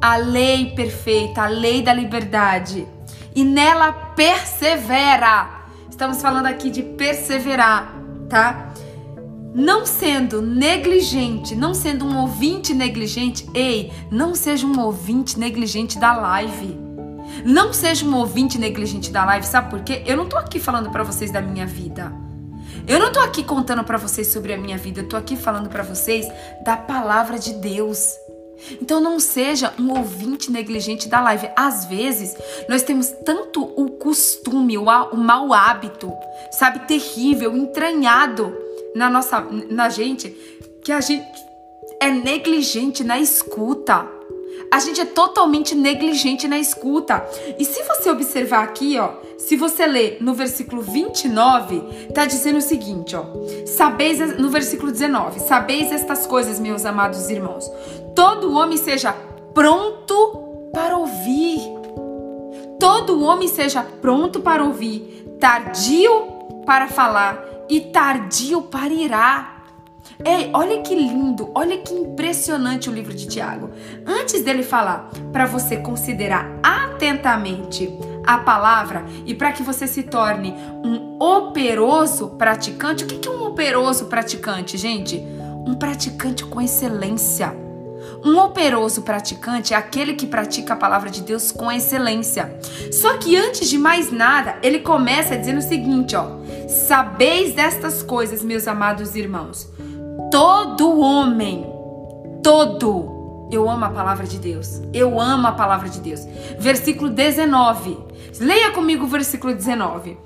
a 0.00 0.16
lei 0.16 0.72
perfeita, 0.74 1.42
a 1.42 1.46
lei 1.46 1.82
da 1.82 1.92
liberdade, 1.92 2.88
e 3.34 3.44
nela 3.44 3.92
persevera. 3.92 5.62
Estamos 5.88 6.20
falando 6.20 6.46
aqui 6.46 6.70
de 6.70 6.82
perseverar, 6.82 7.94
tá? 8.28 8.72
Não 9.54 9.84
sendo 9.84 10.40
negligente, 10.40 11.54
não 11.54 11.74
sendo 11.74 12.06
um 12.06 12.18
ouvinte 12.18 12.72
negligente, 12.72 13.46
ei, 13.54 13.92
não 14.10 14.34
seja 14.34 14.66
um 14.66 14.80
ouvinte 14.80 15.38
negligente 15.38 15.98
da 15.98 16.16
live. 16.16 16.78
Não 17.44 17.72
seja 17.72 18.04
um 18.04 18.16
ouvinte 18.16 18.58
negligente 18.58 19.10
da 19.10 19.24
live, 19.24 19.46
sabe 19.46 19.70
por 19.70 19.80
quê? 19.80 20.02
Eu 20.06 20.16
não 20.16 20.26
tô 20.26 20.36
aqui 20.36 20.58
falando 20.58 20.90
para 20.90 21.02
vocês 21.02 21.30
da 21.30 21.40
minha 21.40 21.66
vida. 21.66 22.12
Eu 22.86 22.98
não 22.98 23.12
tô 23.12 23.20
aqui 23.20 23.44
contando 23.44 23.84
para 23.84 23.98
vocês 23.98 24.26
sobre 24.26 24.52
a 24.52 24.58
minha 24.58 24.76
vida, 24.76 25.00
eu 25.00 25.08
tô 25.08 25.16
aqui 25.16 25.36
falando 25.36 25.68
para 25.68 25.82
vocês 25.82 26.26
da 26.64 26.76
palavra 26.76 27.38
de 27.38 27.52
Deus. 27.54 28.16
Então 28.80 29.00
não 29.00 29.18
seja 29.18 29.72
um 29.78 29.90
ouvinte 29.96 30.50
negligente 30.50 31.08
da 31.08 31.20
live. 31.20 31.50
Às 31.56 31.84
vezes, 31.86 32.36
nós 32.68 32.82
temos 32.82 33.08
tanto 33.24 33.62
o 33.76 33.90
costume, 33.90 34.78
o, 34.78 34.84
o 34.84 35.16
mau 35.16 35.52
hábito, 35.52 36.12
sabe, 36.50 36.80
terrível, 36.86 37.56
entranhado 37.56 38.56
na 38.94 39.08
nossa 39.08 39.40
na 39.70 39.88
gente, 39.88 40.30
que 40.84 40.92
a 40.92 41.00
gente 41.00 41.26
é 42.00 42.10
negligente 42.10 43.04
na 43.04 43.18
escuta. 43.18 44.08
A 44.70 44.78
gente 44.78 45.00
é 45.00 45.04
totalmente 45.04 45.74
negligente 45.74 46.48
na 46.48 46.58
escuta. 46.58 47.22
E 47.58 47.64
se 47.64 47.82
você 47.82 48.10
observar 48.10 48.64
aqui, 48.64 48.98
ó, 48.98 49.12
se 49.36 49.54
você 49.54 49.86
ler 49.86 50.16
no 50.20 50.34
versículo 50.34 50.80
29, 50.80 51.80
tá 52.14 52.24
dizendo 52.24 52.58
o 52.58 52.62
seguinte, 52.62 53.14
ó: 53.14 53.24
Sabeis 53.66 54.38
no 54.38 54.48
versículo 54.48 54.90
19, 54.90 55.40
sabeis 55.40 55.92
estas 55.92 56.26
coisas, 56.26 56.58
meus 56.58 56.84
amados 56.84 57.28
irmãos. 57.28 57.70
Todo 58.14 58.52
homem 58.52 58.76
seja 58.76 59.12
pronto 59.54 60.70
para 60.72 60.96
ouvir. 60.96 61.60
Todo 62.78 63.22
homem 63.22 63.48
seja 63.48 63.82
pronto 63.82 64.40
para 64.40 64.64
ouvir, 64.64 65.36
tardio 65.40 66.10
para 66.66 66.88
falar 66.88 67.42
e 67.68 67.80
tardio 67.80 68.62
para 68.62 68.92
irar. 68.92 69.62
Ei, 70.24 70.50
olha 70.52 70.82
que 70.82 70.94
lindo, 70.94 71.50
olha 71.54 71.78
que 71.78 71.94
impressionante 71.94 72.90
o 72.90 72.92
livro 72.92 73.14
de 73.14 73.26
Tiago. 73.26 73.70
Antes 74.06 74.42
dele 74.42 74.62
falar 74.62 75.10
para 75.32 75.46
você 75.46 75.76
considerar 75.76 76.58
atentamente 76.62 77.88
a 78.24 78.38
palavra 78.38 79.04
e 79.24 79.34
para 79.34 79.52
que 79.52 79.62
você 79.62 79.86
se 79.86 80.04
torne 80.04 80.54
um 80.84 81.18
operoso 81.20 82.30
praticante. 82.30 83.04
O 83.04 83.06
que 83.06 83.28
é 83.28 83.30
um 83.30 83.46
operoso 83.46 84.06
praticante, 84.06 84.76
gente? 84.76 85.16
Um 85.66 85.74
praticante 85.74 86.44
com 86.44 86.60
excelência. 86.60 87.61
Um 88.24 88.38
operoso 88.38 89.02
praticante 89.02 89.74
é 89.74 89.76
aquele 89.76 90.14
que 90.14 90.26
pratica 90.26 90.74
a 90.74 90.76
palavra 90.76 91.10
de 91.10 91.22
Deus 91.22 91.50
com 91.50 91.70
excelência. 91.70 92.56
Só 92.92 93.18
que 93.18 93.36
antes 93.36 93.68
de 93.68 93.76
mais 93.76 94.12
nada, 94.12 94.58
ele 94.62 94.78
começa 94.78 95.36
dizendo 95.36 95.58
o 95.58 95.62
seguinte, 95.62 96.14
ó: 96.14 96.38
Sabeis 96.68 97.54
destas 97.54 98.02
coisas, 98.02 98.42
meus 98.42 98.68
amados 98.68 99.16
irmãos, 99.16 99.68
todo 100.30 101.00
homem, 101.00 101.66
todo, 102.42 103.48
eu 103.52 103.68
amo 103.68 103.84
a 103.84 103.90
palavra 103.90 104.26
de 104.26 104.38
Deus. 104.38 104.80
Eu 104.94 105.20
amo 105.20 105.46
a 105.46 105.52
palavra 105.52 105.88
de 105.88 106.00
Deus. 106.00 106.20
Versículo 106.58 107.10
19. 107.10 107.98
Leia 108.40 108.70
comigo 108.70 109.04
o 109.04 109.08
versículo 109.08 109.54
19. 109.54 110.16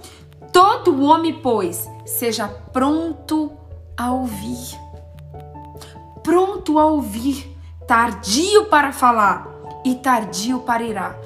Todo 0.52 1.02
homem, 1.02 1.40
pois, 1.42 1.88
seja 2.04 2.46
pronto 2.46 3.52
a 3.96 4.12
ouvir. 4.12 4.78
pronto 6.22 6.78
a 6.78 6.86
ouvir, 6.86 7.55
tardio 7.86 8.64
para 8.66 8.92
falar 8.92 9.48
e 9.84 9.94
tardio 9.94 10.60
para 10.60 10.82
irar. 10.82 11.16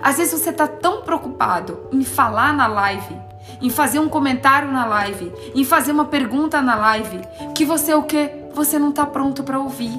Às 0.00 0.18
vezes 0.18 0.40
você 0.40 0.50
está 0.50 0.66
tão 0.66 1.02
preocupado 1.02 1.88
em 1.92 2.04
falar 2.04 2.52
na 2.52 2.66
live, 2.68 3.16
em 3.60 3.68
fazer 3.68 3.98
um 3.98 4.08
comentário 4.08 4.70
na 4.70 4.86
live, 4.86 5.32
em 5.54 5.64
fazer 5.64 5.90
uma 5.90 6.04
pergunta 6.04 6.62
na 6.62 6.76
live, 6.76 7.20
que 7.54 7.64
você 7.64 7.94
o 7.94 8.04
que? 8.04 8.30
Você 8.54 8.78
não 8.78 8.90
está 8.90 9.04
pronto 9.04 9.42
para 9.42 9.58
ouvir. 9.58 9.92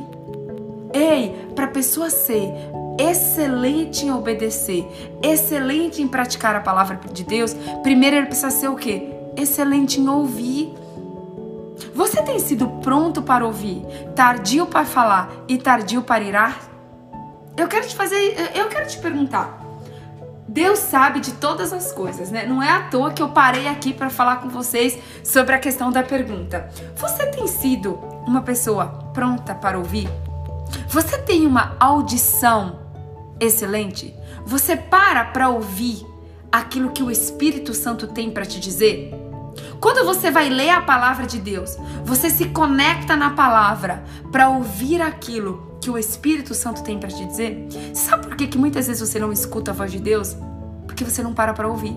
Ei, 0.93 1.49
para 1.53 1.65
a 1.65 1.69
pessoa 1.69 2.09
ser 2.09 2.49
excelente 2.97 4.05
em 4.05 4.11
obedecer, 4.11 4.87
excelente 5.21 6.01
em 6.01 6.07
praticar 6.07 6.55
a 6.55 6.61
palavra 6.61 6.97
de 7.11 7.25
Deus, 7.25 7.53
primeiro 7.83 8.15
ele 8.15 8.27
precisa 8.27 8.49
ser 8.49 8.69
o 8.69 8.75
quê? 8.75 9.09
Excelente 9.35 9.99
em 9.99 10.07
ouvir. 10.07 10.73
Você 11.93 12.21
tem 12.21 12.39
sido 12.39 12.67
pronto 12.81 13.21
para 13.21 13.45
ouvir, 13.45 13.81
tardio 14.15 14.65
para 14.65 14.85
falar 14.85 15.31
e 15.47 15.57
tardio 15.57 16.01
para 16.01 16.23
irar? 16.23 16.59
Eu 17.57 17.67
quero 17.67 17.87
te 17.87 17.95
fazer, 17.95 18.51
eu 18.53 18.67
quero 18.67 18.87
te 18.87 18.97
perguntar. 18.97 19.65
Deus 20.47 20.79
sabe 20.79 21.19
de 21.19 21.33
todas 21.33 21.73
as 21.73 21.91
coisas, 21.91 22.31
né? 22.31 22.45
Não 22.45 22.61
é 22.61 22.69
à 22.69 22.83
toa 22.83 23.11
que 23.11 23.21
eu 23.21 23.29
parei 23.29 23.67
aqui 23.67 23.93
para 23.93 24.09
falar 24.09 24.37
com 24.37 24.47
vocês 24.47 24.97
sobre 25.23 25.55
a 25.55 25.59
questão 25.59 25.91
da 25.91 26.03
pergunta. 26.03 26.69
Você 26.95 27.25
tem 27.27 27.47
sido 27.47 27.95
uma 28.25 28.41
pessoa 28.41 28.85
pronta 29.13 29.53
para 29.55 29.77
ouvir? 29.77 30.07
Você 30.87 31.17
tem 31.17 31.45
uma 31.45 31.75
audição 31.79 32.79
excelente? 33.39 34.15
Você 34.45 34.77
para 34.77 35.25
para 35.25 35.49
ouvir 35.49 36.05
aquilo 36.51 36.91
que 36.91 37.03
o 37.03 37.11
Espírito 37.11 37.73
Santo 37.73 38.07
tem 38.07 38.31
para 38.31 38.45
te 38.45 38.59
dizer? 38.59 39.13
Quando 39.79 40.05
você 40.05 40.31
vai 40.31 40.49
ler 40.49 40.69
a 40.69 40.81
palavra 40.81 41.25
de 41.25 41.39
Deus, 41.39 41.77
você 42.03 42.29
se 42.29 42.45
conecta 42.45 43.15
na 43.15 43.31
palavra 43.31 44.03
para 44.31 44.49
ouvir 44.49 45.01
aquilo 45.01 45.77
que 45.81 45.89
o 45.89 45.97
Espírito 45.97 46.53
Santo 46.53 46.83
tem 46.83 46.99
para 46.99 47.09
te 47.09 47.25
dizer? 47.25 47.67
Sabe 47.93 48.27
por 48.27 48.35
que, 48.35 48.47
que 48.47 48.57
muitas 48.57 48.87
vezes 48.87 49.07
você 49.07 49.19
não 49.19 49.31
escuta 49.31 49.71
a 49.71 49.73
voz 49.73 49.91
de 49.91 49.99
Deus? 49.99 50.35
Porque 50.85 51.03
você 51.03 51.21
não 51.21 51.33
para 51.33 51.53
para 51.53 51.67
ouvir. 51.67 51.95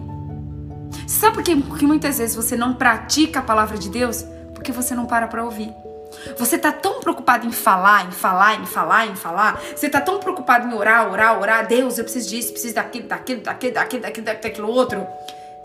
Sabe 1.06 1.36
por 1.36 1.42
que, 1.42 1.56
que 1.61 1.86
muitas 1.86 2.18
vezes 2.18 2.36
você 2.36 2.56
não 2.56 2.74
pratica 2.74 3.40
a 3.40 3.42
palavra 3.42 3.78
de 3.78 3.88
Deus? 3.88 4.24
Porque 4.54 4.72
você 4.72 4.94
não 4.94 5.06
para 5.06 5.26
para 5.26 5.44
ouvir. 5.44 5.72
Você 6.38 6.56
está 6.56 6.72
tão 6.72 7.00
preocupado 7.00 7.46
em 7.46 7.52
falar, 7.52 8.06
em 8.06 8.11
falar, 8.11 8.61
em 8.61 8.66
falar, 8.66 9.06
em 9.06 9.14
falar. 9.14 9.61
Você 9.74 9.86
está 9.86 10.00
tão 10.00 10.18
preocupado 10.18 10.66
em 10.66 10.74
orar, 10.74 11.11
orar, 11.11 11.38
orar. 11.40 11.66
Deus, 11.66 11.98
eu 11.98 12.04
preciso 12.04 12.28
disso, 12.28 12.52
preciso 12.52 12.74
daquilo, 12.74 13.09
daquilo, 13.09 13.42
daquilo, 13.42 13.74
daquilo, 13.74 14.02
daquilo, 14.02 14.24
daquilo 14.24 14.68
outro. 14.68 15.06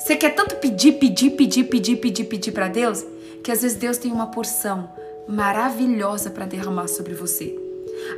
Você 0.03 0.17
quer 0.17 0.35
tanto 0.35 0.57
pedir, 0.57 0.99
pedir, 0.99 1.29
pedir, 1.29 1.63
pedir, 1.63 1.95
pedir, 1.95 2.25
pedir 2.25 2.51
para 2.51 2.67
Deus, 2.67 3.05
que 3.41 3.49
às 3.49 3.61
vezes 3.61 3.77
Deus 3.77 3.97
tem 3.97 4.11
uma 4.11 4.27
porção 4.27 4.89
maravilhosa 5.25 6.29
para 6.29 6.45
derramar 6.45 6.89
sobre 6.89 7.13
você. 7.13 7.57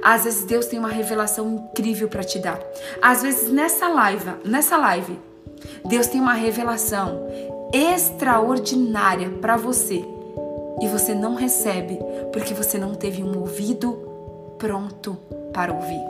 Às 0.01 0.23
vezes 0.23 0.45
Deus 0.45 0.65
tem 0.65 0.79
uma 0.79 0.89
revelação 0.89 1.47
incrível 1.47 2.07
para 2.07 2.23
te 2.23 2.39
dar. 2.39 2.59
Às 2.99 3.21
vezes 3.21 3.51
nessa 3.51 3.88
live, 3.88 4.31
nessa 4.43 4.77
live, 4.77 5.19
Deus 5.88 6.07
tem 6.07 6.19
uma 6.19 6.33
revelação 6.33 7.27
extraordinária 7.71 9.29
para 9.29 9.55
você 9.55 10.03
e 10.81 10.88
você 10.88 11.13
não 11.13 11.36
recebe 11.36 11.99
porque 12.33 12.55
você 12.55 12.79
não 12.79 12.95
teve 12.95 13.21
um 13.21 13.38
ouvido 13.38 14.55
pronto 14.57 15.15
para 15.53 15.71
ouvir. 15.71 16.01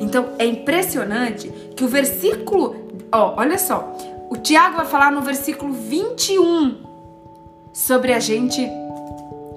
Então 0.00 0.34
é 0.38 0.44
impressionante 0.44 1.48
que 1.74 1.82
o 1.82 1.88
versículo, 1.88 2.76
ó, 3.10 3.36
olha 3.38 3.58
só, 3.58 4.15
o 4.30 4.36
Tiago 4.36 4.76
vai 4.76 4.86
falar 4.86 5.10
no 5.12 5.20
versículo 5.22 5.72
21 5.72 6.84
sobre 7.72 8.12
a 8.12 8.20
gente 8.20 8.60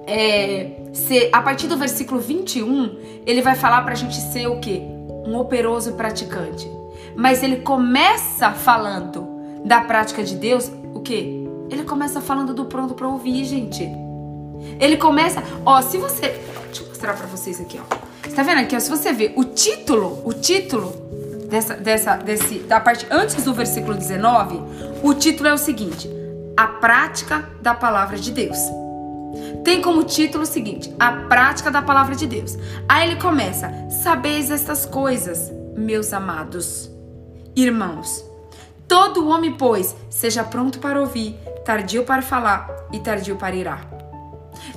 é, 0.06 0.70
ser, 0.92 1.30
a 1.32 1.40
partir 1.40 1.66
do 1.66 1.76
versículo 1.76 2.20
21, 2.20 3.22
ele 3.26 3.40
vai 3.40 3.54
falar 3.54 3.82
pra 3.82 3.94
gente 3.94 4.16
ser 4.16 4.48
o 4.48 4.58
quê? 4.60 4.82
Um 5.26 5.36
operoso 5.36 5.92
praticante. 5.92 6.70
Mas 7.16 7.42
ele 7.42 7.58
começa 7.58 8.50
falando 8.50 9.26
da 9.64 9.80
prática 9.80 10.22
de 10.22 10.34
Deus, 10.36 10.70
o 10.94 11.00
quê? 11.00 11.46
Ele 11.70 11.84
começa 11.84 12.20
falando 12.20 12.52
do 12.52 12.64
pronto 12.64 12.94
para 12.94 13.08
ouvir, 13.08 13.44
gente. 13.44 13.88
Ele 14.80 14.96
começa, 14.96 15.42
ó, 15.64 15.80
se 15.80 15.96
você, 15.96 16.28
deixa 16.66 16.82
eu 16.82 16.88
mostrar 16.88 17.14
para 17.14 17.26
vocês 17.26 17.60
aqui, 17.60 17.78
ó. 17.78 17.96
Você 18.22 18.34
tá 18.34 18.42
vendo 18.42 18.58
aqui, 18.58 18.74
ó, 18.74 18.80
se 18.80 18.90
você 18.90 19.12
ver 19.12 19.32
o 19.36 19.44
título, 19.44 20.20
o 20.24 20.32
título 20.32 20.92
dessa 21.50 21.74
dessa 21.74 22.16
desse 22.16 22.60
da 22.60 22.80
parte 22.80 23.06
antes 23.10 23.44
do 23.44 23.52
versículo 23.52 23.94
19, 23.94 24.60
o 25.02 25.12
título 25.12 25.48
é 25.48 25.52
o 25.52 25.58
seguinte: 25.58 26.08
A 26.56 26.66
prática 26.66 27.50
da 27.60 27.74
palavra 27.74 28.16
de 28.16 28.30
Deus. 28.30 28.58
Tem 29.64 29.82
como 29.82 30.04
título 30.04 30.44
o 30.44 30.46
seguinte: 30.46 30.94
A 30.98 31.12
prática 31.12 31.70
da 31.70 31.82
palavra 31.82 32.14
de 32.14 32.26
Deus. 32.26 32.56
Aí 32.88 33.10
ele 33.10 33.20
começa: 33.20 33.70
Sabeis 34.02 34.50
estas 34.50 34.86
coisas, 34.86 35.52
meus 35.76 36.12
amados 36.12 36.88
irmãos. 37.54 38.24
Todo 38.86 39.28
homem, 39.28 39.52
pois, 39.52 39.94
seja 40.08 40.42
pronto 40.42 40.78
para 40.78 41.00
ouvir, 41.00 41.36
tardio 41.64 42.04
para 42.04 42.22
falar 42.22 42.68
e 42.92 42.98
tardio 42.98 43.36
para 43.36 43.54
irar. 43.54 43.88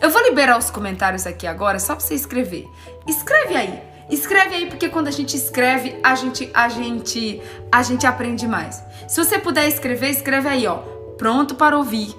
Eu 0.01 0.09
vou 0.09 0.21
liberar 0.21 0.57
os 0.57 0.69
comentários 0.69 1.25
aqui 1.25 1.47
agora 1.47 1.79
só 1.79 1.95
para 1.95 2.05
você 2.05 2.13
escrever. 2.13 2.65
Escreve 3.07 3.55
aí. 3.55 3.92
Escreve 4.09 4.55
aí 4.55 4.65
porque 4.67 4.89
quando 4.89 5.07
a 5.07 5.11
gente 5.11 5.35
escreve, 5.35 5.99
a 6.03 6.15
gente 6.15 6.49
a 6.53 6.69
gente 6.69 7.41
a 7.71 7.83
gente 7.83 8.05
aprende 8.05 8.47
mais. 8.47 8.83
Se 9.07 9.23
você 9.23 9.39
puder 9.39 9.67
escrever, 9.67 10.09
escreve 10.09 10.47
aí, 10.49 10.67
ó. 10.67 10.77
Pronto 11.17 11.55
para 11.55 11.77
ouvir, 11.77 12.13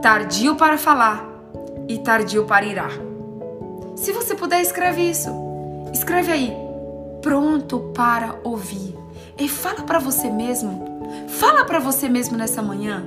tardio 0.00 0.54
para 0.56 0.78
falar 0.78 1.28
e 1.88 1.98
tardio 1.98 2.44
para 2.44 2.64
irar. 2.64 2.92
Se 3.96 4.12
você 4.12 4.34
puder, 4.34 4.60
escreve 4.60 5.02
isso. 5.02 5.30
Escreve 5.92 6.32
aí. 6.32 6.52
Pronto 7.20 7.92
para 7.94 8.36
ouvir. 8.42 8.96
E 9.38 9.48
fala 9.48 9.82
para 9.82 9.98
você 9.98 10.30
mesmo. 10.30 11.02
Fala 11.28 11.64
para 11.64 11.78
você 11.78 12.08
mesmo 12.08 12.36
nessa 12.36 12.62
manhã. 12.62 13.04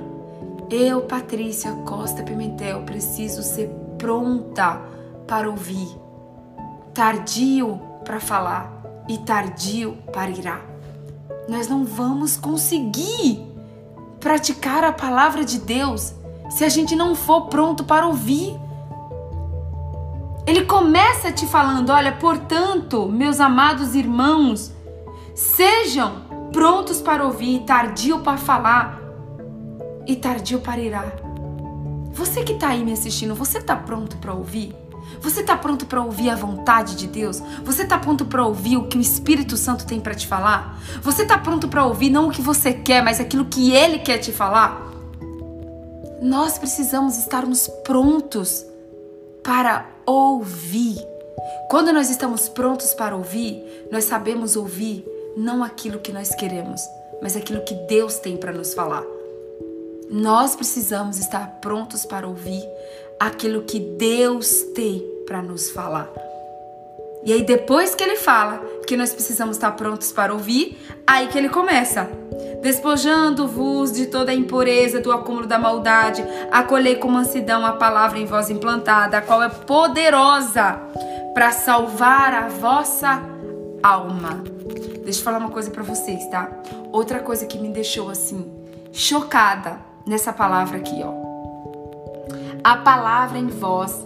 Eu, 0.70 1.02
Patrícia 1.02 1.70
Costa 1.84 2.22
Pimentel, 2.22 2.82
preciso 2.82 3.42
ser 3.42 3.68
pronta 3.98 4.80
para 5.26 5.48
ouvir. 5.48 6.05
Tardio 6.96 7.78
para 8.06 8.18
falar 8.18 8.72
e 9.06 9.18
tardio 9.18 9.98
para 10.14 10.30
irar. 10.30 10.64
Nós 11.46 11.68
não 11.68 11.84
vamos 11.84 12.38
conseguir 12.38 13.46
praticar 14.18 14.82
a 14.82 14.90
palavra 14.90 15.44
de 15.44 15.58
Deus 15.58 16.14
se 16.48 16.64
a 16.64 16.70
gente 16.70 16.96
não 16.96 17.14
for 17.14 17.48
pronto 17.48 17.84
para 17.84 18.06
ouvir. 18.06 18.58
Ele 20.46 20.64
começa 20.64 21.30
te 21.30 21.44
falando: 21.44 21.90
olha, 21.90 22.12
portanto, 22.12 23.06
meus 23.10 23.40
amados 23.40 23.94
irmãos, 23.94 24.72
sejam 25.34 26.22
prontos 26.50 27.02
para 27.02 27.26
ouvir, 27.26 27.60
tardio 27.66 28.20
para 28.20 28.38
falar 28.38 29.02
e 30.06 30.16
tardio 30.16 30.60
para 30.60 30.80
irar. 30.80 31.12
Você 32.14 32.42
que 32.42 32.52
está 32.52 32.68
aí 32.68 32.82
me 32.82 32.94
assistindo, 32.94 33.34
você 33.34 33.58
está 33.58 33.76
pronto 33.76 34.16
para 34.16 34.32
ouvir? 34.32 34.85
Você 35.20 35.40
está 35.40 35.56
pronto 35.56 35.86
para 35.86 36.02
ouvir 36.02 36.30
a 36.30 36.34
vontade 36.34 36.96
de 36.96 37.06
Deus? 37.06 37.42
Você 37.64 37.82
está 37.82 37.98
pronto 37.98 38.24
para 38.24 38.44
ouvir 38.44 38.76
o 38.76 38.88
que 38.88 38.98
o 38.98 39.00
Espírito 39.00 39.56
Santo 39.56 39.86
tem 39.86 40.00
para 40.00 40.14
te 40.14 40.26
falar? 40.26 40.80
Você 41.02 41.22
está 41.22 41.38
pronto 41.38 41.68
para 41.68 41.84
ouvir 41.84 42.10
não 42.10 42.28
o 42.28 42.30
que 42.30 42.42
você 42.42 42.72
quer, 42.72 43.02
mas 43.02 43.20
aquilo 43.20 43.46
que 43.46 43.72
Ele 43.72 43.98
quer 43.98 44.18
te 44.18 44.32
falar? 44.32 44.80
Nós 46.20 46.58
precisamos 46.58 47.18
estarmos 47.18 47.68
prontos 47.84 48.64
para 49.42 49.86
ouvir. 50.06 50.96
Quando 51.68 51.92
nós 51.92 52.10
estamos 52.10 52.48
prontos 52.48 52.94
para 52.94 53.16
ouvir, 53.16 53.86
nós 53.90 54.04
sabemos 54.04 54.56
ouvir 54.56 55.04
não 55.36 55.62
aquilo 55.62 56.00
que 56.00 56.12
nós 56.12 56.34
queremos, 56.34 56.80
mas 57.20 57.36
aquilo 57.36 57.62
que 57.62 57.74
Deus 57.86 58.18
tem 58.18 58.36
para 58.36 58.52
nos 58.52 58.72
falar. 58.72 59.04
Nós 60.10 60.54
precisamos 60.54 61.18
estar 61.18 61.58
prontos 61.60 62.06
para 62.06 62.26
ouvir 62.26 62.62
aquilo 63.18 63.62
que 63.62 63.78
Deus 63.78 64.62
tem 64.74 65.02
para 65.26 65.42
nos 65.42 65.70
falar. 65.70 66.08
E 67.24 67.32
aí, 67.32 67.42
depois 67.42 67.94
que 67.94 68.04
ele 68.04 68.16
fala 68.16 68.58
que 68.86 68.96
nós 68.96 69.12
precisamos 69.12 69.56
estar 69.56 69.72
prontos 69.72 70.12
para 70.12 70.32
ouvir, 70.32 70.78
aí 71.04 71.26
que 71.26 71.36
ele 71.36 71.48
começa. 71.48 72.08
Despojando-vos 72.62 73.90
de 73.92 74.06
toda 74.06 74.30
a 74.30 74.34
impureza 74.34 75.00
do 75.00 75.10
acúmulo 75.10 75.46
da 75.46 75.58
maldade, 75.58 76.24
acolhei 76.52 76.94
com 76.94 77.08
mansidão 77.08 77.66
a 77.66 77.72
palavra 77.72 78.18
em 78.18 78.26
voz 78.26 78.48
implantada, 78.48 79.18
a 79.18 79.22
qual 79.22 79.42
é 79.42 79.48
poderosa 79.48 80.80
para 81.34 81.50
salvar 81.50 82.32
a 82.32 82.48
vossa 82.48 83.20
alma. 83.82 84.44
Deixa 85.02 85.20
eu 85.20 85.24
falar 85.24 85.38
uma 85.38 85.50
coisa 85.50 85.70
para 85.70 85.82
vocês, 85.82 86.24
tá? 86.28 86.48
Outra 86.92 87.18
coisa 87.18 87.44
que 87.44 87.58
me 87.58 87.70
deixou 87.70 88.08
assim 88.08 88.50
chocada 88.92 89.78
nessa 90.06 90.32
palavra 90.32 90.78
aqui, 90.78 91.02
ó. 91.04 91.25
A 92.66 92.78
palavra 92.78 93.38
em 93.38 93.46
voz 93.46 94.04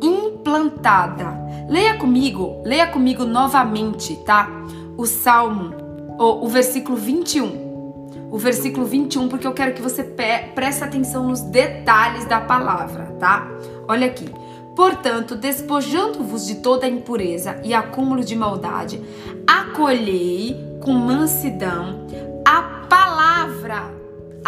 implantada. 0.00 1.26
Leia 1.68 1.98
comigo, 1.98 2.62
leia 2.64 2.86
comigo 2.86 3.22
novamente, 3.22 4.16
tá? 4.24 4.48
O 4.96 5.04
Salmo, 5.04 5.74
o, 6.18 6.46
o 6.46 6.48
versículo 6.48 6.96
21. 6.96 8.30
O 8.32 8.38
versículo 8.38 8.86
21, 8.86 9.28
porque 9.28 9.46
eu 9.46 9.52
quero 9.52 9.74
que 9.74 9.82
você 9.82 10.02
preste 10.02 10.82
atenção 10.82 11.28
nos 11.28 11.42
detalhes 11.42 12.24
da 12.24 12.40
palavra, 12.40 13.14
tá? 13.20 13.46
Olha 13.86 14.06
aqui. 14.06 14.24
Portanto, 14.74 15.36
despojando-vos 15.36 16.46
de 16.46 16.54
toda 16.62 16.88
impureza 16.88 17.60
e 17.62 17.74
acúmulo 17.74 18.24
de 18.24 18.34
maldade, 18.34 19.02
acolhei 19.46 20.56
com 20.82 20.92
mansidão 20.92 22.06
a 22.42 22.62
palavra, 22.88 23.97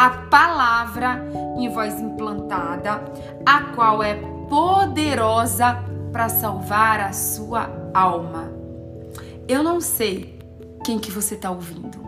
a 0.01 0.09
palavra 0.09 1.23
em 1.59 1.69
voz 1.69 2.01
implantada, 2.01 3.05
a 3.45 3.65
qual 3.75 4.03
é 4.03 4.15
poderosa 4.49 5.77
para 6.11 6.27
salvar 6.31 7.01
a 7.01 7.13
sua 7.13 7.69
alma. 7.93 8.51
Eu 9.47 9.63
não 9.63 9.79
sei 9.79 10.39
quem 10.83 10.99
que 10.99 11.11
você 11.11 11.35
está 11.35 11.51
ouvindo. 11.51 12.01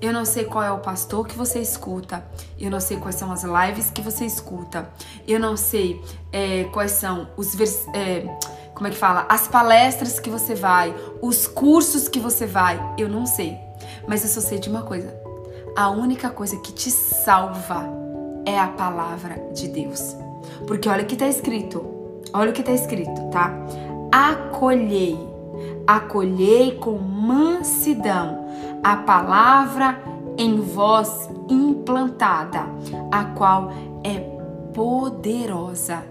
Eu 0.00 0.14
não 0.14 0.24
sei 0.24 0.46
qual 0.46 0.64
é 0.64 0.72
o 0.72 0.78
pastor 0.78 1.26
que 1.26 1.36
você 1.36 1.58
escuta. 1.58 2.24
Eu 2.58 2.70
não 2.70 2.80
sei 2.80 2.96
quais 2.96 3.16
são 3.16 3.30
as 3.30 3.44
lives 3.44 3.90
que 3.90 4.00
você 4.00 4.24
escuta. 4.24 4.88
Eu 5.28 5.38
não 5.38 5.58
sei 5.58 6.02
é, 6.32 6.64
quais 6.72 6.92
são 6.92 7.28
os 7.36 7.54
vers 7.54 7.86
é, 7.92 8.24
como 8.72 8.86
é 8.86 8.90
que 8.90 8.96
fala? 8.96 9.26
As 9.28 9.46
palestras 9.46 10.18
que 10.18 10.30
você 10.30 10.54
vai, 10.54 10.94
os 11.20 11.46
cursos 11.46 12.08
que 12.08 12.18
você 12.18 12.46
vai. 12.46 12.80
Eu 12.96 13.10
não 13.10 13.26
sei. 13.26 13.58
Mas 14.08 14.22
eu 14.22 14.30
só 14.30 14.40
sei 14.40 14.58
de 14.58 14.70
uma 14.70 14.84
coisa. 14.84 15.19
A 15.76 15.90
única 15.90 16.30
coisa 16.30 16.56
que 16.56 16.72
te 16.72 16.90
salva 16.90 17.84
é 18.44 18.58
a 18.58 18.68
palavra 18.68 19.50
de 19.54 19.68
Deus. 19.68 20.16
Porque 20.66 20.88
olha 20.88 21.04
o 21.04 21.06
que 21.06 21.14
está 21.14 21.28
escrito. 21.28 21.84
Olha 22.32 22.50
o 22.50 22.52
que 22.52 22.60
está 22.60 22.72
escrito, 22.72 23.30
tá? 23.30 23.52
Acolhei. 24.12 25.18
Acolhei 25.86 26.76
com 26.76 26.98
mansidão 26.98 28.46
a 28.82 28.96
palavra 28.96 30.00
em 30.38 30.60
vós 30.60 31.28
implantada, 31.48 32.66
a 33.10 33.24
qual 33.24 33.70
é 34.04 34.18
poderosa 34.72 36.02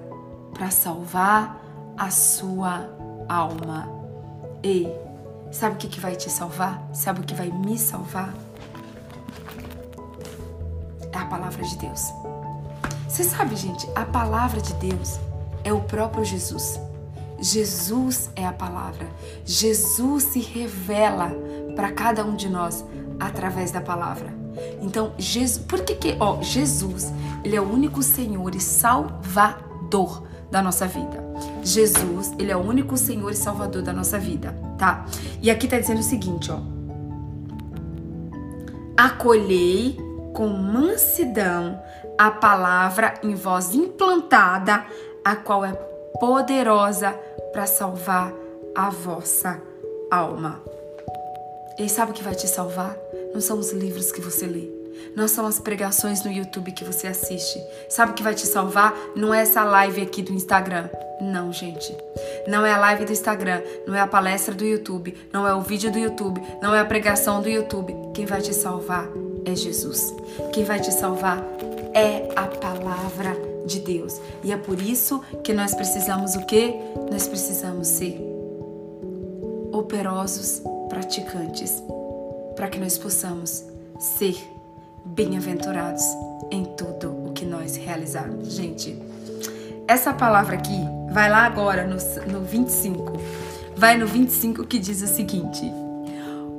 para 0.54 0.70
salvar 0.70 1.62
a 1.98 2.10
sua 2.10 2.90
alma. 3.28 3.88
Ei, 4.62 4.94
sabe 5.52 5.76
o 5.76 5.78
que, 5.78 5.88
que 5.88 6.00
vai 6.00 6.16
te 6.16 6.30
salvar? 6.30 6.88
Sabe 6.94 7.22
o 7.22 7.24
que 7.24 7.34
vai 7.34 7.50
me 7.50 7.78
salvar? 7.78 8.34
É 11.12 11.18
a 11.18 11.26
palavra 11.26 11.64
de 11.64 11.78
Deus. 11.78 12.14
Você 13.08 13.24
sabe, 13.24 13.56
gente, 13.56 13.88
a 13.96 14.06
palavra 14.06 14.62
de 14.62 14.74
Deus 14.76 15.20
é 15.64 15.74
o 15.74 15.82
próprio 15.82 16.24
Jesus. 16.24 16.80
Jesus 17.42 18.30
é 18.36 18.46
a 18.46 18.54
palavra. 18.54 19.08
Jesus 19.46 20.24
se 20.24 20.40
revela 20.40 21.32
para 21.76 21.92
cada 21.92 22.24
um 22.24 22.36
de 22.36 22.50
nós 22.50 22.84
através 23.20 23.72
da 23.72 23.82
palavra. 23.82 24.34
Então, 24.82 25.14
Jesus, 25.18 25.58
por 25.66 25.82
que 25.82 25.96
que, 25.96 26.18
ó, 26.20 26.42
Jesus, 26.42 27.12
ele 27.44 27.56
é 27.56 27.62
o 27.62 27.72
único 27.72 28.04
Senhor 28.04 28.54
e 28.54 28.60
Salvador 28.60 30.24
da 30.52 30.62
nossa 30.62 30.88
vida. 30.88 31.24
Jesus, 31.64 32.34
ele 32.38 32.52
é 32.52 32.58
o 32.58 32.60
único 32.60 32.98
Senhor 32.98 33.32
e 33.32 33.36
Salvador 33.36 33.82
da 33.82 33.94
nossa 33.94 34.20
vida, 34.20 34.56
tá? 34.78 35.06
E 35.42 35.50
aqui 35.50 35.68
tá 35.68 35.80
dizendo 35.80 36.00
o 36.00 36.04
seguinte, 36.04 36.52
ó. 36.52 36.60
Acolhei 38.98 39.98
com 40.34 40.48
mansidão 40.48 41.82
a 42.18 42.32
palavra 42.32 43.14
em 43.24 43.34
voz 43.34 43.74
implantada, 43.74 44.86
a 45.24 45.36
qual 45.36 45.64
é 45.64 45.72
poderosa 46.20 47.12
para 47.54 47.66
salvar 47.66 48.34
a 48.76 48.90
vossa 48.90 49.62
alma. 50.12 50.62
E 51.78 51.88
sabe 51.88 52.12
o 52.12 52.14
que 52.14 52.24
vai 52.24 52.36
te 52.36 52.48
salvar? 52.48 52.96
Não 53.34 53.40
são 53.40 53.58
os 53.58 53.72
livros 53.72 54.12
que 54.12 54.20
você 54.20 54.46
lê. 54.46 54.70
Não 55.16 55.30
são 55.30 55.46
as 55.46 55.60
pregações 55.60 56.24
no 56.26 56.32
YouTube 56.32 56.74
que 56.74 56.84
você 56.84 57.08
assiste. 57.08 57.58
Sabe 57.90 58.12
o 58.12 58.16
que 58.16 58.24
vai 58.24 58.36
te 58.36 58.46
salvar? 58.46 58.94
Não 59.16 59.34
é 59.34 59.42
essa 59.42 59.64
live 59.64 60.02
aqui 60.02 60.22
do 60.22 60.34
Instagram. 60.34 60.90
Não, 61.22 61.54
gente. 61.54 61.96
Não 62.48 62.66
é 62.66 62.74
a 62.74 62.80
live 62.80 63.06
do 63.06 63.12
Instagram, 63.12 63.62
não 63.86 63.96
é 63.96 64.02
a 64.02 64.08
palestra 64.08 64.54
do 64.54 64.66
YouTube, 64.66 65.16
não 65.32 65.48
é 65.48 65.54
o 65.54 65.62
vídeo 65.62 65.92
do 65.92 66.00
YouTube, 66.00 66.42
não 66.62 66.74
é 66.74 66.80
a 66.80 66.86
pregação 66.86 67.42
do 67.42 67.50
YouTube. 67.50 67.96
Quem 68.14 68.26
vai 68.26 68.42
te 68.42 68.54
salvar 68.54 69.08
é 69.50 69.56
Jesus. 69.56 70.14
Quem 70.54 70.64
vai 70.64 70.80
te 70.80 70.92
salvar 70.92 71.44
é 71.94 72.30
a 72.36 72.48
palavra 72.48 73.36
de 73.66 73.80
Deus. 73.80 74.20
E 74.44 74.52
é 74.52 74.58
por 74.58 74.82
isso 74.82 75.22
que 75.44 75.54
nós 75.54 75.74
precisamos 75.74 76.36
o 76.36 76.46
quê? 76.46 76.76
Nós 77.12 77.28
precisamos 77.28 77.88
ser 77.88 78.20
operosos 79.72 80.62
praticantes, 80.90 81.82
para 82.56 82.68
que 82.68 82.80
nós 82.80 82.98
possamos 82.98 83.64
ser 84.00 84.36
bem-aventurados 85.06 86.04
em 86.52 86.66
tudo 86.66 87.12
o 87.12 87.32
que 87.32 87.46
nós 87.46 87.76
realizarmos. 87.76 88.54
Gente, 88.54 88.98
essa 89.88 90.14
palavra 90.14 90.56
aqui, 90.56 90.80
vai 91.12 91.30
lá 91.30 91.46
agora 91.46 91.86
no, 91.86 91.98
no 92.32 92.46
25. 92.46 93.14
Vai 93.76 93.98
no 93.98 94.06
25 94.06 94.66
que 94.66 94.78
diz 94.78 95.02
o 95.02 95.08
seguinte: 95.08 95.72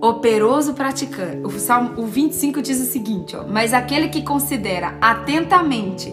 operoso 0.00 0.74
praticante. 0.74 1.42
O, 1.44 1.50
Salmo, 1.58 2.00
o 2.00 2.06
25 2.06 2.62
diz 2.62 2.80
o 2.80 2.90
seguinte: 2.90 3.36
ó, 3.36 3.44
mas 3.46 3.74
aquele 3.74 4.08
que 4.08 4.22
considera 4.22 4.96
atentamente 5.00 6.12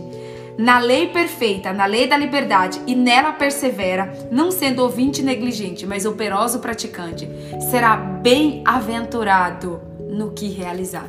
na 0.58 0.80
lei 0.80 1.10
perfeita, 1.10 1.72
na 1.72 1.86
lei 1.86 2.08
da 2.08 2.18
liberdade, 2.18 2.82
e 2.88 2.96
nela 2.96 3.32
persevera, 3.34 4.12
não 4.32 4.50
sendo 4.50 4.82
ouvinte 4.82 5.22
negligente, 5.22 5.86
mas 5.86 6.06
operoso 6.06 6.60
praticante, 6.60 7.30
será 7.70 7.96
bem-aventurado 7.96 9.80
no 10.10 10.32
que 10.32 10.50
realizar. 10.50 11.08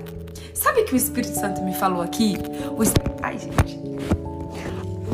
Sabe 0.53 0.83
que 0.83 0.93
o 0.93 0.97
Espírito 0.97 1.35
Santo 1.35 1.62
me 1.62 1.72
falou 1.72 2.03
aqui? 2.03 2.37
O 2.76 2.83
Ai, 3.22 3.39
gente. 3.39 3.81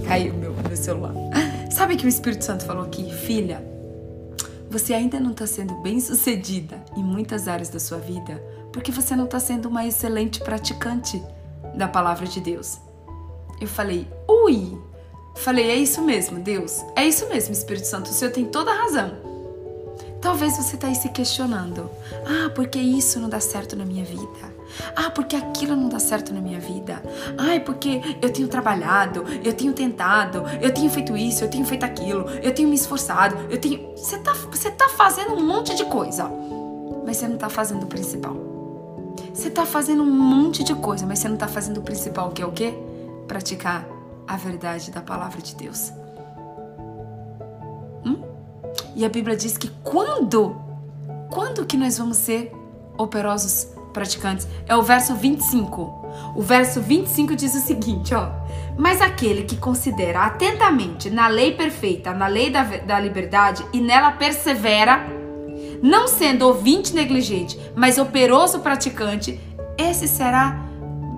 Caiu 0.06 0.34
meu, 0.34 0.52
meu 0.66 0.76
celular. 0.76 1.14
Sabe 1.70 1.96
que 1.96 2.04
o 2.04 2.08
Espírito 2.08 2.44
Santo 2.44 2.64
falou 2.64 2.84
aqui? 2.84 3.12
Filha, 3.12 3.62
você 4.74 4.92
ainda 4.92 5.20
não 5.20 5.30
está 5.30 5.46
sendo 5.46 5.72
bem 5.82 6.00
sucedida 6.00 6.84
em 6.96 7.02
muitas 7.02 7.46
áreas 7.46 7.68
da 7.68 7.78
sua 7.78 7.98
vida 7.98 8.42
porque 8.72 8.90
você 8.90 9.14
não 9.14 9.26
está 9.26 9.38
sendo 9.38 9.68
uma 9.68 9.86
excelente 9.86 10.40
praticante 10.40 11.22
da 11.76 11.86
palavra 11.86 12.26
de 12.26 12.40
Deus. 12.40 12.80
Eu 13.60 13.68
falei, 13.68 14.08
ui! 14.28 14.76
Falei, 15.36 15.70
é 15.70 15.76
isso 15.76 16.02
mesmo, 16.02 16.40
Deus. 16.40 16.84
É 16.96 17.06
isso 17.06 17.28
mesmo, 17.28 17.52
Espírito 17.52 17.86
Santo. 17.86 18.10
O 18.10 18.12
Senhor 18.12 18.32
tem 18.32 18.46
toda 18.46 18.72
a 18.72 18.82
razão. 18.82 19.14
Talvez 20.20 20.56
você 20.56 20.74
está 20.74 20.88
aí 20.88 20.96
se 20.96 21.08
questionando. 21.10 21.88
Ah, 22.26 22.50
porque 22.50 22.80
isso 22.80 23.20
não 23.20 23.28
dá 23.28 23.38
certo 23.38 23.76
na 23.76 23.84
minha 23.84 24.04
vida? 24.04 24.53
Ah, 24.96 25.10
porque 25.10 25.36
aquilo 25.36 25.76
não 25.76 25.88
dá 25.88 25.98
certo 25.98 26.32
na 26.32 26.40
minha 26.40 26.58
vida? 26.58 27.02
Ai, 27.38 27.60
porque 27.60 28.00
eu 28.20 28.32
tenho 28.32 28.48
trabalhado, 28.48 29.24
eu 29.42 29.52
tenho 29.52 29.72
tentado, 29.72 30.44
eu 30.60 30.72
tenho 30.72 30.90
feito 30.90 31.16
isso, 31.16 31.44
eu 31.44 31.50
tenho 31.50 31.64
feito 31.64 31.84
aquilo, 31.84 32.28
eu 32.42 32.54
tenho 32.54 32.68
me 32.68 32.74
esforçado, 32.74 33.36
eu 33.50 33.60
tenho. 33.60 33.96
Você 33.96 34.18
tá, 34.18 34.32
você 34.32 34.70
tá 34.70 34.88
fazendo 34.88 35.34
um 35.34 35.46
monte 35.46 35.74
de 35.74 35.84
coisa, 35.84 36.30
mas 37.06 37.16
você 37.16 37.28
não 37.28 37.36
tá 37.36 37.48
fazendo 37.48 37.84
o 37.84 37.86
principal. 37.86 38.36
Você 39.32 39.50
tá 39.50 39.66
fazendo 39.66 40.02
um 40.02 40.10
monte 40.10 40.62
de 40.62 40.74
coisa, 40.74 41.06
mas 41.06 41.18
você 41.18 41.28
não 41.28 41.36
tá 41.36 41.48
fazendo 41.48 41.78
o 41.78 41.82
principal, 41.82 42.30
que 42.30 42.42
é 42.42 42.46
o 42.46 42.52
quê? 42.52 42.74
praticar 43.26 43.86
a 44.26 44.36
verdade 44.36 44.90
da 44.90 45.00
palavra 45.00 45.40
de 45.40 45.54
Deus. 45.54 45.92
Hum? 48.04 48.22
E 48.94 49.04
a 49.04 49.08
Bíblia 49.08 49.36
diz 49.36 49.56
que 49.58 49.68
quando, 49.82 50.56
quando 51.30 51.66
que 51.66 51.76
nós 51.76 51.98
vamos 51.98 52.16
ser 52.16 52.52
operosos 52.96 53.68
praticantes? 53.94 54.46
É 54.68 54.76
o 54.76 54.82
verso 54.82 55.14
25. 55.14 56.04
O 56.36 56.42
verso 56.42 56.82
25 56.82 57.34
diz 57.34 57.54
o 57.54 57.60
seguinte, 57.60 58.14
ó. 58.14 58.30
Mas 58.76 59.00
aquele 59.00 59.44
que 59.44 59.56
considera 59.56 60.26
atentamente 60.26 61.08
na 61.08 61.28
lei 61.28 61.54
perfeita, 61.54 62.12
na 62.12 62.26
lei 62.26 62.50
da, 62.50 62.64
da 62.64 63.00
liberdade 63.00 63.64
e 63.72 63.80
nela 63.80 64.12
persevera, 64.12 65.06
não 65.82 66.06
sendo 66.06 66.46
ouvinte 66.46 66.94
negligente, 66.94 67.58
mas 67.74 67.96
operoso 67.96 68.60
praticante, 68.60 69.40
esse 69.78 70.06
será 70.06 70.60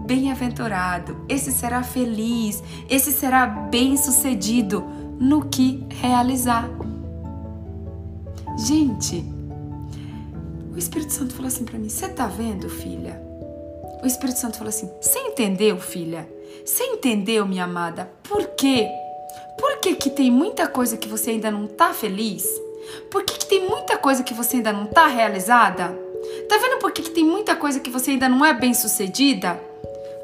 bem-aventurado, 0.06 1.24
esse 1.28 1.50
será 1.50 1.82
feliz, 1.82 2.62
esse 2.88 3.10
será 3.10 3.46
bem-sucedido 3.46 4.84
no 5.18 5.46
que 5.46 5.84
realizar. 6.00 6.68
Gente, 8.56 9.35
o 10.76 10.78
Espírito 10.78 11.10
Santo 11.10 11.32
falou 11.32 11.48
assim 11.48 11.64
para 11.64 11.78
mim: 11.78 11.88
Você 11.88 12.06
tá 12.06 12.26
vendo, 12.26 12.68
filha? 12.68 13.18
O 14.02 14.06
Espírito 14.06 14.38
Santo 14.38 14.58
falou 14.58 14.68
assim: 14.68 14.90
Você 15.00 15.18
entendeu, 15.20 15.80
filha? 15.80 16.28
Você 16.64 16.84
entendeu, 16.84 17.46
minha 17.46 17.64
amada? 17.64 18.10
Por 18.22 18.46
quê? 18.48 18.86
Por 19.58 19.78
que, 19.78 19.94
que 19.94 20.10
tem 20.10 20.30
muita 20.30 20.68
coisa 20.68 20.98
que 20.98 21.08
você 21.08 21.30
ainda 21.30 21.50
não 21.50 21.66
tá 21.66 21.94
feliz? 21.94 22.46
Por 23.10 23.24
que, 23.24 23.38
que 23.38 23.46
tem 23.46 23.66
muita 23.66 23.96
coisa 23.96 24.22
que 24.22 24.34
você 24.34 24.56
ainda 24.56 24.72
não 24.72 24.84
tá 24.84 25.06
realizada? 25.06 25.98
Tá 26.46 26.58
vendo 26.58 26.78
por 26.78 26.92
que, 26.92 27.02
que 27.02 27.10
tem 27.10 27.24
muita 27.24 27.56
coisa 27.56 27.80
que 27.80 27.88
você 27.88 28.10
ainda 28.10 28.28
não 28.28 28.44
é 28.44 28.52
bem 28.52 28.74
sucedida? 28.74 29.54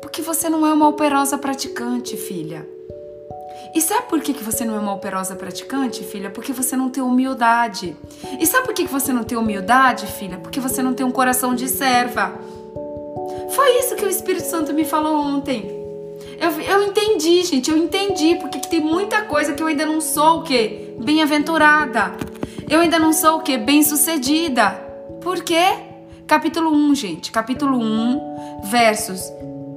Porque 0.03 0.20
você 0.20 0.50
não 0.50 0.66
é 0.66 0.72
uma 0.72 0.88
operosa 0.88 1.38
praticante, 1.38 2.14
filha. 2.16 2.68
E 3.75 3.81
sabe 3.81 4.07
por 4.09 4.20
que, 4.20 4.35
que 4.35 4.45
você 4.45 4.64
não 4.64 4.75
é 4.75 4.79
uma 4.79 4.93
operosa 4.93 5.35
praticante, 5.35 6.05
filha? 6.05 6.29
Porque 6.31 6.53
você 6.53 6.77
não 6.77 6.91
tem 6.91 7.03
humildade. 7.03 7.97
E 8.39 8.47
sabe 8.47 8.66
por 8.66 8.75
que, 8.75 8.85
que 8.85 8.93
você 8.93 9.12
não 9.12 9.25
tem 9.25 9.39
humildade, 9.39 10.07
filha? 10.07 10.37
Porque 10.37 10.61
você 10.61 10.83
não 10.83 10.93
tem 10.93 11.07
um 11.07 11.11
coração 11.11 11.55
de 11.55 11.68
serva. 11.68 12.33
Foi 13.51 13.79
isso 13.79 13.97
que 13.97 14.05
o 14.05 14.09
Espírito 14.09 14.45
Santo 14.45 14.75
me 14.75 14.85
falou 14.85 15.16
ontem. 15.16 15.83
Eu, 16.39 16.51
eu 16.61 16.83
entendi, 16.83 17.43
gente, 17.45 17.70
eu 17.70 17.77
entendi 17.77 18.37
porque 18.37 18.59
que 18.59 18.68
tem 18.68 18.81
muita 18.81 19.23
coisa 19.23 19.55
que 19.55 19.62
eu 19.62 19.66
ainda 19.66 19.87
não 19.87 20.01
sou 20.01 20.41
o 20.41 20.43
quê? 20.43 20.95
Bem-aventurada. 20.99 22.12
Eu 22.68 22.81
ainda 22.81 22.99
não 22.99 23.12
sou 23.12 23.39
o 23.39 23.41
quê? 23.41 23.57
Bem-sucedida. 23.57 24.70
Por 25.23 25.43
quê? 25.43 25.64
Capítulo 26.27 26.70
1, 26.70 26.95
gente. 26.95 27.33
Capítulo 27.33 27.79
1, 27.79 28.64
versos. 28.64 29.33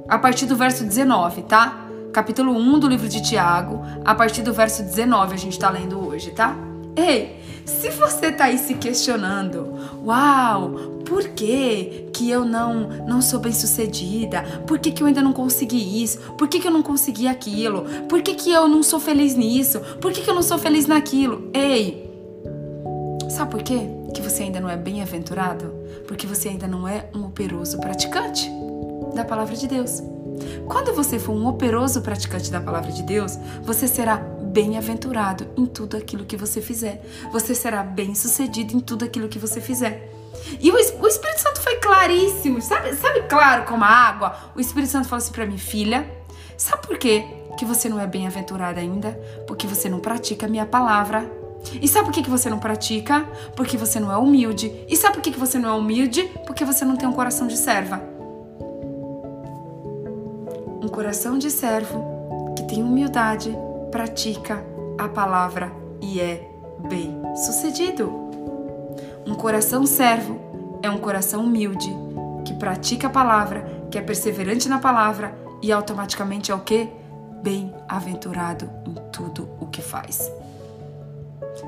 A 0.08 0.18
partir 0.18 0.46
do 0.46 0.56
verso 0.56 0.84
19, 0.84 1.42
tá? 1.42 1.85
Capítulo 2.16 2.56
1 2.56 2.78
do 2.78 2.88
livro 2.88 3.10
de 3.10 3.20
Tiago, 3.20 3.84
a 4.02 4.14
partir 4.14 4.40
do 4.40 4.50
verso 4.50 4.82
19 4.82 5.34
a 5.34 5.36
gente 5.36 5.58
tá 5.58 5.68
lendo 5.68 6.02
hoje, 6.02 6.30
tá? 6.30 6.56
Ei, 6.96 7.42
se 7.66 7.90
você 7.90 8.32
tá 8.32 8.44
aí 8.44 8.56
se 8.56 8.72
questionando, 8.72 9.74
uau, 10.02 10.70
por 11.04 11.28
que 11.28 12.08
que 12.14 12.30
eu 12.30 12.42
não 12.42 12.88
não 13.06 13.20
sou 13.20 13.38
bem-sucedida? 13.38 14.62
Por 14.66 14.78
que 14.78 14.92
que 14.92 15.02
eu 15.02 15.06
ainda 15.06 15.20
não 15.20 15.34
consegui 15.34 16.02
isso? 16.02 16.18
Por 16.38 16.48
que 16.48 16.58
que 16.58 16.66
eu 16.66 16.72
não 16.72 16.82
consegui 16.82 17.28
aquilo? 17.28 17.84
Por 18.08 18.22
que 18.22 18.34
que 18.34 18.50
eu 18.50 18.66
não 18.66 18.82
sou 18.82 18.98
feliz 18.98 19.34
nisso? 19.34 19.78
Por 20.00 20.10
que 20.10 20.22
que 20.22 20.30
eu 20.30 20.34
não 20.34 20.42
sou 20.42 20.56
feliz 20.56 20.86
naquilo? 20.86 21.50
Ei, 21.52 22.10
sabe 23.28 23.50
por 23.50 23.62
quê? 23.62 23.90
Que 24.14 24.22
você 24.22 24.44
ainda 24.44 24.58
não 24.58 24.70
é 24.70 24.76
bem-aventurado? 24.78 25.70
Porque 26.08 26.26
você 26.26 26.48
ainda 26.48 26.66
não 26.66 26.88
é 26.88 27.10
um 27.14 27.26
operoso 27.26 27.78
praticante 27.78 28.50
da 29.14 29.22
palavra 29.22 29.54
de 29.54 29.68
Deus. 29.68 30.15
Quando 30.66 30.94
você 30.94 31.18
for 31.18 31.32
um 31.32 31.46
operoso 31.46 32.00
praticante 32.00 32.50
da 32.50 32.60
palavra 32.60 32.92
de 32.92 33.02
Deus, 33.02 33.38
você 33.62 33.86
será 33.86 34.16
bem-aventurado 34.16 35.46
em 35.56 35.66
tudo 35.66 35.96
aquilo 35.96 36.24
que 36.24 36.36
você 36.36 36.60
fizer. 36.60 37.04
Você 37.32 37.54
será 37.54 37.82
bem-sucedido 37.82 38.76
em 38.76 38.80
tudo 38.80 39.04
aquilo 39.04 39.28
que 39.28 39.38
você 39.38 39.60
fizer. 39.60 40.12
E 40.60 40.70
o, 40.70 40.78
Espírito 40.78 41.40
Santo 41.40 41.60
foi 41.60 41.76
claríssimo, 41.76 42.60
sabe, 42.62 42.94
sabe 42.94 43.22
claro 43.22 43.64
como 43.64 43.84
a 43.84 43.88
água? 43.88 44.36
O 44.54 44.60
Espírito 44.60 44.90
Santo 44.90 45.08
falou 45.08 45.22
assim 45.22 45.32
para 45.32 45.46
mim, 45.46 45.58
filha, 45.58 46.08
sabe 46.56 46.86
por 46.86 46.98
quê 46.98 47.24
que 47.58 47.64
você 47.64 47.88
não 47.88 48.00
é 48.00 48.06
bem-aventurada 48.06 48.80
ainda? 48.80 49.12
Porque 49.46 49.66
você 49.66 49.88
não 49.88 49.98
pratica 49.98 50.46
a 50.46 50.48
minha 50.48 50.66
palavra. 50.66 51.30
E 51.80 51.88
sabe 51.88 52.06
por 52.06 52.14
que, 52.14 52.22
que 52.22 52.30
você 52.30 52.48
não 52.48 52.58
pratica? 52.58 53.26
Porque 53.56 53.76
você 53.76 53.98
não 53.98 54.12
é 54.12 54.16
humilde. 54.16 54.72
E 54.88 54.96
sabe 54.96 55.14
por 55.14 55.22
que 55.22 55.30
você 55.30 55.58
não 55.58 55.68
é 55.68 55.72
humilde? 55.72 56.30
Porque 56.46 56.64
você 56.64 56.84
não 56.84 56.96
tem 56.96 57.08
um 57.08 57.12
coração 57.12 57.46
de 57.46 57.56
serva. 57.56 58.15
Coração 60.96 61.36
de 61.36 61.50
servo 61.50 62.54
que 62.56 62.62
tem 62.62 62.82
humildade, 62.82 63.54
pratica 63.90 64.64
a 64.96 65.06
palavra 65.06 65.70
e 66.00 66.18
é 66.18 66.50
bem 66.88 67.20
sucedido. 67.36 68.10
Um 69.26 69.34
coração 69.34 69.84
servo 69.84 70.78
é 70.82 70.88
um 70.88 70.96
coração 70.96 71.44
humilde 71.44 71.94
que 72.46 72.54
pratica 72.54 73.08
a 73.08 73.10
palavra, 73.10 73.86
que 73.90 73.98
é 73.98 74.00
perseverante 74.00 74.70
na 74.70 74.78
palavra 74.78 75.36
e 75.60 75.70
automaticamente 75.70 76.50
é 76.50 76.54
o 76.54 76.60
que? 76.60 76.88
Bem-aventurado 77.42 78.66
em 78.86 78.94
tudo 79.12 79.50
o 79.60 79.66
que 79.66 79.82
faz. 79.82 80.32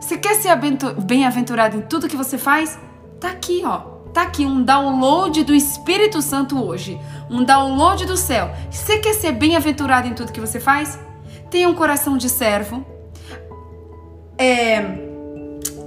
Você 0.00 0.16
quer 0.16 0.36
ser 0.36 0.56
bem-aventurado 1.02 1.76
em 1.76 1.82
tudo 1.82 2.08
que 2.08 2.16
você 2.16 2.38
faz? 2.38 2.78
Tá 3.20 3.28
aqui, 3.32 3.60
ó. 3.62 3.97
Tá 4.18 4.24
aqui 4.24 4.44
um 4.44 4.64
download 4.64 5.44
do 5.44 5.54
Espírito 5.54 6.20
Santo 6.20 6.60
hoje. 6.60 6.98
Um 7.30 7.44
download 7.44 8.04
do 8.04 8.16
céu. 8.16 8.50
Você 8.68 8.98
quer 8.98 9.14
ser 9.14 9.30
bem-aventurado 9.30 10.08
em 10.08 10.12
tudo 10.12 10.32
que 10.32 10.40
você 10.40 10.58
faz? 10.58 10.98
tenha 11.48 11.68
um 11.68 11.74
coração 11.74 12.16
de 12.16 12.28
servo, 12.28 12.84
é, 14.36 14.82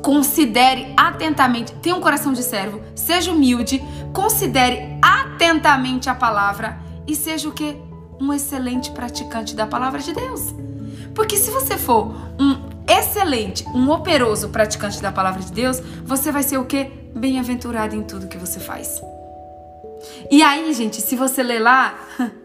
considere 0.01 0.93
atentamente, 0.95 1.73
tenha 1.73 1.93
um 1.93 1.99
coração 1.99 2.31
de 2.31 2.41
servo, 2.41 2.81
seja 2.95 3.33
humilde, 3.33 3.83
considere 4.13 4.97
atentamente 5.01 6.09
a 6.09 6.15
palavra 6.15 6.79
e 7.05 7.13
seja 7.17 7.49
o 7.49 7.51
que? 7.51 7.75
Um 8.17 8.31
excelente 8.31 8.91
praticante 8.91 9.53
da 9.57 9.67
palavra 9.67 9.99
de 9.99 10.13
Deus. 10.13 10.55
Porque 11.13 11.35
se 11.35 11.51
você 11.51 11.77
for 11.77 12.15
um 12.39 12.71
excelente, 12.87 13.65
um 13.75 13.91
operoso 13.91 14.47
praticante 14.47 15.01
da 15.01 15.11
palavra 15.11 15.41
de 15.41 15.51
Deus, 15.51 15.81
você 16.05 16.31
vai 16.31 16.43
ser 16.43 16.57
o 16.57 16.63
que? 16.63 17.00
Bem-aventurado 17.15 17.95
em 17.95 18.03
tudo 18.03 18.27
que 18.27 18.37
você 18.37 18.59
faz. 18.59 19.01
E 20.29 20.41
aí, 20.41 20.73
gente, 20.73 21.01
se 21.01 21.15
você 21.15 21.43
ler 21.43 21.59
lá, 21.59 21.99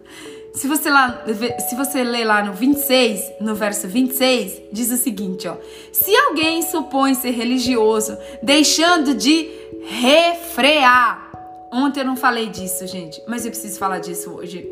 Se 0.57 0.67
você, 0.67 0.89
lá, 0.89 1.23
se 1.69 1.77
você 1.77 2.03
ler 2.03 2.25
lá 2.25 2.43
no 2.43 2.55
26, 2.55 3.35
no 3.43 3.55
verso 3.55 3.87
26, 3.87 4.63
diz 4.73 4.91
o 4.91 4.97
seguinte, 4.97 5.47
ó: 5.47 5.55
Se 5.93 6.17
alguém 6.17 6.63
supõe 6.63 7.15
ser 7.15 7.33
religioso, 7.33 8.17
deixando 8.43 9.13
de 9.13 9.51
refrear. 9.85 11.31
Ontem 11.71 12.01
eu 12.01 12.07
não 12.07 12.17
falei 12.17 12.47
disso, 12.47 12.87
gente, 12.87 13.23
mas 13.29 13.45
eu 13.45 13.51
preciso 13.51 13.79
falar 13.79 13.99
disso 13.99 14.31
hoje. 14.31 14.67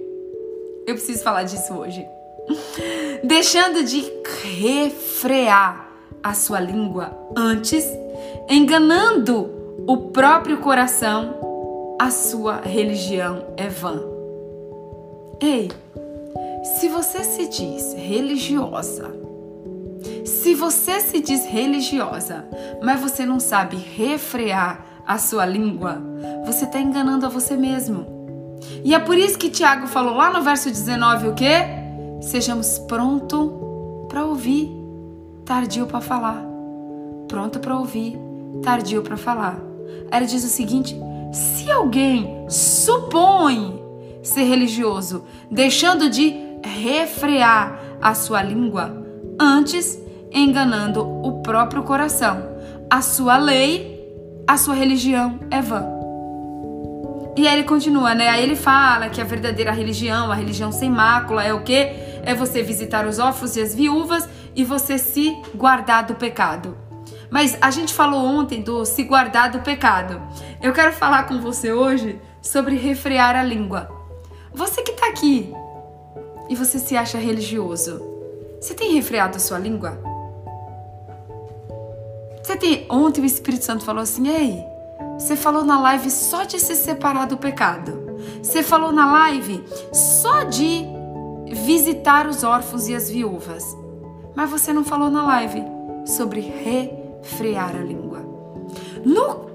Eu 0.86 0.94
preciso 0.94 1.22
falar 1.22 1.42
disso 1.42 1.74
hoje. 1.74 2.02
Deixando 3.22 3.84
de 3.84 4.10
refrear 4.58 5.90
a 6.22 6.32
sua 6.32 6.60
língua 6.60 7.14
antes, 7.36 7.86
enganando 8.48 9.53
o 9.86 9.96
próprio 9.96 10.58
coração, 10.58 11.96
a 12.00 12.10
sua 12.10 12.56
religião 12.56 13.44
é 13.56 13.68
vã. 13.68 14.00
Ei, 15.40 15.70
se 16.78 16.88
você 16.88 17.22
se 17.22 17.48
diz 17.48 17.92
religiosa, 17.94 19.14
se 20.24 20.54
você 20.54 21.00
se 21.00 21.20
diz 21.20 21.44
religiosa, 21.44 22.46
mas 22.82 23.00
você 23.00 23.26
não 23.26 23.38
sabe 23.38 23.76
refrear 23.76 24.86
a 25.06 25.18
sua 25.18 25.44
língua, 25.44 26.00
você 26.46 26.64
está 26.64 26.80
enganando 26.80 27.26
a 27.26 27.28
você 27.28 27.54
mesmo. 27.54 28.06
E 28.82 28.94
é 28.94 28.98
por 28.98 29.18
isso 29.18 29.38
que 29.38 29.50
Tiago 29.50 29.86
falou 29.86 30.14
lá 30.14 30.32
no 30.32 30.42
verso 30.42 30.70
19 30.70 31.28
o 31.28 31.34
quê? 31.34 31.58
Sejamos 32.22 32.78
pronto 32.78 34.06
para 34.08 34.24
ouvir, 34.24 34.70
tardio 35.44 35.86
para 35.86 36.00
falar. 36.00 36.42
Pronto 37.28 37.58
para 37.58 37.76
ouvir, 37.76 38.18
tardio 38.62 39.02
para 39.02 39.18
falar. 39.18 39.73
Ela 40.10 40.26
diz 40.26 40.44
o 40.44 40.48
seguinte: 40.48 40.96
se 41.32 41.70
alguém 41.70 42.46
supõe 42.48 43.82
ser 44.22 44.44
religioso, 44.44 45.24
deixando 45.50 46.08
de 46.08 46.34
refrear 46.64 47.78
a 48.00 48.14
sua 48.14 48.42
língua, 48.42 49.04
antes 49.38 49.98
enganando 50.32 51.06
o 51.06 51.42
próprio 51.42 51.82
coração. 51.82 52.54
A 52.90 53.00
sua 53.00 53.36
lei, 53.36 54.02
a 54.46 54.56
sua 54.56 54.74
religião 54.74 55.38
é 55.50 55.60
vã. 55.60 55.84
E 57.36 57.48
aí 57.48 57.54
ele 57.54 57.64
continua, 57.64 58.14
né? 58.14 58.28
Aí 58.28 58.42
ele 58.42 58.56
fala 58.56 59.08
que 59.08 59.20
a 59.20 59.24
verdadeira 59.24 59.72
religião, 59.72 60.30
a 60.30 60.34
religião 60.34 60.70
sem 60.70 60.88
mácula, 60.88 61.42
é 61.42 61.52
o 61.52 61.62
quê? 61.62 61.92
É 62.22 62.34
você 62.34 62.62
visitar 62.62 63.06
os 63.06 63.18
órfãos 63.18 63.56
e 63.56 63.60
as 63.60 63.74
viúvas 63.74 64.28
e 64.54 64.64
você 64.64 64.98
se 64.98 65.36
guardar 65.54 66.04
do 66.04 66.14
pecado. 66.14 66.76
Mas 67.30 67.56
a 67.60 67.70
gente 67.70 67.92
falou 67.92 68.24
ontem 68.24 68.62
do 68.62 68.84
se 68.84 69.02
guardar 69.02 69.50
do 69.50 69.60
pecado. 69.60 70.20
Eu 70.62 70.72
quero 70.72 70.92
falar 70.92 71.24
com 71.24 71.40
você 71.40 71.72
hoje 71.72 72.20
sobre 72.40 72.76
refrear 72.76 73.36
a 73.36 73.42
língua. 73.42 73.88
Você 74.52 74.82
que 74.82 74.92
está 74.92 75.08
aqui 75.08 75.52
e 76.48 76.54
você 76.54 76.78
se 76.78 76.96
acha 76.96 77.18
religioso, 77.18 78.00
você 78.60 78.74
tem 78.74 78.92
refreado 78.92 79.36
a 79.36 79.40
sua 79.40 79.58
língua? 79.58 79.98
Você 82.42 82.56
tem. 82.56 82.86
Ontem 82.90 83.22
o 83.22 83.24
Espírito 83.24 83.64
Santo 83.64 83.84
falou 83.84 84.02
assim: 84.02 84.28
Ei, 84.28 84.64
você 85.18 85.34
falou 85.34 85.64
na 85.64 85.80
live 85.80 86.10
só 86.10 86.44
de 86.44 86.60
se 86.60 86.76
separar 86.76 87.26
do 87.26 87.36
pecado. 87.36 88.04
Você 88.42 88.62
falou 88.62 88.92
na 88.92 89.10
live 89.10 89.64
só 89.92 90.44
de 90.44 90.84
visitar 91.46 92.26
os 92.26 92.44
órfãos 92.44 92.88
e 92.88 92.94
as 92.94 93.10
viúvas. 93.10 93.64
Mas 94.34 94.50
você 94.50 94.72
não 94.72 94.84
falou 94.84 95.10
na 95.10 95.24
live 95.24 95.62
sobre 96.06 96.40
refrear 97.24 97.74
a 97.74 97.80
língua. 97.80 98.20
No, 99.04 99.46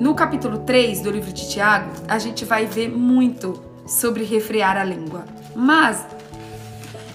no 0.00 0.14
capítulo 0.14 0.60
3 0.60 1.02
do 1.02 1.10
livro 1.10 1.32
de 1.32 1.48
Tiago, 1.48 1.90
a 2.08 2.18
gente 2.18 2.44
vai 2.44 2.64
ver 2.66 2.88
muito 2.88 3.62
sobre 3.86 4.24
refrear 4.24 4.76
a 4.76 4.84
língua. 4.84 5.24
Mas 5.54 6.06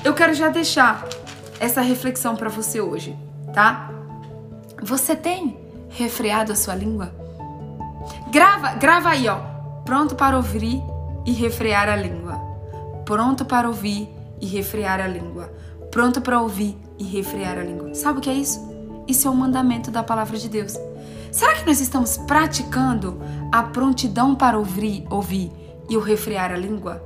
eu 0.04 0.14
quero 0.14 0.34
já 0.34 0.50
deixar 0.50 1.08
essa 1.60 1.82
reflexão 1.82 2.36
para 2.36 2.50
você 2.50 2.80
hoje, 2.80 3.18
tá? 3.54 3.90
Você 4.82 5.16
tem 5.16 5.58
refreado 5.90 6.52
a 6.52 6.56
sua 6.56 6.76
língua? 6.76 7.12
Grava, 8.30 8.74
grava 8.76 9.10
aí, 9.10 9.28
ó. 9.28 9.40
Pronto 9.84 10.16
para 10.16 10.38
ouvir 10.38 10.82
e 11.26 11.32
refrear 11.32 11.90
a 11.90 11.96
língua. 11.96 12.36
Pronto 13.06 13.46
para 13.46 13.68
ouvir 13.68 14.08
e 14.40 14.46
refrear 14.46 15.00
a 15.00 15.08
língua. 15.08 15.52
Pronto 15.90 16.22
para 16.22 16.42
ouvir 16.42 16.78
e 17.00 17.04
refrear 17.04 17.58
a 17.58 17.64
língua. 17.64 17.94
Sabe 17.96 18.20
o 18.20 18.22
que 18.22 18.30
é 18.30 18.34
isso? 18.34 18.75
Isso 19.08 19.28
é 19.28 19.32
o 19.32 19.36
mandamento 19.36 19.92
da 19.92 20.04
palavra 20.04 20.38
de 20.38 20.50
Deus. 20.50 20.74
Será 21.32 21.54
que 21.56 21.66
nós 21.66 21.82
estamos 21.82 22.18
praticando 22.18 23.22
a 23.52 23.64
prontidão 23.64 24.34
para 24.34 24.58
ouvir, 24.58 25.06
ouvir 25.10 25.52
e 25.90 25.98
o 25.98 26.00
refrear 26.00 26.52
a 26.52 26.58
língua? 26.58 27.04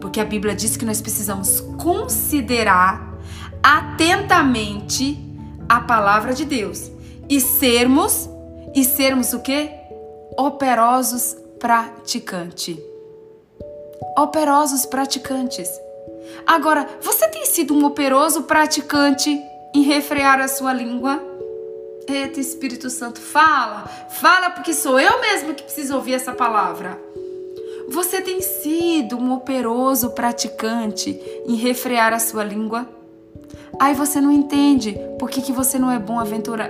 Porque 0.00 0.20
a 0.20 0.24
Bíblia 0.24 0.54
diz 0.54 0.76
que 0.76 0.84
nós 0.84 1.00
precisamos 1.00 1.60
considerar 1.78 3.14
atentamente 3.62 5.18
a 5.68 5.80
palavra 5.80 6.34
de 6.34 6.44
Deus 6.44 6.90
e 7.28 7.40
sermos 7.40 8.28
e 8.74 8.84
sermos 8.84 9.32
o 9.32 9.40
quê? 9.40 9.70
Operosos 10.36 11.36
praticante. 11.58 12.82
Operosos 14.18 14.84
praticantes. 14.84 15.68
Agora, 16.46 16.88
você 17.00 17.28
tem 17.28 17.46
sido 17.46 17.74
um 17.74 17.84
operoso 17.84 18.42
praticante 18.42 19.40
em 19.74 19.82
refrear 19.82 20.40
a 20.40 20.46
sua 20.46 20.72
língua? 20.72 21.20
Eita, 22.06 22.38
Espírito 22.38 22.88
Santo, 22.88 23.20
fala, 23.20 23.84
fala, 24.20 24.50
porque 24.50 24.72
sou 24.72 25.00
eu 25.00 25.20
mesmo 25.20 25.54
que 25.54 25.62
preciso 25.64 25.96
ouvir 25.96 26.14
essa 26.14 26.32
palavra. 26.32 27.00
Você 27.88 28.20
tem 28.20 28.40
sido 28.40 29.16
um 29.16 29.32
operoso 29.32 30.10
praticante 30.10 31.20
em 31.46 31.56
refrear 31.56 32.12
a 32.12 32.18
sua 32.18 32.44
língua? 32.44 32.88
Aí 33.80 33.94
você 33.94 34.20
não 34.20 34.30
entende 34.30 34.96
por 35.18 35.28
que, 35.28 35.42
que 35.42 35.52
você 35.52 35.78
não 35.78 35.90
é 35.90 35.98
bom 35.98 36.22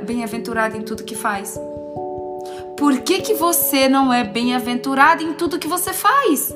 bem-aventurado 0.05 0.77
em 0.77 0.83
tudo 0.83 1.05
que 1.05 1.15
faz. 1.15 1.61
Por 2.77 3.01
que, 3.01 3.21
que 3.21 3.35
você 3.35 3.89
não 3.89 4.13
é 4.13 4.25
bem-aventurado 4.25 5.23
em 5.23 5.35
tudo 5.35 5.59
que 5.59 5.69
você 5.69 5.93
faz? 5.93 6.55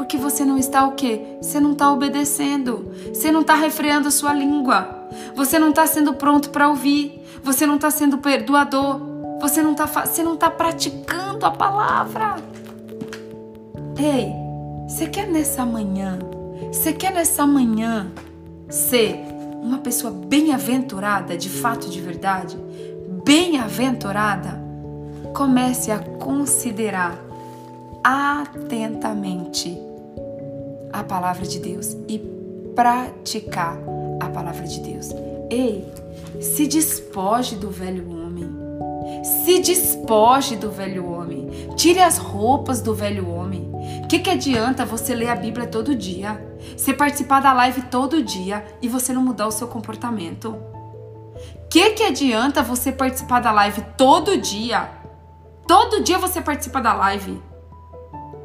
Porque 0.00 0.16
você 0.16 0.46
não 0.46 0.56
está 0.56 0.86
o 0.86 0.92
quê? 0.92 1.36
Você 1.42 1.60
não 1.60 1.72
está 1.72 1.92
obedecendo. 1.92 2.90
Você 3.12 3.30
não 3.30 3.42
está 3.42 3.54
refreando 3.54 4.08
a 4.08 4.10
sua 4.10 4.32
língua. 4.32 5.06
Você 5.36 5.58
não 5.58 5.68
está 5.68 5.86
sendo 5.86 6.14
pronto 6.14 6.48
para 6.48 6.70
ouvir. 6.70 7.22
Você 7.44 7.66
não 7.66 7.74
está 7.74 7.90
sendo 7.90 8.16
perdoador. 8.16 8.98
Você 9.42 9.60
não 9.60 9.72
está 9.72 9.84
você 9.84 10.22
não 10.22 10.38
tá 10.38 10.48
praticando 10.48 11.44
a 11.44 11.50
palavra. 11.50 12.36
Ei, 13.98 14.32
você 14.88 15.06
quer 15.06 15.28
nessa 15.28 15.66
manhã? 15.66 16.18
Você 16.72 16.94
quer 16.94 17.12
nessa 17.12 17.46
manhã 17.46 18.10
ser 18.70 19.20
uma 19.62 19.80
pessoa 19.80 20.10
bem-aventurada, 20.10 21.36
de 21.36 21.50
fato, 21.50 21.90
de 21.90 22.00
verdade? 22.00 22.56
Bem-aventurada? 23.22 24.64
Comece 25.34 25.90
a 25.90 25.98
considerar 25.98 27.18
atentamente 28.02 29.89
a 30.92 31.02
palavra 31.02 31.46
de 31.46 31.58
Deus 31.58 31.96
e 32.08 32.18
praticar 32.74 33.78
a 34.20 34.28
palavra 34.28 34.66
de 34.66 34.80
Deus. 34.80 35.10
Ei, 35.50 35.86
se 36.40 36.66
despoje 36.66 37.56
do 37.56 37.70
velho 37.70 38.08
homem. 38.10 38.48
Se 39.24 39.58
despoje 39.60 40.56
do 40.56 40.70
velho 40.70 41.10
homem. 41.10 41.48
Tire 41.76 42.00
as 42.00 42.18
roupas 42.18 42.80
do 42.80 42.94
velho 42.94 43.28
homem. 43.28 43.70
O 44.04 44.08
que, 44.08 44.18
que 44.18 44.30
adianta 44.30 44.84
você 44.84 45.14
ler 45.14 45.28
a 45.28 45.36
Bíblia 45.36 45.66
todo 45.66 45.94
dia? 45.94 46.40
Você 46.76 46.94
participar 46.94 47.40
da 47.40 47.52
live 47.52 47.82
todo 47.82 48.22
dia 48.22 48.64
e 48.80 48.88
você 48.88 49.12
não 49.12 49.22
mudar 49.22 49.46
o 49.46 49.52
seu 49.52 49.66
comportamento? 49.66 50.50
O 50.50 51.68
que, 51.68 51.90
que 51.90 52.02
adianta 52.02 52.62
você 52.62 52.92
participar 52.92 53.40
da 53.40 53.52
live 53.52 53.82
todo 53.96 54.36
dia? 54.36 54.90
Todo 55.66 56.02
dia 56.02 56.18
você 56.18 56.40
participa 56.40 56.80
da 56.80 56.92
live 56.92 57.40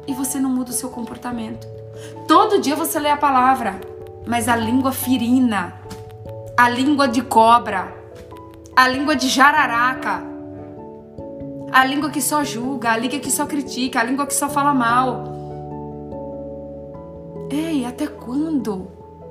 e 0.06 0.14
você 0.14 0.38
não 0.38 0.50
muda 0.50 0.70
o 0.70 0.74
seu 0.74 0.90
comportamento. 0.90 1.75
Todo 2.26 2.60
dia 2.60 2.74
você 2.74 2.98
lê 2.98 3.10
a 3.10 3.16
palavra, 3.16 3.80
mas 4.26 4.48
a 4.48 4.56
língua 4.56 4.92
firina, 4.92 5.80
a 6.56 6.68
língua 6.68 7.06
de 7.06 7.22
cobra, 7.22 7.94
a 8.74 8.88
língua 8.88 9.14
de 9.14 9.28
jararaca, 9.28 10.22
a 11.72 11.84
língua 11.84 12.10
que 12.10 12.20
só 12.20 12.42
julga, 12.42 12.92
a 12.92 12.96
língua 12.96 13.18
que 13.18 13.30
só 13.30 13.46
critica, 13.46 14.00
a 14.00 14.04
língua 14.04 14.26
que 14.26 14.34
só 14.34 14.48
fala 14.48 14.74
mal. 14.74 15.24
Ei, 17.50 17.84
até 17.84 18.06
quando? 18.06 18.88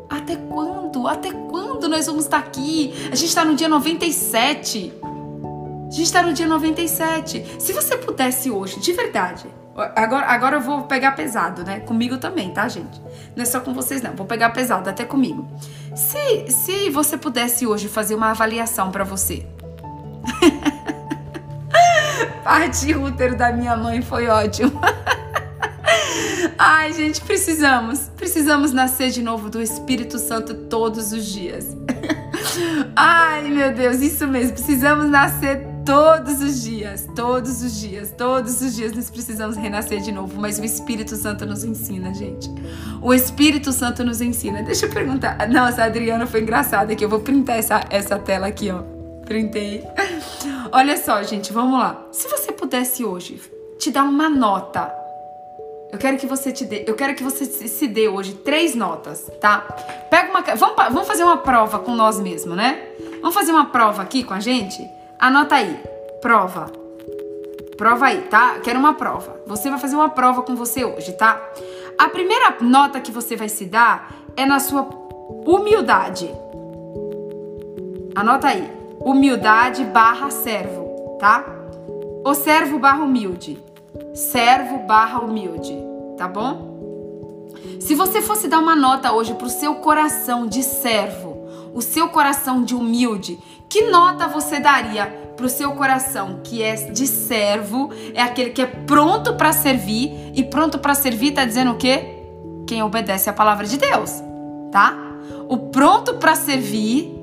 Até 0.10 0.36
quando? 0.36 1.08
Até 1.08 1.32
quando 1.32 1.90
nós 1.90 2.06
vamos 2.06 2.26
estar 2.26 2.38
aqui? 2.38 2.94
A 3.12 3.16
gente 3.16 3.30
está 3.30 3.44
no 3.44 3.56
dia 3.56 3.68
97. 3.68 4.94
A 5.02 5.92
gente 5.92 6.04
está 6.04 6.22
no 6.22 6.34
dia 6.34 6.48
97. 6.48 7.58
Se 7.60 7.74
você 7.74 7.98
pudesse 7.98 8.50
hoje, 8.50 8.80
de 8.80 8.94
verdade, 8.94 9.48
Agora, 9.76 10.28
agora 10.28 10.56
eu 10.56 10.62
vou 10.62 10.84
pegar 10.84 11.12
pesado, 11.12 11.66
né? 11.66 11.82
Comigo 11.82 12.18
também, 12.18 12.50
tá, 12.52 12.66
gente? 12.70 13.02
Não 13.36 13.44
é 13.44 13.46
só 13.46 13.60
com 13.60 13.74
vocês, 13.74 14.02
não. 14.02 14.16
Vou 14.16 14.26
pegar 14.26 14.52
pesado 14.52 14.90
até 14.90 15.04
comigo. 15.04 15.46
Se, 15.94 16.50
se 16.50 16.90
você 16.90 17.18
pudesse 17.18 17.68
hoje 17.68 17.90
fazer 17.90 18.16
uma 18.16 18.32
avaliação 18.32 18.90
para 18.90 19.04
você. 19.04 19.46
Parte 22.42 22.96
útero 22.96 23.36
da 23.36 23.52
minha 23.52 23.76
mãe 23.76 24.02
foi 24.02 24.28
ótimo. 24.28 24.80
Ai, 26.58 26.94
gente, 26.94 27.20
precisamos. 27.20 28.10
Precisamos 28.16 28.72
nascer 28.72 29.10
de 29.10 29.22
novo 29.22 29.50
do 29.50 29.62
Espírito 29.62 30.18
Santo 30.20 30.54
todos 30.54 31.12
os 31.12 31.26
dias. 31.26 31.76
Ai, 32.96 33.50
meu 33.50 33.74
Deus, 33.74 33.98
isso 33.98 34.26
mesmo. 34.26 34.54
Precisamos 34.54 35.10
nascer 35.10 35.75
Todos 35.86 36.42
os 36.42 36.64
dias, 36.64 37.08
todos 37.16 37.62
os 37.62 37.80
dias, 37.80 38.12
todos 38.18 38.60
os 38.62 38.76
dias 38.76 38.92
nós 38.94 39.10
precisamos 39.10 39.56
renascer 39.56 40.02
de 40.02 40.12
novo, 40.12 40.42
mas 40.42 40.58
o 40.58 40.66
Espírito 40.66 41.16
Santo 41.16 41.46
nos 41.46 41.64
ensina, 41.64 42.14
gente. 42.14 42.50
O 43.02 43.14
Espírito 43.14 43.72
Santo 43.72 44.04
nos 44.04 44.20
ensina. 44.20 44.64
Deixa 44.64 44.88
eu 44.88 44.90
perguntar. 44.90 45.48
Nossa, 45.48 45.84
a 45.84 45.86
Adriana 45.86 46.26
foi 46.26 46.42
engraçada 46.42 46.94
aqui. 46.94 47.06
Eu 47.06 47.10
vou 47.10 47.20
printar 47.20 47.58
essa, 47.58 47.84
essa 47.90 48.18
tela 48.18 48.48
aqui, 48.48 48.72
ó. 48.72 48.82
Printei. 49.26 49.84
Olha 50.72 50.98
só, 50.98 51.22
gente, 51.22 51.54
vamos 51.54 51.80
lá. 51.80 52.04
Se 52.12 52.28
você 52.28 52.52
pudesse 52.52 53.06
hoje 53.06 53.40
te 53.78 53.92
dar 53.92 54.04
uma 54.04 54.28
nota 54.28 55.06
eu 55.96 56.00
quero 56.00 56.18
que 56.18 56.28
você 56.28 56.52
te 56.52 56.66
dê, 56.66 56.84
eu 56.86 56.94
quero 56.94 57.16
que 57.16 57.24
você 57.24 57.46
se 57.46 57.88
dê 57.88 58.10
hoje 58.10 58.34
três 58.34 58.76
notas, 58.76 59.32
tá? 59.40 59.60
Pega 60.10 60.30
uma, 60.30 60.42
vamos, 60.42 60.76
vamos 60.76 61.08
fazer 61.08 61.24
uma 61.24 61.38
prova 61.38 61.80
com 61.80 61.96
nós 61.96 62.20
mesmos, 62.20 62.58
né? 62.58 62.86
Vamos 63.22 63.34
fazer 63.34 63.54
uma 63.54 63.68
prova 63.68 64.02
aqui 64.02 64.22
com 64.22 64.34
a 64.34 64.40
gente? 64.42 64.86
Anota 65.20 65.56
aí. 65.56 65.80
Prova. 66.22 66.72
Prova 67.78 68.06
aí, 68.08 68.22
tá? 68.24 68.60
Quero 68.60 68.80
uma 68.80 68.94
prova. 68.94 69.42
Você 69.46 69.70
vai 69.70 69.80
fazer 69.80 69.96
uma 69.96 70.10
prova 70.10 70.42
com 70.42 70.56
você 70.56 70.84
hoje, 70.84 71.14
tá? 71.14 71.42
A 71.98 72.10
primeira 72.10 72.56
nota 72.62 73.00
que 73.00 73.12
você 73.12 73.36
vai 73.36 73.50
se 73.50 73.66
dar 73.66 74.14
é 74.36 74.46
na 74.46 74.60
sua 74.60 74.88
humildade. 75.46 76.30
Anota 78.16 78.48
aí. 78.48 78.72
Humildade 79.00 79.84
barra 79.86 80.30
servo, 80.30 81.18
tá? 81.20 81.46
O 82.26 82.34
servo 82.34 82.80
barra 82.80 83.04
humilde. 83.04 83.62
Servo 84.14 84.80
barra 84.80 85.20
humilde, 85.20 85.78
tá 86.18 86.28
bom? 86.28 86.76
Se 87.80 87.94
você 87.94 88.22
fosse 88.22 88.48
dar 88.48 88.60
uma 88.60 88.76
nota 88.76 89.12
hoje 89.12 89.34
pro 89.36 89.50
seu 89.50 89.76
coração 89.76 90.48
de 90.48 90.64
servo, 90.64 91.36
o 91.74 91.82
seu 91.82 92.08
coração 92.10 92.64
de 92.64 92.74
humilde, 92.74 93.38
que 93.70 93.90
nota 93.90 94.28
você 94.28 94.60
daria 94.60 95.06
para 95.36 95.46
o 95.46 95.50
seu 95.50 95.72
coração 95.74 96.40
que 96.44 96.64
é 96.64 96.76
de 96.76 97.06
servo, 97.08 97.92
é 98.14 98.22
aquele 98.22 98.52
que 98.52 98.62
é 98.62 98.66
pronto 98.66 99.34
para 99.36 99.52
servir 99.52 100.32
e 100.34 100.44
pronto 100.44 100.80
para 100.80 100.96
servir 100.96 101.32
tá 101.34 101.46
dizendo 101.46 101.72
o 101.72 101.76
quê? 101.76 102.16
Quem 102.68 102.82
obedece 102.82 103.30
à 103.30 103.34
palavra 103.34 103.66
de 103.66 103.78
Deus, 103.78 104.12
tá? 104.72 104.98
O 105.48 105.58
pronto 105.70 106.16
para 106.16 106.36
servir 106.36 107.14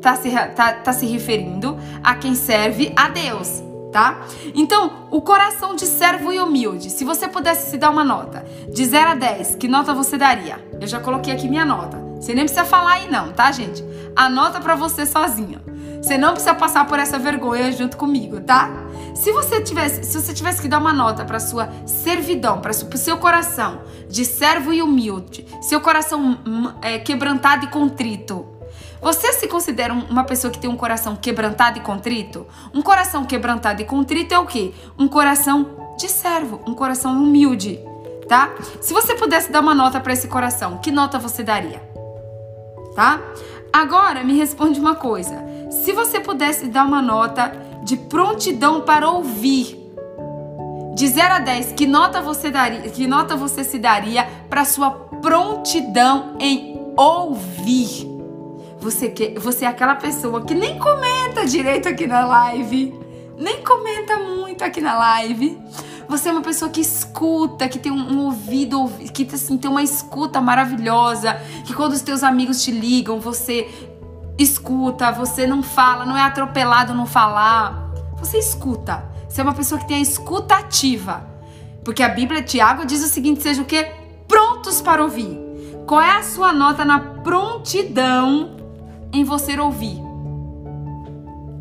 tá 0.00 0.16
se, 0.16 0.30
tá, 0.30 0.72
tá 0.72 0.92
se 0.92 1.06
referindo 1.06 1.78
a 2.02 2.14
quem 2.16 2.34
serve 2.34 2.92
a 2.96 3.08
Deus, 3.08 3.62
tá? 3.92 4.26
Então, 4.54 5.06
o 5.10 5.20
coração 5.22 5.74
de 5.74 5.86
servo 5.86 6.32
e 6.32 6.40
humilde, 6.40 6.90
se 6.90 7.04
você 7.04 7.28
pudesse 7.28 7.70
se 7.70 7.78
dar 7.78 7.90
uma 7.90 8.04
nota 8.04 8.44
de 8.68 8.84
0 8.84 9.10
a 9.10 9.14
10, 9.14 9.54
que 9.54 9.68
nota 9.68 9.94
você 9.94 10.18
daria? 10.18 10.58
Eu 10.80 10.86
já 10.86 11.00
coloquei 11.00 11.32
aqui 11.32 11.48
minha 11.48 11.64
nota. 11.64 12.02
Você 12.20 12.34
nem 12.34 12.44
precisa 12.44 12.64
falar 12.64 12.94
aí 12.94 13.10
não, 13.10 13.32
tá, 13.32 13.50
gente? 13.50 13.84
Anota 14.14 14.60
para 14.60 14.74
você 14.74 15.06
sozinha. 15.06 15.60
Você 16.02 16.18
não 16.18 16.32
precisa 16.32 16.52
passar 16.52 16.84
por 16.86 16.98
essa 16.98 17.16
vergonha 17.16 17.70
junto 17.70 17.96
comigo, 17.96 18.40
tá? 18.40 18.68
Se 19.14 19.30
você 19.30 19.60
tivesse, 19.60 20.02
se 20.02 20.20
você 20.20 20.34
tivesse 20.34 20.60
que 20.60 20.66
dar 20.66 20.78
uma 20.78 20.92
nota 20.92 21.24
para 21.24 21.38
sua 21.38 21.70
servidão, 21.86 22.60
para 22.60 22.72
o 22.72 22.98
seu 22.98 23.18
coração 23.18 23.82
de 24.08 24.24
servo 24.24 24.72
e 24.72 24.82
humilde, 24.82 25.46
seu 25.60 25.80
coração 25.80 26.38
hum, 26.44 26.72
é, 26.82 26.98
quebrantado 26.98 27.66
e 27.66 27.68
contrito, 27.68 28.44
você 29.00 29.32
se 29.32 29.46
considera 29.46 29.94
uma 29.94 30.24
pessoa 30.24 30.50
que 30.50 30.58
tem 30.58 30.68
um 30.68 30.76
coração 30.76 31.14
quebrantado 31.14 31.78
e 31.78 31.82
contrito? 31.82 32.48
Um 32.74 32.82
coração 32.82 33.24
quebrantado 33.24 33.80
e 33.80 33.84
contrito 33.84 34.34
é 34.34 34.38
o 34.38 34.46
quê? 34.46 34.74
Um 34.98 35.06
coração 35.06 35.94
de 35.96 36.08
servo, 36.08 36.60
um 36.66 36.74
coração 36.74 37.12
humilde, 37.12 37.78
tá? 38.28 38.52
Se 38.80 38.92
você 38.92 39.14
pudesse 39.14 39.52
dar 39.52 39.60
uma 39.60 39.74
nota 39.74 40.00
para 40.00 40.12
esse 40.12 40.26
coração, 40.26 40.78
que 40.78 40.90
nota 40.90 41.16
você 41.16 41.44
daria? 41.44 41.80
Tá? 42.96 43.20
Agora 43.72 44.22
me 44.24 44.36
responde 44.36 44.78
uma 44.80 44.96
coisa. 44.96 45.51
Se 45.80 45.92
você 45.92 46.20
pudesse 46.20 46.66
dar 46.66 46.84
uma 46.84 47.00
nota 47.00 47.50
de 47.82 47.96
prontidão 47.96 48.82
para 48.82 49.08
ouvir, 49.08 49.78
de 50.94 51.08
0 51.08 51.34
a 51.34 51.38
10, 51.38 51.72
que 51.72 51.86
nota 51.86 52.20
você 52.20 52.50
daria, 52.50 52.82
que 52.82 53.06
nota 53.06 53.36
você 53.36 53.64
se 53.64 53.78
daria 53.78 54.28
para 54.50 54.66
sua 54.66 54.90
prontidão 54.90 56.36
em 56.38 56.78
ouvir? 56.94 58.06
Você 58.80 59.08
que 59.08 59.38
você 59.38 59.64
é 59.64 59.68
aquela 59.68 59.94
pessoa 59.94 60.44
que 60.44 60.54
nem 60.54 60.78
comenta 60.78 61.46
direito 61.46 61.88
aqui 61.88 62.06
na 62.06 62.26
live, 62.26 62.94
nem 63.38 63.62
comenta 63.64 64.18
muito 64.18 64.62
aqui 64.62 64.80
na 64.80 64.98
live. 64.98 65.58
Você 66.06 66.28
é 66.28 66.32
uma 66.32 66.42
pessoa 66.42 66.70
que 66.70 66.80
escuta, 66.80 67.66
que 67.66 67.78
tem 67.78 67.90
um, 67.90 68.18
ouvido, 68.26 68.90
que 69.14 69.26
assim, 69.34 69.56
tem 69.56 69.70
uma 69.70 69.82
escuta 69.82 70.40
maravilhosa, 70.40 71.40
que 71.64 71.72
quando 71.72 71.92
os 71.92 72.02
teus 72.02 72.22
amigos 72.22 72.62
te 72.62 72.70
ligam, 72.70 73.18
você 73.18 73.91
escuta, 74.38 75.12
você 75.12 75.46
não 75.46 75.62
fala, 75.62 76.04
não 76.04 76.16
é 76.16 76.22
atropelado 76.22 76.94
não 76.94 77.06
falar. 77.06 77.92
Você 78.18 78.38
escuta. 78.38 79.04
Você 79.28 79.40
é 79.40 79.44
uma 79.44 79.54
pessoa 79.54 79.80
que 79.80 79.88
tem 79.88 79.98
a 79.98 80.00
escuta 80.00 80.56
ativa. 80.56 81.24
Porque 81.84 82.02
a 82.02 82.08
Bíblia, 82.08 82.42
Tiago, 82.42 82.86
diz 82.86 83.02
o 83.04 83.08
seguinte: 83.08 83.42
seja 83.42 83.62
o 83.62 83.64
quê? 83.64 83.92
Prontos 84.28 84.80
para 84.80 85.02
ouvir. 85.02 85.38
Qual 85.86 86.00
é 86.00 86.16
a 86.16 86.22
sua 86.22 86.52
nota 86.52 86.84
na 86.84 87.00
prontidão 87.00 88.62
em 89.12 89.24
você 89.24 89.58
ouvir. 89.58 90.00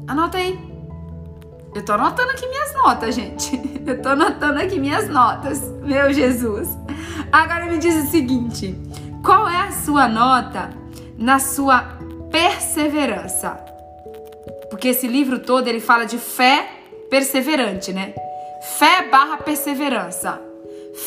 Anota 0.08 0.38
aí. 0.38 0.60
Eu 1.76 1.84
tô 1.84 1.94
anotando 1.94 2.32
aqui 2.32 2.48
minhas 2.48 2.74
notas, 2.74 3.16
gente. 3.16 3.60
Eu 3.86 4.02
tô 4.02 4.10
anotando 4.10 4.60
aqui 4.60 4.80
minhas 4.80 5.10
notas. 5.10 5.62
Meu 5.84 6.14
Jesus. 6.14 6.70
Agora 7.32 7.66
me 7.66 7.78
diz 7.78 8.06
o 8.06 8.08
seguinte: 8.08 8.76
qual 9.24 9.48
é 9.48 9.68
a 9.68 9.72
sua 9.72 10.08
nota 10.08 10.70
na 11.18 11.40
sua 11.40 12.00
perseverança? 12.32 13.60
Porque 14.70 14.88
esse 14.88 15.08
livro 15.08 15.40
todo 15.40 15.68
ele 15.68 15.80
fala 15.80 16.06
de 16.06 16.18
fé 16.18 16.68
perseverante, 17.10 17.92
né? 17.92 18.14
Fé 18.80 19.08
barra 19.10 19.38
perseverança. 19.38 20.42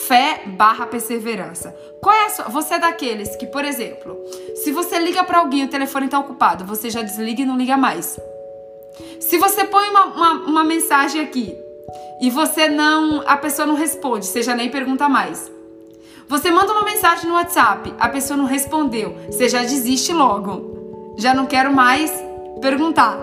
Fé 0.06 0.42
barra 0.46 0.86
perseverança. 0.86 1.74
Qual 2.00 2.14
é 2.14 2.26
a 2.26 2.30
sua? 2.30 2.44
Você 2.46 2.74
é 2.74 2.78
daqueles 2.78 3.34
que, 3.36 3.46
por 3.46 3.64
exemplo, 3.64 4.16
se 4.56 4.70
você 4.70 4.98
liga 4.98 5.24
para 5.24 5.38
alguém 5.38 5.62
e 5.62 5.64
o 5.64 5.70
telefone 5.70 6.06
está 6.06 6.18
ocupado, 6.18 6.64
você 6.64 6.90
já 6.90 7.02
desliga 7.02 7.42
e 7.42 7.46
não 7.46 7.56
liga 7.56 7.76
mais. 7.76 8.18
Se 9.20 9.38
você 9.38 9.64
põe 9.64 9.88
uma, 9.88 10.04
uma, 10.04 10.32
uma 10.46 10.64
mensagem 10.64 11.20
aqui 11.20 11.56
e 12.20 12.30
você 12.30 12.68
não. 12.68 13.22
a 13.26 13.36
pessoa 13.36 13.66
não 13.66 13.74
responde, 13.74 14.26
você 14.26 14.42
já 14.42 14.54
nem 14.54 14.70
pergunta 14.70 15.08
mais. 15.08 15.50
Você 16.28 16.50
manda 16.50 16.72
uma 16.72 16.84
mensagem 16.84 17.28
no 17.28 17.34
WhatsApp, 17.34 17.94
a 17.98 18.08
pessoa 18.08 18.36
não 18.36 18.46
respondeu, 18.46 19.16
você 19.26 19.48
já 19.48 19.60
desiste 19.62 20.12
logo. 20.12 20.83
Já 21.16 21.32
não 21.32 21.46
quero 21.46 21.72
mais 21.72 22.12
perguntar, 22.60 23.16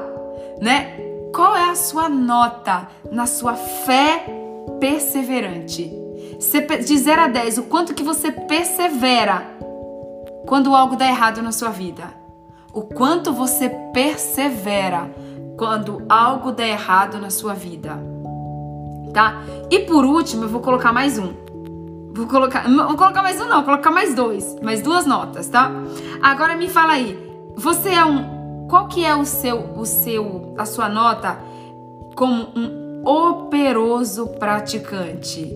né? 0.59 0.97
Qual 1.33 1.55
é 1.55 1.69
a 1.69 1.75
sua 1.75 2.09
nota 2.09 2.87
na 3.11 3.25
sua 3.25 3.55
fé 3.55 4.25
perseverante? 4.79 5.91
De 6.85 6.97
0 6.97 7.21
a 7.21 7.27
10, 7.27 7.59
o 7.59 7.63
quanto 7.63 7.93
que 7.93 8.03
você 8.03 8.31
persevera 8.31 9.43
quando 10.47 10.75
algo 10.75 10.95
dá 10.95 11.07
errado 11.07 11.41
na 11.41 11.51
sua 11.51 11.69
vida? 11.69 12.03
O 12.73 12.81
quanto 12.81 13.33
você 13.33 13.69
persevera 13.93 15.09
quando 15.57 16.03
algo 16.09 16.51
dá 16.51 16.67
errado 16.67 17.19
na 17.19 17.29
sua 17.29 17.53
vida? 17.53 17.99
Tá? 19.13 19.41
E 19.69 19.79
por 19.79 20.05
último, 20.05 20.45
eu 20.45 20.49
vou 20.49 20.61
colocar 20.61 20.91
mais 20.91 21.19
um. 21.19 21.33
Vou 22.13 22.27
colocar, 22.27 22.67
vou 22.67 22.97
colocar 22.97 23.21
mais 23.21 23.39
um 23.39 23.45
não, 23.45 23.57
vou 23.57 23.65
colocar 23.65 23.91
mais 23.91 24.13
dois, 24.13 24.57
mais 24.61 24.81
duas 24.81 25.05
notas, 25.05 25.47
tá? 25.47 25.71
Agora 26.21 26.57
me 26.57 26.67
fala 26.67 26.93
aí, 26.93 27.30
você 27.62 27.89
é 27.89 28.03
um, 28.03 28.66
qual 28.68 28.88
que 28.88 29.05
é 29.05 29.16
o 29.16 29.24
seu, 29.24 29.78
o 29.78 29.86
seu, 29.86 30.55
a 30.57 30.66
sua 30.66 30.89
nota 30.89 31.39
como 32.16 32.49
um 32.55 33.05
operoso 33.05 34.28
praticante? 34.39 35.47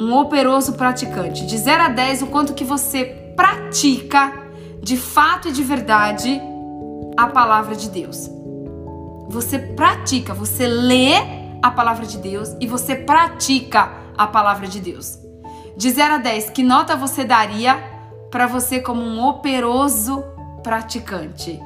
Um 0.00 0.16
operoso 0.16 0.74
praticante, 0.74 1.44
de 1.44 1.58
0 1.58 1.82
a 1.82 1.88
10, 1.88 2.22
o 2.22 2.26
quanto 2.28 2.54
que 2.54 2.62
você 2.62 3.04
pratica 3.36 4.32
de 4.80 4.96
fato 4.96 5.48
e 5.48 5.52
de 5.52 5.62
verdade 5.62 6.40
a 7.16 7.26
palavra 7.26 7.74
de 7.74 7.90
Deus. 7.90 8.30
Você 9.28 9.58
pratica, 9.58 10.32
você 10.32 10.68
lê 10.68 11.14
a 11.60 11.70
palavra 11.70 12.06
de 12.06 12.16
Deus 12.16 12.56
e 12.60 12.66
você 12.66 12.94
pratica 12.94 13.92
a 14.16 14.26
palavra 14.26 14.68
de 14.68 14.80
Deus. 14.80 15.18
De 15.76 15.90
0 15.90 16.14
a 16.14 16.18
10, 16.18 16.50
que 16.50 16.62
nota 16.62 16.96
você 16.96 17.24
daria 17.24 17.76
para 18.30 18.46
você 18.46 18.80
como 18.80 19.02
um 19.02 19.26
operoso 19.26 20.24
praticante? 20.62 21.60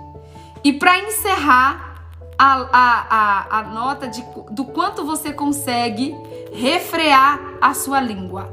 E 0.62 0.72
para 0.72 0.98
encerrar, 0.98 1.94
a, 2.38 2.54
a, 2.72 3.06
a, 3.10 3.58
a 3.58 3.62
nota 3.64 4.08
de, 4.08 4.24
do 4.50 4.64
quanto 4.64 5.04
você 5.04 5.32
consegue 5.32 6.14
refrear 6.52 7.40
a 7.60 7.74
sua 7.74 8.00
língua. 8.00 8.52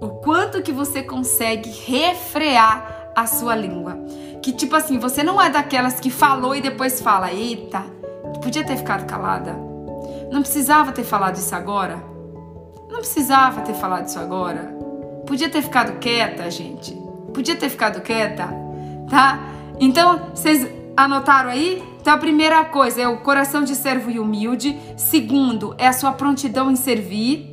O 0.00 0.08
quanto 0.20 0.62
que 0.62 0.72
você 0.72 1.02
consegue 1.02 1.70
refrear 1.70 3.10
a 3.14 3.26
sua 3.26 3.54
língua. 3.54 3.96
Que 4.42 4.52
tipo 4.52 4.76
assim, 4.76 4.98
você 4.98 5.22
não 5.22 5.40
é 5.40 5.48
daquelas 5.48 6.00
que 6.00 6.10
falou 6.10 6.54
e 6.54 6.60
depois 6.60 7.00
fala, 7.00 7.32
eita, 7.32 7.80
podia 8.42 8.64
ter 8.64 8.76
ficado 8.76 9.06
calada. 9.06 9.56
Não 10.30 10.42
precisava 10.42 10.92
ter 10.92 11.04
falado 11.04 11.36
isso 11.36 11.54
agora. 11.54 12.02
Não 12.90 12.98
precisava 12.98 13.62
ter 13.62 13.74
falado 13.74 14.06
isso 14.06 14.18
agora. 14.18 14.74
Podia 15.26 15.48
ter 15.48 15.62
ficado 15.62 15.98
quieta, 15.98 16.50
gente. 16.50 16.92
Podia 17.32 17.56
ter 17.56 17.70
ficado 17.70 18.00
quieta, 18.02 18.48
tá? 19.08 19.38
Então, 19.78 20.30
vocês 20.34 20.66
anotaram 20.96 21.50
aí? 21.50 21.82
Então, 22.00 22.14
a 22.14 22.18
primeira 22.18 22.64
coisa 22.64 23.02
é 23.02 23.08
o 23.08 23.18
coração 23.18 23.64
de 23.64 23.74
servo 23.74 24.10
e 24.10 24.18
humilde. 24.18 24.78
Segundo, 24.96 25.74
é 25.78 25.86
a 25.86 25.92
sua 25.92 26.12
prontidão 26.12 26.70
em 26.70 26.76
servir, 26.76 27.50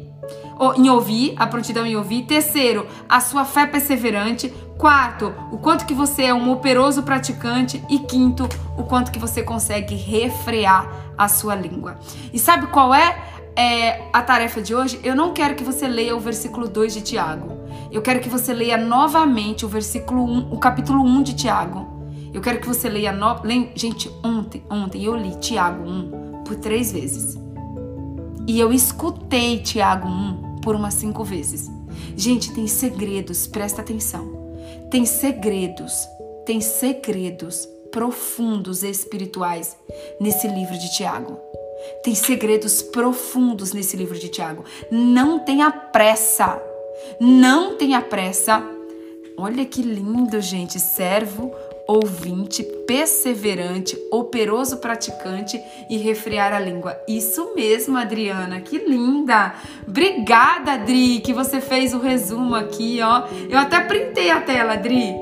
ou 0.60 0.76
em 0.76 0.90
ouvir, 0.90 1.34
a 1.38 1.48
prontidão 1.48 1.86
em 1.86 1.96
ouvir. 1.96 2.24
Terceiro, 2.24 2.86
a 3.08 3.20
sua 3.20 3.46
fé 3.46 3.66
perseverante. 3.66 4.54
Quarto, 4.78 5.34
o 5.52 5.58
quanto 5.58 5.86
que 5.86 5.94
você 5.94 6.24
é 6.24 6.34
um 6.34 6.52
operoso 6.52 7.04
praticante. 7.04 7.84
E 7.90 8.00
quinto, 8.00 8.48
o 8.78 8.84
quanto 8.84 9.12
que 9.12 9.20
você 9.20 9.42
consegue 9.42 9.96
refrear 9.96 10.88
a 11.18 11.28
sua 11.28 11.56
língua. 11.56 11.98
E 12.34 12.38
sabe 12.38 12.68
qual 12.68 12.94
é 12.94 13.16
é, 13.56 14.04
a 14.14 14.22
tarefa 14.22 14.62
de 14.62 14.74
hoje, 14.74 15.00
eu 15.04 15.16
não 15.16 15.34
quero 15.34 15.56
que 15.56 15.64
você 15.64 15.88
leia 15.88 16.16
o 16.16 16.20
versículo 16.20 16.68
2 16.68 16.94
de 16.94 17.02
Tiago. 17.02 17.61
Eu 17.92 18.02
quero 18.02 18.22
que 18.22 18.30
você 18.30 18.54
leia 18.54 18.78
novamente 18.78 19.66
o 19.66 19.70
versículo 19.70 20.24
1, 20.24 20.54
o 20.54 20.58
capítulo 20.58 21.04
1 21.04 21.24
de 21.24 21.36
Tiago. 21.36 21.86
Eu 22.34 22.40
quero 22.42 22.62
que 22.62 22.68
você 22.68 22.88
leia. 22.88 23.12
No... 23.12 23.42
Gente, 23.76 24.10
ontem, 24.24 24.64
ontem 24.70 25.04
eu 25.04 25.16
li 25.16 25.36
Tiago 25.36 25.84
1 25.84 26.44
por 26.46 26.56
três 26.56 26.92
vezes. 26.92 27.38
E 28.48 28.60
eu 28.60 28.72
escutei 28.72 29.60
Tiago 29.60 30.08
1 30.08 30.62
por 30.62 30.74
umas 30.74 30.94
cinco 30.94 31.24
vezes. 31.24 31.70
Gente, 32.16 32.54
tem 32.54 32.66
segredos, 32.66 33.46
presta 33.46 33.82
atenção. 33.82 34.40
Tem 34.90 35.06
segredos, 35.06 36.08
tem 36.46 36.62
segredos 36.62 37.68
profundos 37.92 38.84
espirituais 38.84 39.76
nesse 40.20 40.48
livro 40.48 40.78
de 40.78 40.96
Tiago. 40.96 41.38
Tem 42.04 42.16
segredos 42.16 42.82
profundos 42.82 43.74
nesse 43.74 43.98
livro 43.98 44.18
de 44.18 44.30
Tiago. 44.30 44.64
Não 44.90 45.40
tenha 45.40 45.70
pressa. 45.70 46.71
Não 47.20 47.76
tenha 47.76 48.02
pressa. 48.02 48.64
Olha 49.38 49.66
que 49.66 49.82
lindo, 49.82 50.40
gente. 50.42 50.80
Servo, 50.80 51.54
ouvinte, 51.88 52.64
perseverante, 52.88 53.98
operoso 54.12 54.78
praticante 54.78 55.62
e 55.90 55.98
refrear 55.98 56.54
a 56.54 56.60
língua. 56.60 56.98
Isso 57.08 57.54
mesmo, 57.56 57.98
Adriana. 57.98 58.62
Que 58.62 58.78
linda. 58.78 59.54
Obrigada, 59.88 60.74
Adri, 60.74 61.20
que 61.20 61.34
você 61.34 61.60
fez 61.60 61.94
o 61.94 62.00
resumo 62.00 62.56
aqui, 62.56 63.00
ó. 63.02 63.24
Eu 63.50 63.58
até 63.58 63.82
printei 63.82 64.30
a 64.30 64.40
tela, 64.42 64.74
Adri. 64.74 65.14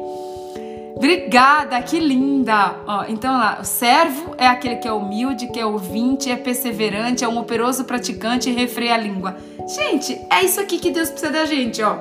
Obrigada, 1.00 1.82
que 1.82 1.98
linda! 1.98 2.76
Ó, 2.86 3.06
então 3.08 3.32
lá, 3.32 3.60
o 3.62 3.64
servo 3.64 4.36
é 4.38 4.46
aquele 4.46 4.76
que 4.76 4.88
é 4.88 4.92
humilde, 4.92 5.48
que 5.48 5.58
é 5.58 5.66
ouvinte, 5.66 6.30
é 6.30 6.36
perseverante, 6.36 7.24
é 7.24 7.28
um 7.28 7.38
operoso 7.40 7.86
praticante 7.86 8.50
e 8.50 8.54
refreia 8.54 8.96
a 8.96 8.98
língua. 8.98 9.38
Gente, 9.66 10.20
é 10.30 10.44
isso 10.44 10.60
aqui 10.60 10.78
que 10.78 10.92
Deus 10.92 11.10
precisa 11.10 11.32
da 11.32 11.46
gente, 11.46 11.82
ó. 11.82 12.00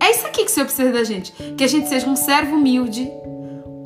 É 0.00 0.10
isso 0.10 0.26
aqui 0.26 0.44
que 0.44 0.50
o 0.50 0.52
Senhor 0.52 0.66
precisa 0.66 0.90
da 0.90 1.04
gente. 1.04 1.32
Que 1.56 1.62
a 1.62 1.68
gente 1.68 1.88
seja 1.88 2.08
um 2.08 2.16
servo 2.16 2.56
humilde, 2.56 3.08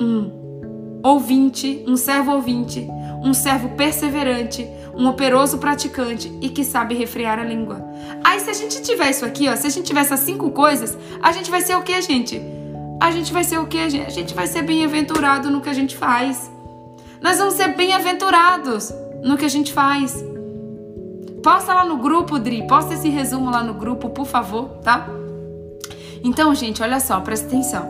um 0.01 1.01
ouvinte, 1.03 1.85
um 1.87 1.95
servo 1.95 2.31
ouvinte, 2.31 2.87
um 3.23 3.35
servo 3.35 3.69
perseverante, 3.69 4.67
um 4.95 5.07
operoso 5.07 5.59
praticante 5.59 6.35
e 6.41 6.49
que 6.49 6.63
sabe 6.63 6.95
refrear 6.95 7.37
a 7.37 7.43
língua. 7.43 7.79
Aí 8.23 8.39
se 8.39 8.49
a 8.49 8.53
gente 8.53 8.81
tiver 8.81 9.11
isso 9.11 9.23
aqui, 9.23 9.47
ó, 9.47 9.55
se 9.55 9.67
a 9.67 9.69
gente 9.69 9.85
tiver 9.85 10.01
essas 10.01 10.21
cinco 10.21 10.49
coisas, 10.49 10.97
a 11.21 11.31
gente 11.31 11.51
vai 11.51 11.61
ser 11.61 11.75
o 11.75 11.83
que, 11.83 12.01
gente? 12.01 12.41
A 13.01 13.09
gente 13.09 13.33
vai 13.33 13.43
ser 13.43 13.57
o 13.57 13.65
que? 13.65 13.79
A 13.79 13.89
gente 13.89 14.35
vai 14.35 14.45
ser 14.45 14.61
bem-aventurado 14.61 15.49
no 15.49 15.59
que 15.59 15.67
a 15.67 15.73
gente 15.73 15.97
faz. 15.97 16.51
Nós 17.19 17.39
vamos 17.39 17.55
ser 17.55 17.75
bem-aventurados 17.75 18.93
no 19.23 19.35
que 19.37 19.43
a 19.43 19.49
gente 19.49 19.73
faz. 19.73 20.23
Posta 21.41 21.73
lá 21.73 21.83
no 21.83 21.97
grupo, 21.97 22.37
Dri. 22.37 22.67
Posta 22.67 22.93
esse 22.93 23.09
resumo 23.09 23.49
lá 23.49 23.63
no 23.63 23.73
grupo, 23.73 24.11
por 24.11 24.27
favor, 24.27 24.69
tá? 24.83 25.09
Então, 26.23 26.53
gente, 26.53 26.83
olha 26.83 26.99
só, 26.99 27.19
presta 27.21 27.47
atenção. 27.47 27.83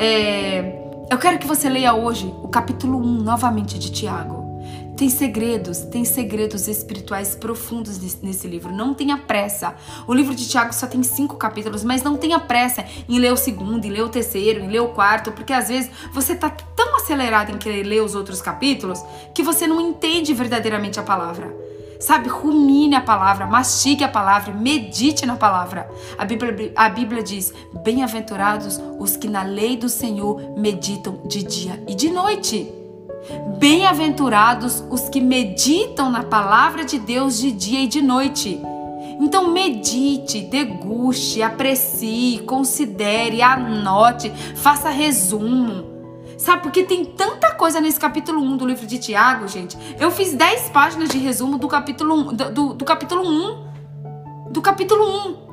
É, 0.00 1.06
eu 1.08 1.16
quero 1.16 1.38
que 1.38 1.46
você 1.46 1.68
leia 1.68 1.94
hoje 1.94 2.34
o 2.42 2.48
capítulo 2.48 2.98
1 2.98 3.22
novamente 3.22 3.78
de 3.78 3.92
Tiago. 3.92 4.45
Tem 4.96 5.10
segredos, 5.10 5.80
tem 5.80 6.06
segredos 6.06 6.66
espirituais 6.68 7.34
profundos 7.34 7.98
nesse, 8.22 8.48
livro. 8.48 8.72
Não 8.72 8.94
tenha 8.94 9.18
pressa. 9.18 9.74
O 10.06 10.14
livro 10.14 10.34
de 10.34 10.48
Tiago 10.48 10.72
só 10.72 10.86
tem 10.86 11.02
cinco 11.02 11.36
capítulos, 11.36 11.84
mas 11.84 12.02
não 12.02 12.16
tenha 12.16 12.40
pressa 12.40 12.82
em 13.06 13.18
ler 13.18 13.30
o 13.30 13.36
segundo, 13.36 13.84
em 13.84 13.90
ler 13.90 14.02
o 14.02 14.08
terceiro, 14.08 14.64
em 14.64 14.68
ler 14.68 14.80
o 14.80 14.88
quarto, 14.88 15.32
porque 15.32 15.52
às 15.52 15.68
vezes 15.68 15.90
você 16.14 16.34
tá 16.34 16.48
tão 16.48 16.96
acelerado 16.96 17.52
em 17.52 17.58
querer 17.58 17.82
ler 17.82 18.02
os 18.02 18.14
outros 18.14 18.40
capítulos 18.40 19.04
que 19.34 19.42
você 19.42 19.66
não 19.66 19.78
entende 19.82 20.32
verdadeiramente 20.32 20.98
a 20.98 21.02
palavra. 21.02 21.54
Sabe, 22.00 22.30
rumine 22.30 22.94
a 22.94 23.00
palavra, 23.02 23.46
mastigue 23.46 24.02
a 24.02 24.08
palavra, 24.08 24.54
medite 24.54 25.26
na 25.26 25.36
palavra. 25.36 25.90
A 26.16 26.24
Bíblia, 26.24 26.72
a 26.74 26.88
Bíblia 26.88 27.22
diz: 27.22 27.52
Bem-aventurados 27.84 28.80
os 28.98 29.14
que 29.14 29.28
na 29.28 29.42
lei 29.42 29.76
do 29.76 29.90
Senhor 29.90 30.58
meditam 30.58 31.20
de 31.26 31.42
dia 31.42 31.82
e 31.86 31.94
de 31.94 32.08
noite. 32.08 32.85
Bem-aventurados 33.58 34.84
os 34.90 35.08
que 35.08 35.20
meditam 35.20 36.10
na 36.10 36.22
palavra 36.22 36.84
de 36.84 36.98
Deus 36.98 37.38
de 37.38 37.50
dia 37.50 37.80
e 37.82 37.86
de 37.86 38.00
noite. 38.02 38.60
Então 39.20 39.50
medite, 39.50 40.42
deguste, 40.42 41.42
aprecie, 41.42 42.40
considere, 42.40 43.42
anote, 43.42 44.30
faça 44.56 44.90
resumo. 44.90 45.96
Sabe, 46.36 46.62
porque 46.62 46.82
tem 46.82 47.04
tanta 47.04 47.54
coisa 47.54 47.80
nesse 47.80 47.98
capítulo 47.98 48.42
1 48.42 48.56
do 48.58 48.66
livro 48.66 48.86
de 48.86 48.98
Tiago, 48.98 49.48
gente. 49.48 49.76
Eu 49.98 50.10
fiz 50.10 50.34
10 50.34 50.68
páginas 50.68 51.08
de 51.08 51.18
resumo 51.18 51.56
do 51.56 51.66
capítulo 51.66 52.14
1, 52.14 52.34
do, 52.34 52.52
do, 52.52 52.74
do 52.74 52.84
capítulo 52.84 53.22
1. 53.26 54.52
Do 54.52 54.60
capítulo 54.60 55.04
1. 55.30 55.46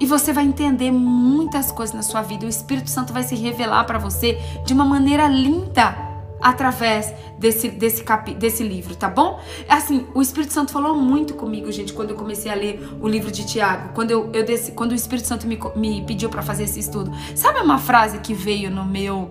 E 0.00 0.04
você 0.04 0.32
vai 0.32 0.44
entender 0.44 0.90
muitas 0.90 1.70
coisas 1.70 1.94
na 1.94 2.02
sua 2.02 2.22
vida. 2.22 2.44
O 2.44 2.48
Espírito 2.48 2.90
Santo 2.90 3.12
vai 3.12 3.22
se 3.22 3.36
revelar 3.36 3.84
para 3.84 3.98
você 3.98 4.38
de 4.66 4.74
uma 4.74 4.84
maneira 4.84 5.28
linda 5.28 6.05
através 6.40 7.12
desse, 7.38 7.68
desse, 7.68 8.02
capi, 8.02 8.34
desse 8.34 8.62
livro, 8.62 8.94
tá 8.94 9.08
bom? 9.08 9.40
Assim, 9.68 10.06
o 10.14 10.22
Espírito 10.22 10.52
Santo 10.52 10.72
falou 10.72 10.94
muito 10.94 11.34
comigo, 11.34 11.70
gente, 11.72 11.92
quando 11.92 12.10
eu 12.10 12.16
comecei 12.16 12.50
a 12.50 12.54
ler 12.54 12.88
o 13.00 13.08
livro 13.08 13.30
de 13.30 13.46
Tiago, 13.46 13.90
quando, 13.94 14.10
eu, 14.10 14.30
eu 14.32 14.44
desse, 14.44 14.72
quando 14.72 14.92
o 14.92 14.94
Espírito 14.94 15.26
Santo 15.26 15.46
me, 15.46 15.58
me 15.74 16.02
pediu 16.02 16.28
para 16.28 16.42
fazer 16.42 16.64
esse 16.64 16.80
estudo. 16.80 17.10
Sabe 17.34 17.60
uma 17.60 17.78
frase 17.78 18.18
que 18.18 18.34
veio 18.34 18.70
no 18.70 18.84
meu 18.84 19.30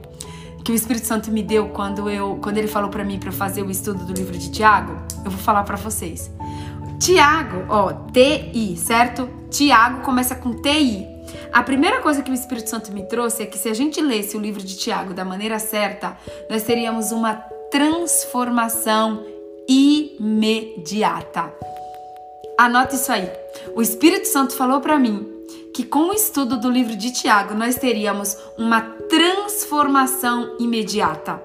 que 0.64 0.72
o 0.72 0.76
Espírito 0.76 1.06
Santo 1.06 1.32
me 1.32 1.44
deu 1.44 1.70
quando 1.70 2.10
eu 2.10 2.40
quando 2.42 2.58
ele 2.58 2.68
falou 2.68 2.90
para 2.90 3.04
mim 3.04 3.20
para 3.20 3.32
fazer 3.32 3.62
o 3.62 3.70
estudo 3.70 4.04
do 4.04 4.14
livro 4.14 4.36
de 4.36 4.50
Tiago? 4.50 4.96
Eu 5.24 5.30
vou 5.30 5.40
falar 5.40 5.64
para 5.64 5.76
vocês. 5.76 6.32
Tiago, 7.00 7.66
ó, 7.70 7.94
T-I, 7.94 8.76
certo? 8.78 9.30
Tiago 9.50 10.02
começa 10.02 10.36
com 10.36 10.54
T-I. 10.54 11.15
A 11.56 11.64
primeira 11.64 12.02
coisa 12.02 12.22
que 12.22 12.30
o 12.30 12.34
Espírito 12.34 12.70
Santo 12.70 12.92
me 12.92 13.04
trouxe 13.04 13.44
é 13.44 13.46
que 13.46 13.58
se 13.58 13.70
a 13.70 13.74
gente 13.74 14.02
lesse 14.02 14.36
o 14.36 14.42
livro 14.42 14.62
de 14.62 14.76
Tiago 14.76 15.14
da 15.14 15.24
maneira 15.24 15.58
certa, 15.58 16.18
nós 16.50 16.64
teríamos 16.64 17.14
uma 17.14 17.36
transformação 17.72 19.26
imediata. 19.66 21.54
Anota 22.58 22.96
isso 22.96 23.10
aí. 23.10 23.32
O 23.74 23.82
Espírito 23.82 24.28
Santo 24.28 24.54
falou 24.54 24.82
para 24.82 25.00
mim 25.00 25.26
que 25.74 25.86
com 25.86 26.10
o 26.10 26.14
estudo 26.14 26.60
do 26.60 26.70
livro 26.70 26.98
de 26.98 27.14
Tiago 27.14 27.54
nós 27.54 27.76
teríamos 27.76 28.36
uma 28.58 28.82
transformação 28.82 30.58
imediata. 30.60 31.42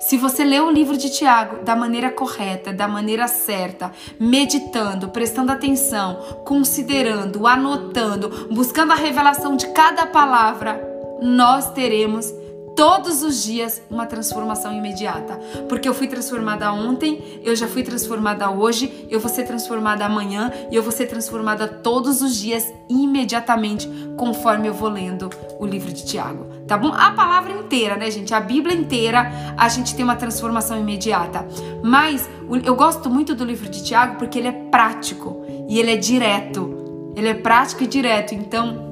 Se 0.00 0.16
você 0.16 0.42
lê 0.42 0.58
o 0.58 0.70
livro 0.70 0.96
de 0.96 1.10
Tiago 1.10 1.62
da 1.62 1.76
maneira 1.76 2.10
correta, 2.10 2.72
da 2.72 2.88
maneira 2.88 3.28
certa, 3.28 3.92
meditando, 4.18 5.10
prestando 5.10 5.52
atenção, 5.52 6.40
considerando, 6.42 7.46
anotando, 7.46 8.48
buscando 8.50 8.92
a 8.92 8.96
revelação 8.96 9.56
de 9.56 9.68
cada 9.68 10.06
palavra, 10.06 10.80
nós 11.20 11.70
teremos 11.72 12.32
todos 12.80 13.22
os 13.22 13.42
dias 13.42 13.82
uma 13.90 14.06
transformação 14.06 14.72
imediata. 14.72 15.38
Porque 15.68 15.86
eu 15.86 15.92
fui 15.92 16.06
transformada 16.06 16.72
ontem, 16.72 17.42
eu 17.44 17.54
já 17.54 17.68
fui 17.68 17.82
transformada 17.82 18.50
hoje, 18.50 19.06
eu 19.10 19.20
vou 19.20 19.28
ser 19.28 19.44
transformada 19.44 20.06
amanhã 20.06 20.50
e 20.70 20.76
eu 20.76 20.82
vou 20.82 20.90
ser 20.90 21.04
transformada 21.04 21.68
todos 21.68 22.22
os 22.22 22.34
dias 22.34 22.72
imediatamente, 22.88 23.86
conforme 24.16 24.66
eu 24.66 24.72
vou 24.72 24.88
lendo 24.88 25.28
o 25.58 25.66
livro 25.66 25.92
de 25.92 26.06
Tiago. 26.06 26.46
Tá 26.66 26.78
bom? 26.78 26.90
A 26.94 27.10
palavra 27.10 27.52
inteira, 27.52 27.96
né, 27.96 28.10
gente? 28.10 28.32
A 28.32 28.40
Bíblia 28.40 28.74
inteira, 28.74 29.30
a 29.58 29.68
gente 29.68 29.94
tem 29.94 30.02
uma 30.02 30.16
transformação 30.16 30.80
imediata. 30.80 31.46
Mas 31.84 32.30
eu 32.64 32.74
gosto 32.74 33.10
muito 33.10 33.34
do 33.34 33.44
livro 33.44 33.68
de 33.68 33.84
Tiago 33.84 34.16
porque 34.16 34.38
ele 34.38 34.48
é 34.48 34.52
prático 34.52 35.44
e 35.68 35.78
ele 35.78 35.92
é 35.92 35.96
direto. 35.96 37.12
Ele 37.14 37.28
é 37.28 37.34
prático 37.34 37.84
e 37.84 37.86
direto. 37.86 38.34
Então, 38.34 38.89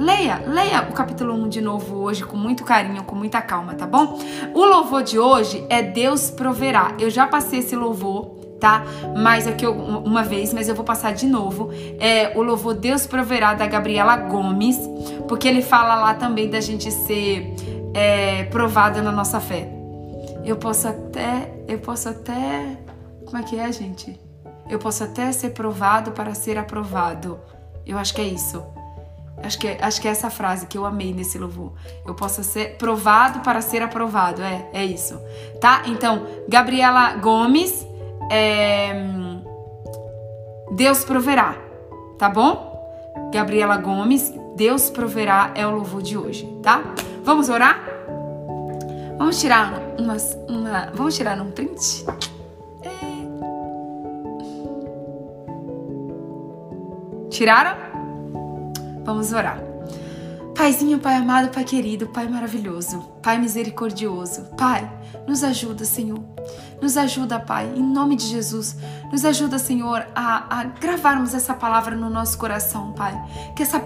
Leia, 0.00 0.42
leia 0.46 0.88
o 0.88 0.94
capítulo 0.94 1.34
1 1.34 1.48
de 1.50 1.60
novo 1.60 1.96
hoje 1.96 2.24
com 2.24 2.34
muito 2.34 2.64
carinho, 2.64 3.04
com 3.04 3.14
muita 3.14 3.42
calma, 3.42 3.74
tá 3.74 3.86
bom? 3.86 4.18
O 4.54 4.64
louvor 4.64 5.02
de 5.02 5.18
hoje 5.18 5.62
é 5.68 5.82
Deus 5.82 6.30
proverá. 6.30 6.94
Eu 6.98 7.10
já 7.10 7.26
passei 7.26 7.58
esse 7.58 7.76
louvor, 7.76 8.30
tá? 8.58 8.82
Mas 9.14 9.46
aqui 9.46 9.66
uma 9.66 10.22
vez, 10.22 10.54
mas 10.54 10.70
eu 10.70 10.74
vou 10.74 10.86
passar 10.86 11.12
de 11.12 11.26
novo. 11.26 11.68
É 11.98 12.32
o 12.34 12.40
louvor 12.40 12.72
Deus 12.72 13.06
proverá 13.06 13.52
da 13.52 13.66
Gabriela 13.66 14.16
Gomes, 14.16 14.78
porque 15.28 15.46
ele 15.46 15.60
fala 15.60 15.96
lá 15.96 16.14
também 16.14 16.48
da 16.48 16.62
gente 16.62 16.90
ser 16.90 17.54
é, 17.92 18.44
provada 18.44 19.02
na 19.02 19.12
nossa 19.12 19.38
fé. 19.38 19.68
Eu 20.42 20.56
posso 20.56 20.88
até, 20.88 21.52
eu 21.68 21.78
posso 21.78 22.08
até, 22.08 22.78
como 23.26 23.36
é 23.36 23.42
que 23.42 23.58
é, 23.58 23.70
gente? 23.70 24.18
Eu 24.66 24.78
posso 24.78 25.04
até 25.04 25.30
ser 25.30 25.50
provado 25.50 26.12
para 26.12 26.32
ser 26.32 26.56
aprovado. 26.56 27.38
Eu 27.84 27.98
acho 27.98 28.14
que 28.14 28.22
é 28.22 28.26
isso. 28.26 28.79
Acho 29.42 29.58
que, 29.58 29.68
é, 29.68 29.78
acho 29.80 30.00
que 30.00 30.08
é 30.08 30.10
essa 30.10 30.30
frase 30.30 30.66
que 30.66 30.76
eu 30.76 30.84
amei 30.84 31.12
nesse 31.12 31.38
louvor. 31.38 31.72
Eu 32.06 32.14
posso 32.14 32.44
ser 32.44 32.76
provado 32.76 33.40
para 33.40 33.60
ser 33.60 33.82
aprovado. 33.82 34.42
É, 34.42 34.68
é 34.72 34.84
isso. 34.84 35.20
Tá? 35.60 35.82
Então, 35.86 36.26
Gabriela 36.48 37.14
Gomes, 37.14 37.86
é... 38.30 38.92
Deus 40.72 41.04
proverá. 41.04 41.56
Tá 42.18 42.28
bom? 42.28 42.70
Gabriela 43.32 43.76
Gomes, 43.76 44.32
Deus 44.56 44.90
proverá 44.90 45.52
é 45.54 45.66
o 45.66 45.70
louvor 45.70 46.02
de 46.02 46.18
hoje, 46.18 46.46
tá? 46.62 46.82
Vamos 47.24 47.48
orar? 47.48 47.82
Vamos 49.18 49.40
tirar 49.40 49.72
umas, 49.98 50.36
uma, 50.48 50.90
vamos 50.94 51.16
tirar 51.16 51.40
um 51.40 51.50
print? 51.50 52.04
É... 52.82 52.90
Tiraram? 57.30 57.89
Vamos 59.04 59.32
orar. 59.32 59.70
Paizinho, 60.60 60.98
Pai 60.98 61.14
amado, 61.14 61.48
Pai 61.48 61.64
querido, 61.64 62.08
Pai 62.08 62.28
maravilhoso, 62.28 63.00
Pai 63.22 63.38
misericordioso, 63.38 64.44
Pai, 64.58 64.90
nos 65.26 65.42
ajuda, 65.42 65.86
Senhor. 65.86 66.22
Nos 66.82 66.98
ajuda, 66.98 67.40
Pai, 67.40 67.72
em 67.74 67.82
nome 67.82 68.14
de 68.14 68.26
Jesus. 68.26 68.76
Nos 69.10 69.24
ajuda, 69.24 69.58
Senhor, 69.58 70.06
a, 70.14 70.60
a 70.60 70.64
gravarmos 70.64 71.32
essa 71.32 71.54
palavra 71.54 71.96
no 71.96 72.10
nosso 72.10 72.36
coração, 72.36 72.92
Pai. 72.92 73.18
Que 73.56 73.62
essa 73.62 73.80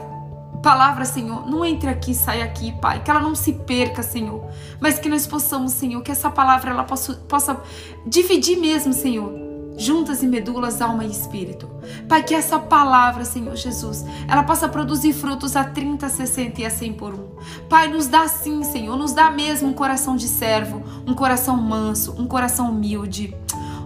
palavra, 0.64 1.04
Senhor, 1.04 1.48
não 1.48 1.64
entre 1.64 1.88
aqui 1.88 2.12
saia 2.12 2.44
aqui, 2.44 2.72
Pai. 2.80 3.04
Que 3.04 3.10
ela 3.10 3.20
não 3.20 3.36
se 3.36 3.52
perca, 3.52 4.02
Senhor. 4.02 4.44
Mas 4.80 4.98
que 4.98 5.08
nós 5.08 5.28
possamos, 5.28 5.72
Senhor, 5.74 6.02
que 6.02 6.10
essa 6.10 6.28
palavra 6.28 6.72
ela 6.72 6.82
possa, 6.82 7.14
possa 7.28 7.60
dividir 8.04 8.58
mesmo, 8.58 8.92
Senhor 8.92 9.43
juntas 9.76 10.22
e 10.22 10.26
medulas, 10.26 10.80
alma 10.80 11.04
e 11.04 11.10
espírito. 11.10 11.68
Pai, 12.08 12.22
que 12.22 12.34
essa 12.34 12.58
palavra, 12.58 13.24
Senhor 13.24 13.56
Jesus, 13.56 14.04
ela 14.28 14.42
possa 14.42 14.68
produzir 14.68 15.12
frutos 15.12 15.56
a 15.56 15.64
30, 15.64 16.08
60 16.08 16.60
e 16.60 16.66
a 16.66 16.70
100 16.70 16.92
por 16.94 17.14
um. 17.14 17.28
Pai, 17.68 17.88
nos 17.88 18.06
dá 18.06 18.26
sim, 18.28 18.62
Senhor, 18.62 18.96
nos 18.96 19.12
dá 19.12 19.30
mesmo 19.30 19.68
um 19.68 19.72
coração 19.72 20.16
de 20.16 20.28
servo, 20.28 20.82
um 21.06 21.14
coração 21.14 21.56
manso, 21.56 22.14
um 22.18 22.26
coração 22.26 22.70
humilde. 22.70 23.36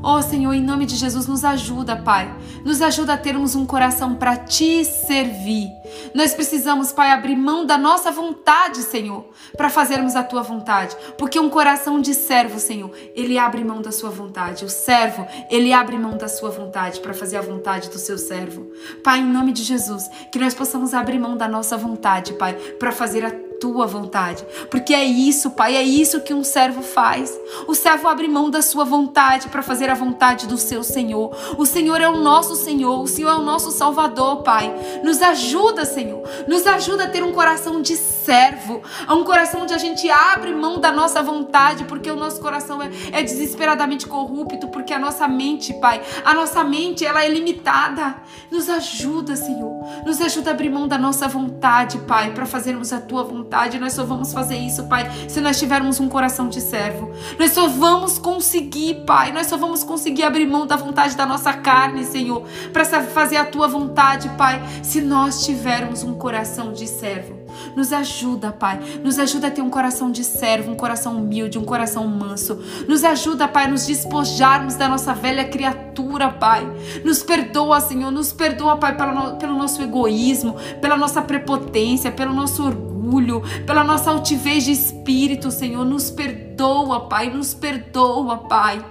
Oh 0.03 0.22
Senhor, 0.22 0.53
em 0.55 0.62
nome 0.62 0.86
de 0.86 0.94
Jesus, 0.94 1.26
nos 1.26 1.44
ajuda, 1.44 1.96
Pai. 1.96 2.32
Nos 2.64 2.80
ajuda 2.80 3.14
a 3.14 3.18
termos 3.18 3.55
um 3.55 3.66
coração 3.66 4.14
para 4.14 4.36
te 4.36 4.84
servir. 4.84 5.70
Nós 6.14 6.34
precisamos, 6.34 6.92
Pai, 6.92 7.11
abrir 7.11 7.36
mão 7.36 7.66
da 7.66 7.76
nossa 7.76 8.11
vontade, 8.11 8.82
Senhor, 8.82 9.28
para 9.57 9.68
fazermos 9.68 10.14
a 10.14 10.22
tua 10.22 10.42
vontade. 10.42 10.96
Porque 11.18 11.40
um 11.40 11.51
coração 11.51 12.01
de 12.01 12.14
servo, 12.14 12.61
Senhor, 12.61 12.92
ele 13.14 13.38
abre 13.38 13.64
mão 13.64 13.82
da 13.82 13.90
sua 13.90 14.11
vontade. 14.11 14.64
O 14.64 14.68
servo, 14.68 15.27
ele 15.51 15.72
abre 15.72 15.98
mão 15.98 16.16
da 16.16 16.28
sua 16.28 16.51
vontade 16.51 17.01
para 17.01 17.12
fazer 17.12 17.36
a 17.36 17.43
vontade 17.43 17.90
do 17.90 17.98
seu 17.98 18.18
servo. 18.18 18.70
Pai, 19.02 19.18
em 19.18 19.27
nome 19.27 19.52
de 19.52 19.64
Jesus, 19.64 20.09
que 20.31 20.39
nós 20.39 20.55
possamos 20.55 20.94
abrir 20.94 21.18
mão 21.18 21.36
da 21.36 21.48
nossa 21.48 21.77
vontade, 21.77 22.35
Pai, 22.35 22.55
para 22.55 22.93
fazer 22.93 23.24
a 23.24 23.47
tua 23.60 23.86
vontade. 23.86 24.44
Porque 24.70 24.94
é 24.94 25.05
isso, 25.05 25.51
Pai, 25.51 25.76
é 25.76 25.82
isso 25.82 26.20
que 26.20 26.32
um 26.32 26.44
servo 26.44 26.82
faz. 26.82 27.39
O 27.66 27.74
servo 27.74 28.09
abre 28.09 28.28
mão 28.28 28.51
da 28.51 28.62
sua 28.62 28.85
vontade 28.85 29.48
para 29.48 29.62
fazer 29.62 29.90
a 29.90 29.94
vontade 29.94 30.47
do 30.47 30.56
seu 30.56 30.82
Senhor. 30.82 31.36
O 31.56 31.66
Senhor 31.66 32.01
é 32.01 32.09
o 32.09 32.16
nosso 32.16 32.55
Senhor, 32.55 33.01
o 33.01 33.06
Senhor 33.06 33.30
é 33.30 33.35
o 33.35 33.43
nosso 33.43 33.70
Salvador, 33.70 34.43
Pai. 34.43 34.72
Nos 35.02 35.20
ajuda, 35.20 35.85
Senhor. 35.85 36.22
Nos 36.47 36.66
ajuda 36.66 37.05
a 37.05 37.09
ter 37.09 37.22
um 37.22 37.32
coração 37.32 37.82
de 37.82 37.97
servo, 37.97 38.82
um 39.10 39.24
coração 39.24 39.62
onde 39.62 39.74
a 39.74 39.78
gente 39.78 40.09
abre 40.10 40.55
mão 40.55 40.80
da 40.80 40.93
nossa 40.93 41.22
vontade, 41.22 41.85
porque 41.85 42.10
o 42.10 42.16
nosso 42.16 42.40
coração 42.40 42.80
é, 42.82 42.90
é 43.12 43.22
desesperadamente 43.22 44.06
corrupto, 44.06 44.68
porque 44.68 44.93
a 44.93 44.98
nossa 44.98 45.26
mente, 45.26 45.74
Pai, 45.74 46.01
a 46.24 46.35
nossa 46.35 46.62
mente, 46.62 47.05
ela 47.05 47.24
é 47.24 47.28
limitada. 47.28 48.16
Nos 48.51 48.68
ajuda, 48.68 49.35
Senhor. 49.36 50.05
Nos 50.05 50.20
ajuda 50.20 50.51
a 50.51 50.52
abrir 50.52 50.70
mão 50.70 50.86
da 50.86 50.98
nossa 50.98 51.26
vontade, 51.26 51.98
Pai, 51.98 52.32
para 52.32 52.47
fazermos 52.47 52.93
a 52.93 53.01
tua 53.01 53.24
vontade 53.24 53.47
vontade. 53.48 53.78
Nós 53.78 53.94
só 53.94 54.04
vamos 54.04 54.32
fazer 54.32 54.56
isso, 54.56 54.84
Pai, 54.84 55.10
se 55.26 55.40
nós 55.40 55.58
tivermos 55.58 55.98
um 55.98 56.08
coração 56.08 56.48
de 56.48 56.60
servo. 56.60 57.10
Nós 57.38 57.52
só 57.52 57.66
vamos 57.66 58.18
conseguir, 58.18 59.06
Pai. 59.06 59.32
Nós 59.32 59.46
só 59.46 59.56
vamos 59.56 59.82
conseguir 59.82 60.24
abrir 60.24 60.46
mão 60.46 60.66
da 60.66 60.76
vontade 60.76 61.16
da 61.16 61.24
nossa 61.24 61.52
carne, 61.54 62.04
Senhor, 62.04 62.44
para 62.72 62.84
fazer 62.84 63.36
a 63.36 63.46
tua 63.46 63.66
vontade, 63.66 64.28
Pai, 64.36 64.62
se 64.82 65.00
nós 65.00 65.46
tivermos 65.46 66.02
um 66.02 66.14
coração 66.14 66.72
de 66.72 66.86
servo. 66.86 67.38
Nos 67.74 67.92
ajuda, 67.92 68.52
Pai. 68.52 68.78
Nos 69.02 69.18
ajuda 69.18 69.48
a 69.48 69.50
ter 69.50 69.62
um 69.62 69.70
coração 69.70 70.10
de 70.10 70.22
servo, 70.22 70.70
um 70.70 70.76
coração 70.76 71.16
humilde, 71.16 71.58
um 71.58 71.64
coração 71.64 72.06
manso. 72.06 72.62
Nos 72.86 73.02
ajuda, 73.02 73.48
Pai, 73.48 73.64
a 73.64 73.68
nos 73.68 73.86
despojarmos 73.86 74.74
da 74.74 74.88
nossa 74.88 75.14
velha 75.14 75.44
criatura, 75.48 76.28
Pai. 76.28 76.68
Nos 77.02 77.22
perdoa, 77.22 77.80
Senhor. 77.80 78.10
Nos 78.10 78.32
perdoa, 78.32 78.76
Pai, 78.76 78.94
pelo 78.96 79.56
nosso 79.56 79.82
egoísmo, 79.82 80.54
pela 80.80 80.96
nossa 80.96 81.22
prepotência, 81.22 82.12
pelo 82.12 82.32
nosso 82.32 82.62
orgulho 82.64 82.88
orgulho, 82.98 83.42
pela 83.64 83.84
nossa 83.84 84.10
altivez 84.10 84.64
de 84.64 84.72
espírito, 84.72 85.50
Senhor. 85.50 85.84
Nos 85.84 86.10
perdoa, 86.10 87.08
Pai, 87.08 87.30
nos 87.30 87.54
perdoa, 87.54 88.38
Pai. 88.48 88.84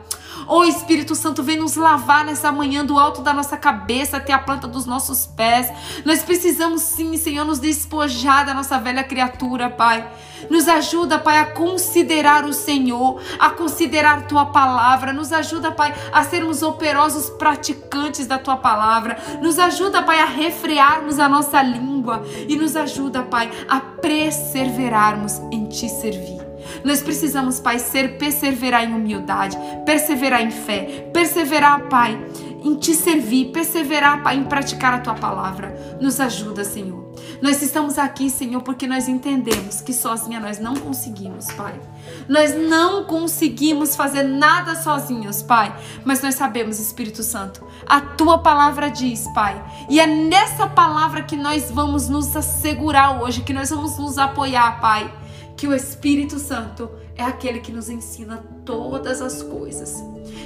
Oh 0.49 0.63
Espírito 0.63 1.13
Santo, 1.13 1.43
vem 1.43 1.57
nos 1.57 1.75
lavar 1.75 2.23
nessa 2.23 2.51
manhã 2.53 2.85
do 2.85 2.97
alto 2.97 3.21
da 3.21 3.33
nossa 3.33 3.57
cabeça 3.57 4.15
até 4.15 4.31
a 4.31 4.39
planta 4.39 4.65
dos 4.65 4.85
nossos 4.85 5.27
pés. 5.27 5.69
Nós 6.05 6.23
precisamos 6.23 6.81
sim, 6.81 7.17
Senhor, 7.17 7.43
nos 7.43 7.59
despojar 7.59 8.45
da 8.45 8.53
nossa 8.53 8.79
velha 8.79 9.03
criatura, 9.03 9.69
Pai. 9.69 10.07
Nos 10.49 10.69
ajuda, 10.69 11.19
Pai, 11.19 11.39
a 11.39 11.47
considerar 11.47 12.45
o 12.45 12.53
Senhor, 12.53 13.21
a 13.37 13.49
considerar 13.49 14.25
tua 14.27 14.45
palavra. 14.45 15.11
Nos 15.11 15.33
ajuda, 15.33 15.69
Pai, 15.71 15.93
a 16.13 16.23
sermos 16.23 16.63
operosos 16.63 17.29
praticantes 17.31 18.25
da 18.25 18.39
tua 18.39 18.55
palavra. 18.55 19.17
Nos 19.41 19.59
ajuda, 19.59 20.01
Pai, 20.01 20.21
a 20.21 20.25
refrearmos 20.25 21.19
a 21.19 21.27
nossa 21.27 21.61
língua 21.61 22.23
e 22.47 22.55
nos 22.55 22.77
ajuda, 22.77 23.23
Pai, 23.23 23.51
a 23.67 23.81
perseverarmos 23.81 25.39
em 25.51 25.65
te 25.65 25.89
servir. 25.89 26.36
Nós 26.83 27.01
precisamos, 27.01 27.59
Pai, 27.59 27.79
ser 27.79 28.17
perseverar 28.17 28.83
em 28.83 28.93
humildade, 28.93 29.57
perseverar 29.85 30.41
em 30.41 30.51
fé, 30.51 31.09
perseverar, 31.13 31.87
Pai, 31.87 32.19
em 32.63 32.75
te 32.75 32.93
servir, 32.93 33.51
perseverar, 33.51 34.23
Pai, 34.23 34.37
em 34.37 34.43
praticar 34.43 34.93
a 34.93 34.99
tua 34.99 35.15
palavra. 35.15 35.97
Nos 36.01 36.19
ajuda, 36.19 36.63
Senhor. 36.63 37.07
Nós 37.41 37.61
estamos 37.61 37.97
aqui, 37.97 38.29
Senhor, 38.29 38.61
porque 38.61 38.87
nós 38.87 39.07
entendemos 39.07 39.81
que 39.81 39.93
sozinha 39.93 40.39
nós 40.39 40.59
não 40.59 40.75
conseguimos, 40.75 41.51
Pai. 41.53 41.79
Nós 42.27 42.55
não 42.55 43.03
conseguimos 43.05 43.95
fazer 43.95 44.23
nada 44.23 44.75
sozinhos, 44.75 45.41
Pai. 45.41 45.75
Mas 46.03 46.21
nós 46.21 46.35
sabemos, 46.35 46.79
Espírito 46.79 47.23
Santo, 47.23 47.65
a 47.85 48.01
tua 48.01 48.39
palavra 48.39 48.89
diz, 48.89 49.27
Pai. 49.33 49.61
E 49.89 49.99
é 49.99 50.07
nessa 50.07 50.67
palavra 50.67 51.23
que 51.23 51.35
nós 51.35 51.69
vamos 51.71 52.09
nos 52.09 52.35
assegurar 52.35 53.21
hoje, 53.21 53.41
que 53.41 53.53
nós 53.53 53.69
vamos 53.69 53.97
nos 53.97 54.17
apoiar, 54.17 54.79
Pai. 54.79 55.11
Que 55.57 55.67
o 55.67 55.73
Espírito 55.73 56.39
Santo 56.39 56.89
é 57.15 57.23
aquele 57.23 57.59
que 57.59 57.71
nos 57.71 57.89
ensina 57.89 58.37
todas 58.63 59.21
as 59.21 59.41
coisas. 59.41 59.95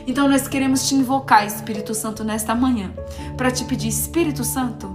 Então 0.07 0.27
nós 0.27 0.47
queremos 0.47 0.88
te 0.88 0.95
invocar, 0.95 1.45
Espírito 1.45 1.93
Santo, 1.93 2.23
nesta 2.23 2.55
manhã, 2.55 2.93
para 3.35 3.51
te 3.51 3.65
pedir, 3.65 3.89
Espírito 3.89 4.43
Santo, 4.43 4.88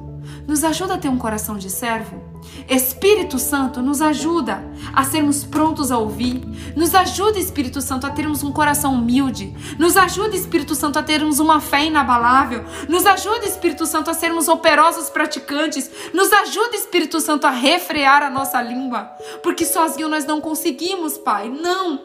nos 0.46 0.64
ajuda 0.64 0.94
a 0.94 0.98
ter 0.98 1.08
um 1.08 1.18
coração 1.18 1.56
de 1.56 1.70
servo. 1.70 2.25
Espírito 2.68 3.38
Santo, 3.38 3.80
nos 3.80 4.02
ajuda 4.02 4.64
a 4.94 5.04
sermos 5.04 5.44
prontos 5.44 5.92
a 5.92 5.98
ouvir. 5.98 6.42
Nos 6.74 6.94
ajuda, 6.94 7.38
Espírito 7.38 7.80
Santo, 7.80 8.06
a 8.06 8.10
termos 8.10 8.42
um 8.42 8.52
coração 8.52 8.94
humilde. 8.94 9.54
Nos 9.78 9.96
ajuda, 9.96 10.34
Espírito 10.36 10.74
Santo, 10.74 10.98
a 10.98 11.02
termos 11.02 11.38
uma 11.38 11.60
fé 11.60 11.84
inabalável. 11.84 12.64
Nos 12.88 13.06
ajuda, 13.06 13.46
Espírito 13.46 13.86
Santo, 13.86 14.10
a 14.10 14.14
sermos 14.14 14.48
operosos 14.48 15.08
praticantes. 15.10 15.90
Nos 16.12 16.32
ajuda, 16.32 16.76
Espírito 16.76 17.20
Santo, 17.20 17.46
a 17.46 17.50
refrear 17.50 18.22
a 18.22 18.30
nossa 18.30 18.60
língua. 18.60 19.10
Porque 19.42 19.64
sozinho 19.64 20.08
nós 20.08 20.24
não 20.24 20.40
conseguimos, 20.40 21.16
Pai. 21.16 21.48
Não. 21.48 22.00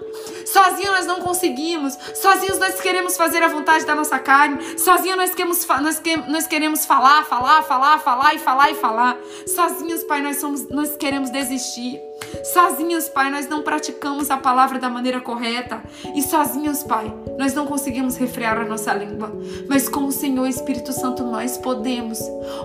Sozinho 0.45 0.91
nós 0.91 1.05
não 1.05 1.21
conseguimos. 1.21 1.97
Sozinhos 2.15 2.59
nós 2.59 2.79
queremos 2.79 3.17
fazer 3.17 3.41
a 3.43 3.47
vontade 3.47 3.85
da 3.85 3.95
nossa 3.95 4.19
carne. 4.19 4.77
Sozinho 4.77 5.15
nós 5.15 5.33
queremos, 5.33 5.65
nós, 5.81 6.01
nós 6.27 6.47
queremos 6.47 6.85
falar, 6.85 7.25
falar, 7.25 7.63
falar, 7.63 7.99
falar 7.99 8.35
e 8.35 8.39
falar 8.39 8.71
e 8.71 8.75
falar. 8.75 9.17
Sozinhos, 9.47 10.03
Pai, 10.03 10.21
nós, 10.21 10.30
somos, 10.37 10.67
nós 10.69 10.95
queremos 10.95 11.29
desistir. 11.29 12.01
Sozinhos, 12.43 13.07
Pai, 13.07 13.29
nós 13.29 13.47
não 13.47 13.61
praticamos 13.61 14.29
a 14.31 14.37
palavra 14.37 14.79
da 14.79 14.89
maneira 14.89 15.21
correta. 15.21 15.81
E 16.15 16.21
sozinhos, 16.21 16.83
Pai, 16.83 17.13
nós 17.37 17.53
não 17.53 17.65
conseguimos 17.65 18.17
refrear 18.17 18.57
a 18.59 18.65
nossa 18.65 18.93
língua. 18.93 19.31
Mas 19.69 19.87
com 19.87 20.05
o 20.05 20.11
Senhor 20.11 20.47
Espírito 20.47 20.91
Santo 20.91 21.23
nós 21.23 21.57
podemos. 21.57 22.19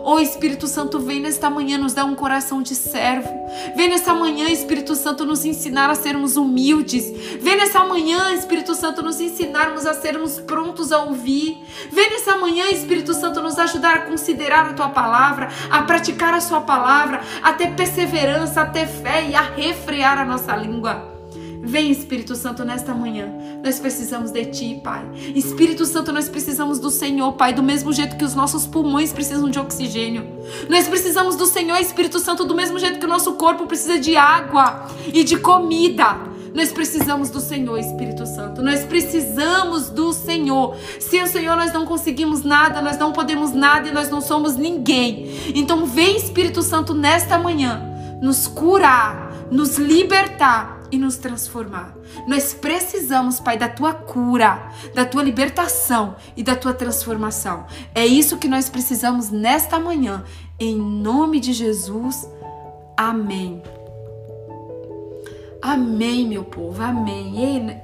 O 0.04 0.18
Espírito 0.18 0.66
Santo 0.66 0.98
vem 1.00 1.20
nesta 1.20 1.50
manhã 1.50 1.78
nos 1.78 1.94
dar 1.94 2.04
um 2.04 2.14
coração 2.14 2.62
de 2.62 2.74
servo. 2.74 3.28
Vem 3.76 3.88
nesta 3.88 4.14
manhã, 4.14 4.48
Espírito 4.48 4.94
Santo, 4.94 5.24
nos 5.24 5.44
ensinar 5.44 5.90
a 5.90 5.94
sermos 5.94 6.36
humildes. 6.36 7.04
Vem 7.40 7.56
nessa 7.56 7.84
manhã, 7.84 8.32
Espírito 8.34 8.74
Santo, 8.74 9.02
nos 9.02 9.20
ensinarmos 9.20 9.86
a 9.86 9.94
sermos 9.94 10.40
prontos 10.40 10.92
a 10.92 11.02
ouvir. 11.02 11.64
Vem 11.92 12.10
nessa 12.10 12.36
manhã, 12.36 12.66
Espírito 12.70 13.14
Santo, 13.14 13.40
nos 13.40 13.58
ajudar 13.58 13.96
a 13.96 14.02
considerar 14.02 14.70
a 14.70 14.74
tua 14.74 14.88
palavra, 14.88 15.48
a 15.70 15.82
praticar 15.82 16.34
a 16.34 16.40
sua 16.40 16.60
palavra, 16.60 17.20
a 17.42 17.52
ter 17.52 17.74
perseverança, 17.74 18.62
a 18.62 18.66
ter 18.66 18.86
fé 18.86 19.26
e 19.28 19.34
a 19.34 19.45
refrear 19.54 20.18
a 20.18 20.24
nossa 20.24 20.54
língua. 20.56 21.16
Vem, 21.62 21.90
Espírito 21.90 22.36
Santo, 22.36 22.64
nesta 22.64 22.94
manhã. 22.94 23.28
Nós 23.64 23.80
precisamos 23.80 24.30
de 24.30 24.44
Ti, 24.46 24.80
Pai. 24.84 25.04
Espírito 25.34 25.84
Santo, 25.84 26.12
nós 26.12 26.28
precisamos 26.28 26.78
do 26.78 26.90
Senhor, 26.90 27.32
Pai, 27.32 27.52
do 27.52 27.62
mesmo 27.62 27.92
jeito 27.92 28.16
que 28.16 28.24
os 28.24 28.34
nossos 28.34 28.66
pulmões 28.66 29.12
precisam 29.12 29.50
de 29.50 29.58
oxigênio. 29.58 30.24
Nós 30.68 30.86
precisamos 30.86 31.34
do 31.34 31.44
Senhor, 31.44 31.76
Espírito 31.78 32.20
Santo, 32.20 32.44
do 32.44 32.54
mesmo 32.54 32.78
jeito 32.78 33.00
que 33.00 33.04
o 33.04 33.08
nosso 33.08 33.32
corpo 33.32 33.66
precisa 33.66 33.98
de 33.98 34.16
água 34.16 34.86
e 35.12 35.24
de 35.24 35.38
comida. 35.38 36.16
Nós 36.54 36.72
precisamos 36.72 37.28
do 37.28 37.40
Senhor, 37.40 37.76
Espírito 37.78 38.24
Santo. 38.24 38.62
Nós 38.62 38.84
precisamos 38.84 39.90
do 39.90 40.12
Senhor. 40.12 40.74
Sem 40.98 41.22
o 41.22 41.26
Senhor 41.26 41.54
nós 41.54 41.72
não 41.72 41.84
conseguimos 41.84 42.42
nada, 42.42 42.80
nós 42.80 42.96
não 42.96 43.12
podemos 43.12 43.52
nada 43.52 43.88
e 43.88 43.92
nós 43.92 44.08
não 44.08 44.20
somos 44.22 44.56
ninguém. 44.56 45.28
Então 45.54 45.84
vem, 45.84 46.16
Espírito 46.16 46.62
Santo, 46.62 46.94
nesta 46.94 47.38
manhã, 47.38 47.82
nos 48.22 48.46
curar, 48.46 49.25
nos 49.50 49.76
libertar 49.78 50.82
e 50.90 50.98
nos 50.98 51.16
transformar. 51.16 51.96
Nós 52.26 52.54
precisamos, 52.54 53.40
Pai, 53.40 53.56
da 53.56 53.68
tua 53.68 53.92
cura, 53.92 54.70
da 54.94 55.04
tua 55.04 55.22
libertação 55.22 56.16
e 56.36 56.42
da 56.42 56.54
tua 56.54 56.72
transformação. 56.72 57.66
É 57.94 58.06
isso 58.06 58.38
que 58.38 58.48
nós 58.48 58.68
precisamos 58.68 59.30
nesta 59.30 59.78
manhã. 59.78 60.24
Em 60.58 60.76
nome 60.76 61.40
de 61.40 61.52
Jesus. 61.52 62.28
Amém. 62.96 63.62
Amém, 65.60 66.26
meu 66.26 66.44
povo. 66.44 66.82
Amém. 66.82 67.38
Ei, 67.38 67.76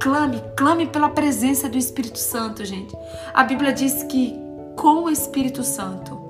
clame, 0.00 0.42
clame 0.56 0.86
pela 0.86 1.08
presença 1.08 1.68
do 1.68 1.78
Espírito 1.78 2.18
Santo, 2.18 2.64
gente. 2.64 2.94
A 3.32 3.42
Bíblia 3.42 3.72
diz 3.72 4.02
que 4.04 4.38
com 4.76 5.04
o 5.04 5.10
Espírito 5.10 5.62
Santo 5.64 6.21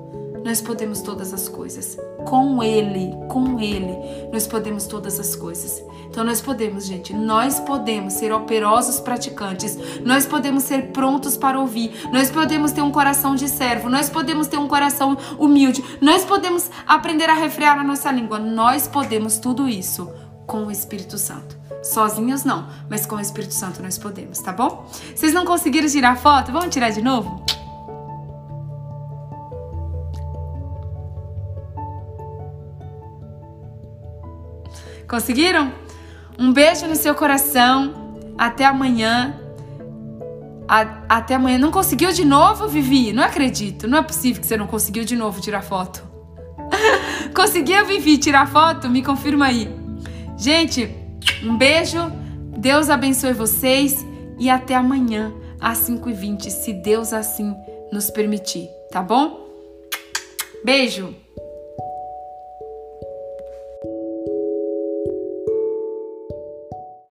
nós 0.43 0.61
podemos 0.61 1.01
todas 1.01 1.33
as 1.33 1.47
coisas. 1.47 1.97
Com 2.25 2.61
Ele, 2.61 3.13
com 3.29 3.59
Ele, 3.59 3.95
nós 4.31 4.47
podemos 4.47 4.85
todas 4.85 5.19
as 5.19 5.35
coisas. 5.35 5.83
Então 6.09 6.23
nós 6.23 6.41
podemos, 6.41 6.85
gente, 6.85 7.11
nós 7.11 7.59
podemos 7.59 8.13
ser 8.13 8.31
operosos 8.31 8.99
praticantes, 8.99 9.77
nós 10.03 10.27
podemos 10.27 10.63
ser 10.63 10.91
prontos 10.91 11.35
para 11.35 11.59
ouvir, 11.59 11.91
nós 12.11 12.29
podemos 12.29 12.71
ter 12.71 12.81
um 12.81 12.91
coração 12.91 13.33
de 13.35 13.49
servo, 13.49 13.89
nós 13.89 14.11
podemos 14.11 14.45
ter 14.45 14.57
um 14.57 14.67
coração 14.67 15.17
humilde, 15.39 15.83
nós 15.99 16.23
podemos 16.23 16.69
aprender 16.85 17.29
a 17.29 17.33
refrear 17.33 17.79
a 17.79 17.83
nossa 17.83 18.11
língua, 18.11 18.37
nós 18.37 18.87
podemos 18.87 19.39
tudo 19.39 19.67
isso 19.67 20.07
com 20.45 20.67
o 20.67 20.71
Espírito 20.71 21.17
Santo. 21.17 21.57
Sozinhos 21.81 22.43
não, 22.43 22.69
mas 22.87 23.07
com 23.07 23.15
o 23.15 23.19
Espírito 23.19 23.53
Santo 23.53 23.81
nós 23.81 23.97
podemos, 23.97 24.37
tá 24.39 24.53
bom? 24.53 24.85
Vocês 25.15 25.33
não 25.33 25.45
conseguiram 25.45 25.87
tirar 25.87 26.15
foto? 26.15 26.51
Vamos 26.51 26.69
tirar 26.69 26.91
de 26.91 27.01
novo? 27.01 27.43
Conseguiram? 35.07 35.71
Um 36.37 36.51
beijo 36.51 36.87
no 36.87 36.95
seu 36.95 37.15
coração. 37.15 38.17
Até 38.37 38.65
amanhã. 38.65 39.39
A, 40.67 40.81
até 41.09 41.35
amanhã. 41.35 41.57
Não 41.57 41.71
conseguiu 41.71 42.11
de 42.11 42.25
novo, 42.25 42.67
Vivi? 42.67 43.13
Não 43.13 43.23
acredito. 43.23 43.87
Não 43.87 43.97
é 43.97 44.01
possível 44.01 44.41
que 44.41 44.47
você 44.47 44.57
não 44.57 44.67
conseguiu 44.67 45.05
de 45.05 45.15
novo 45.15 45.41
tirar 45.41 45.61
foto. 45.61 46.03
Conseguiu, 47.35 47.85
Vivi, 47.85 48.17
tirar 48.17 48.47
foto? 48.47 48.89
Me 48.89 49.03
confirma 49.03 49.45
aí. 49.45 49.69
Gente, 50.37 50.89
um 51.43 51.57
beijo. 51.57 51.99
Deus 52.57 52.89
abençoe 52.89 53.33
vocês. 53.33 54.05
E 54.39 54.49
até 54.49 54.75
amanhã, 54.75 55.33
às 55.59 55.89
5h20, 55.89 56.49
se 56.49 56.73
Deus 56.73 57.13
assim 57.13 57.55
nos 57.91 58.09
permitir. 58.09 58.67
Tá 58.91 59.01
bom? 59.01 59.47
Beijo! 60.63 61.22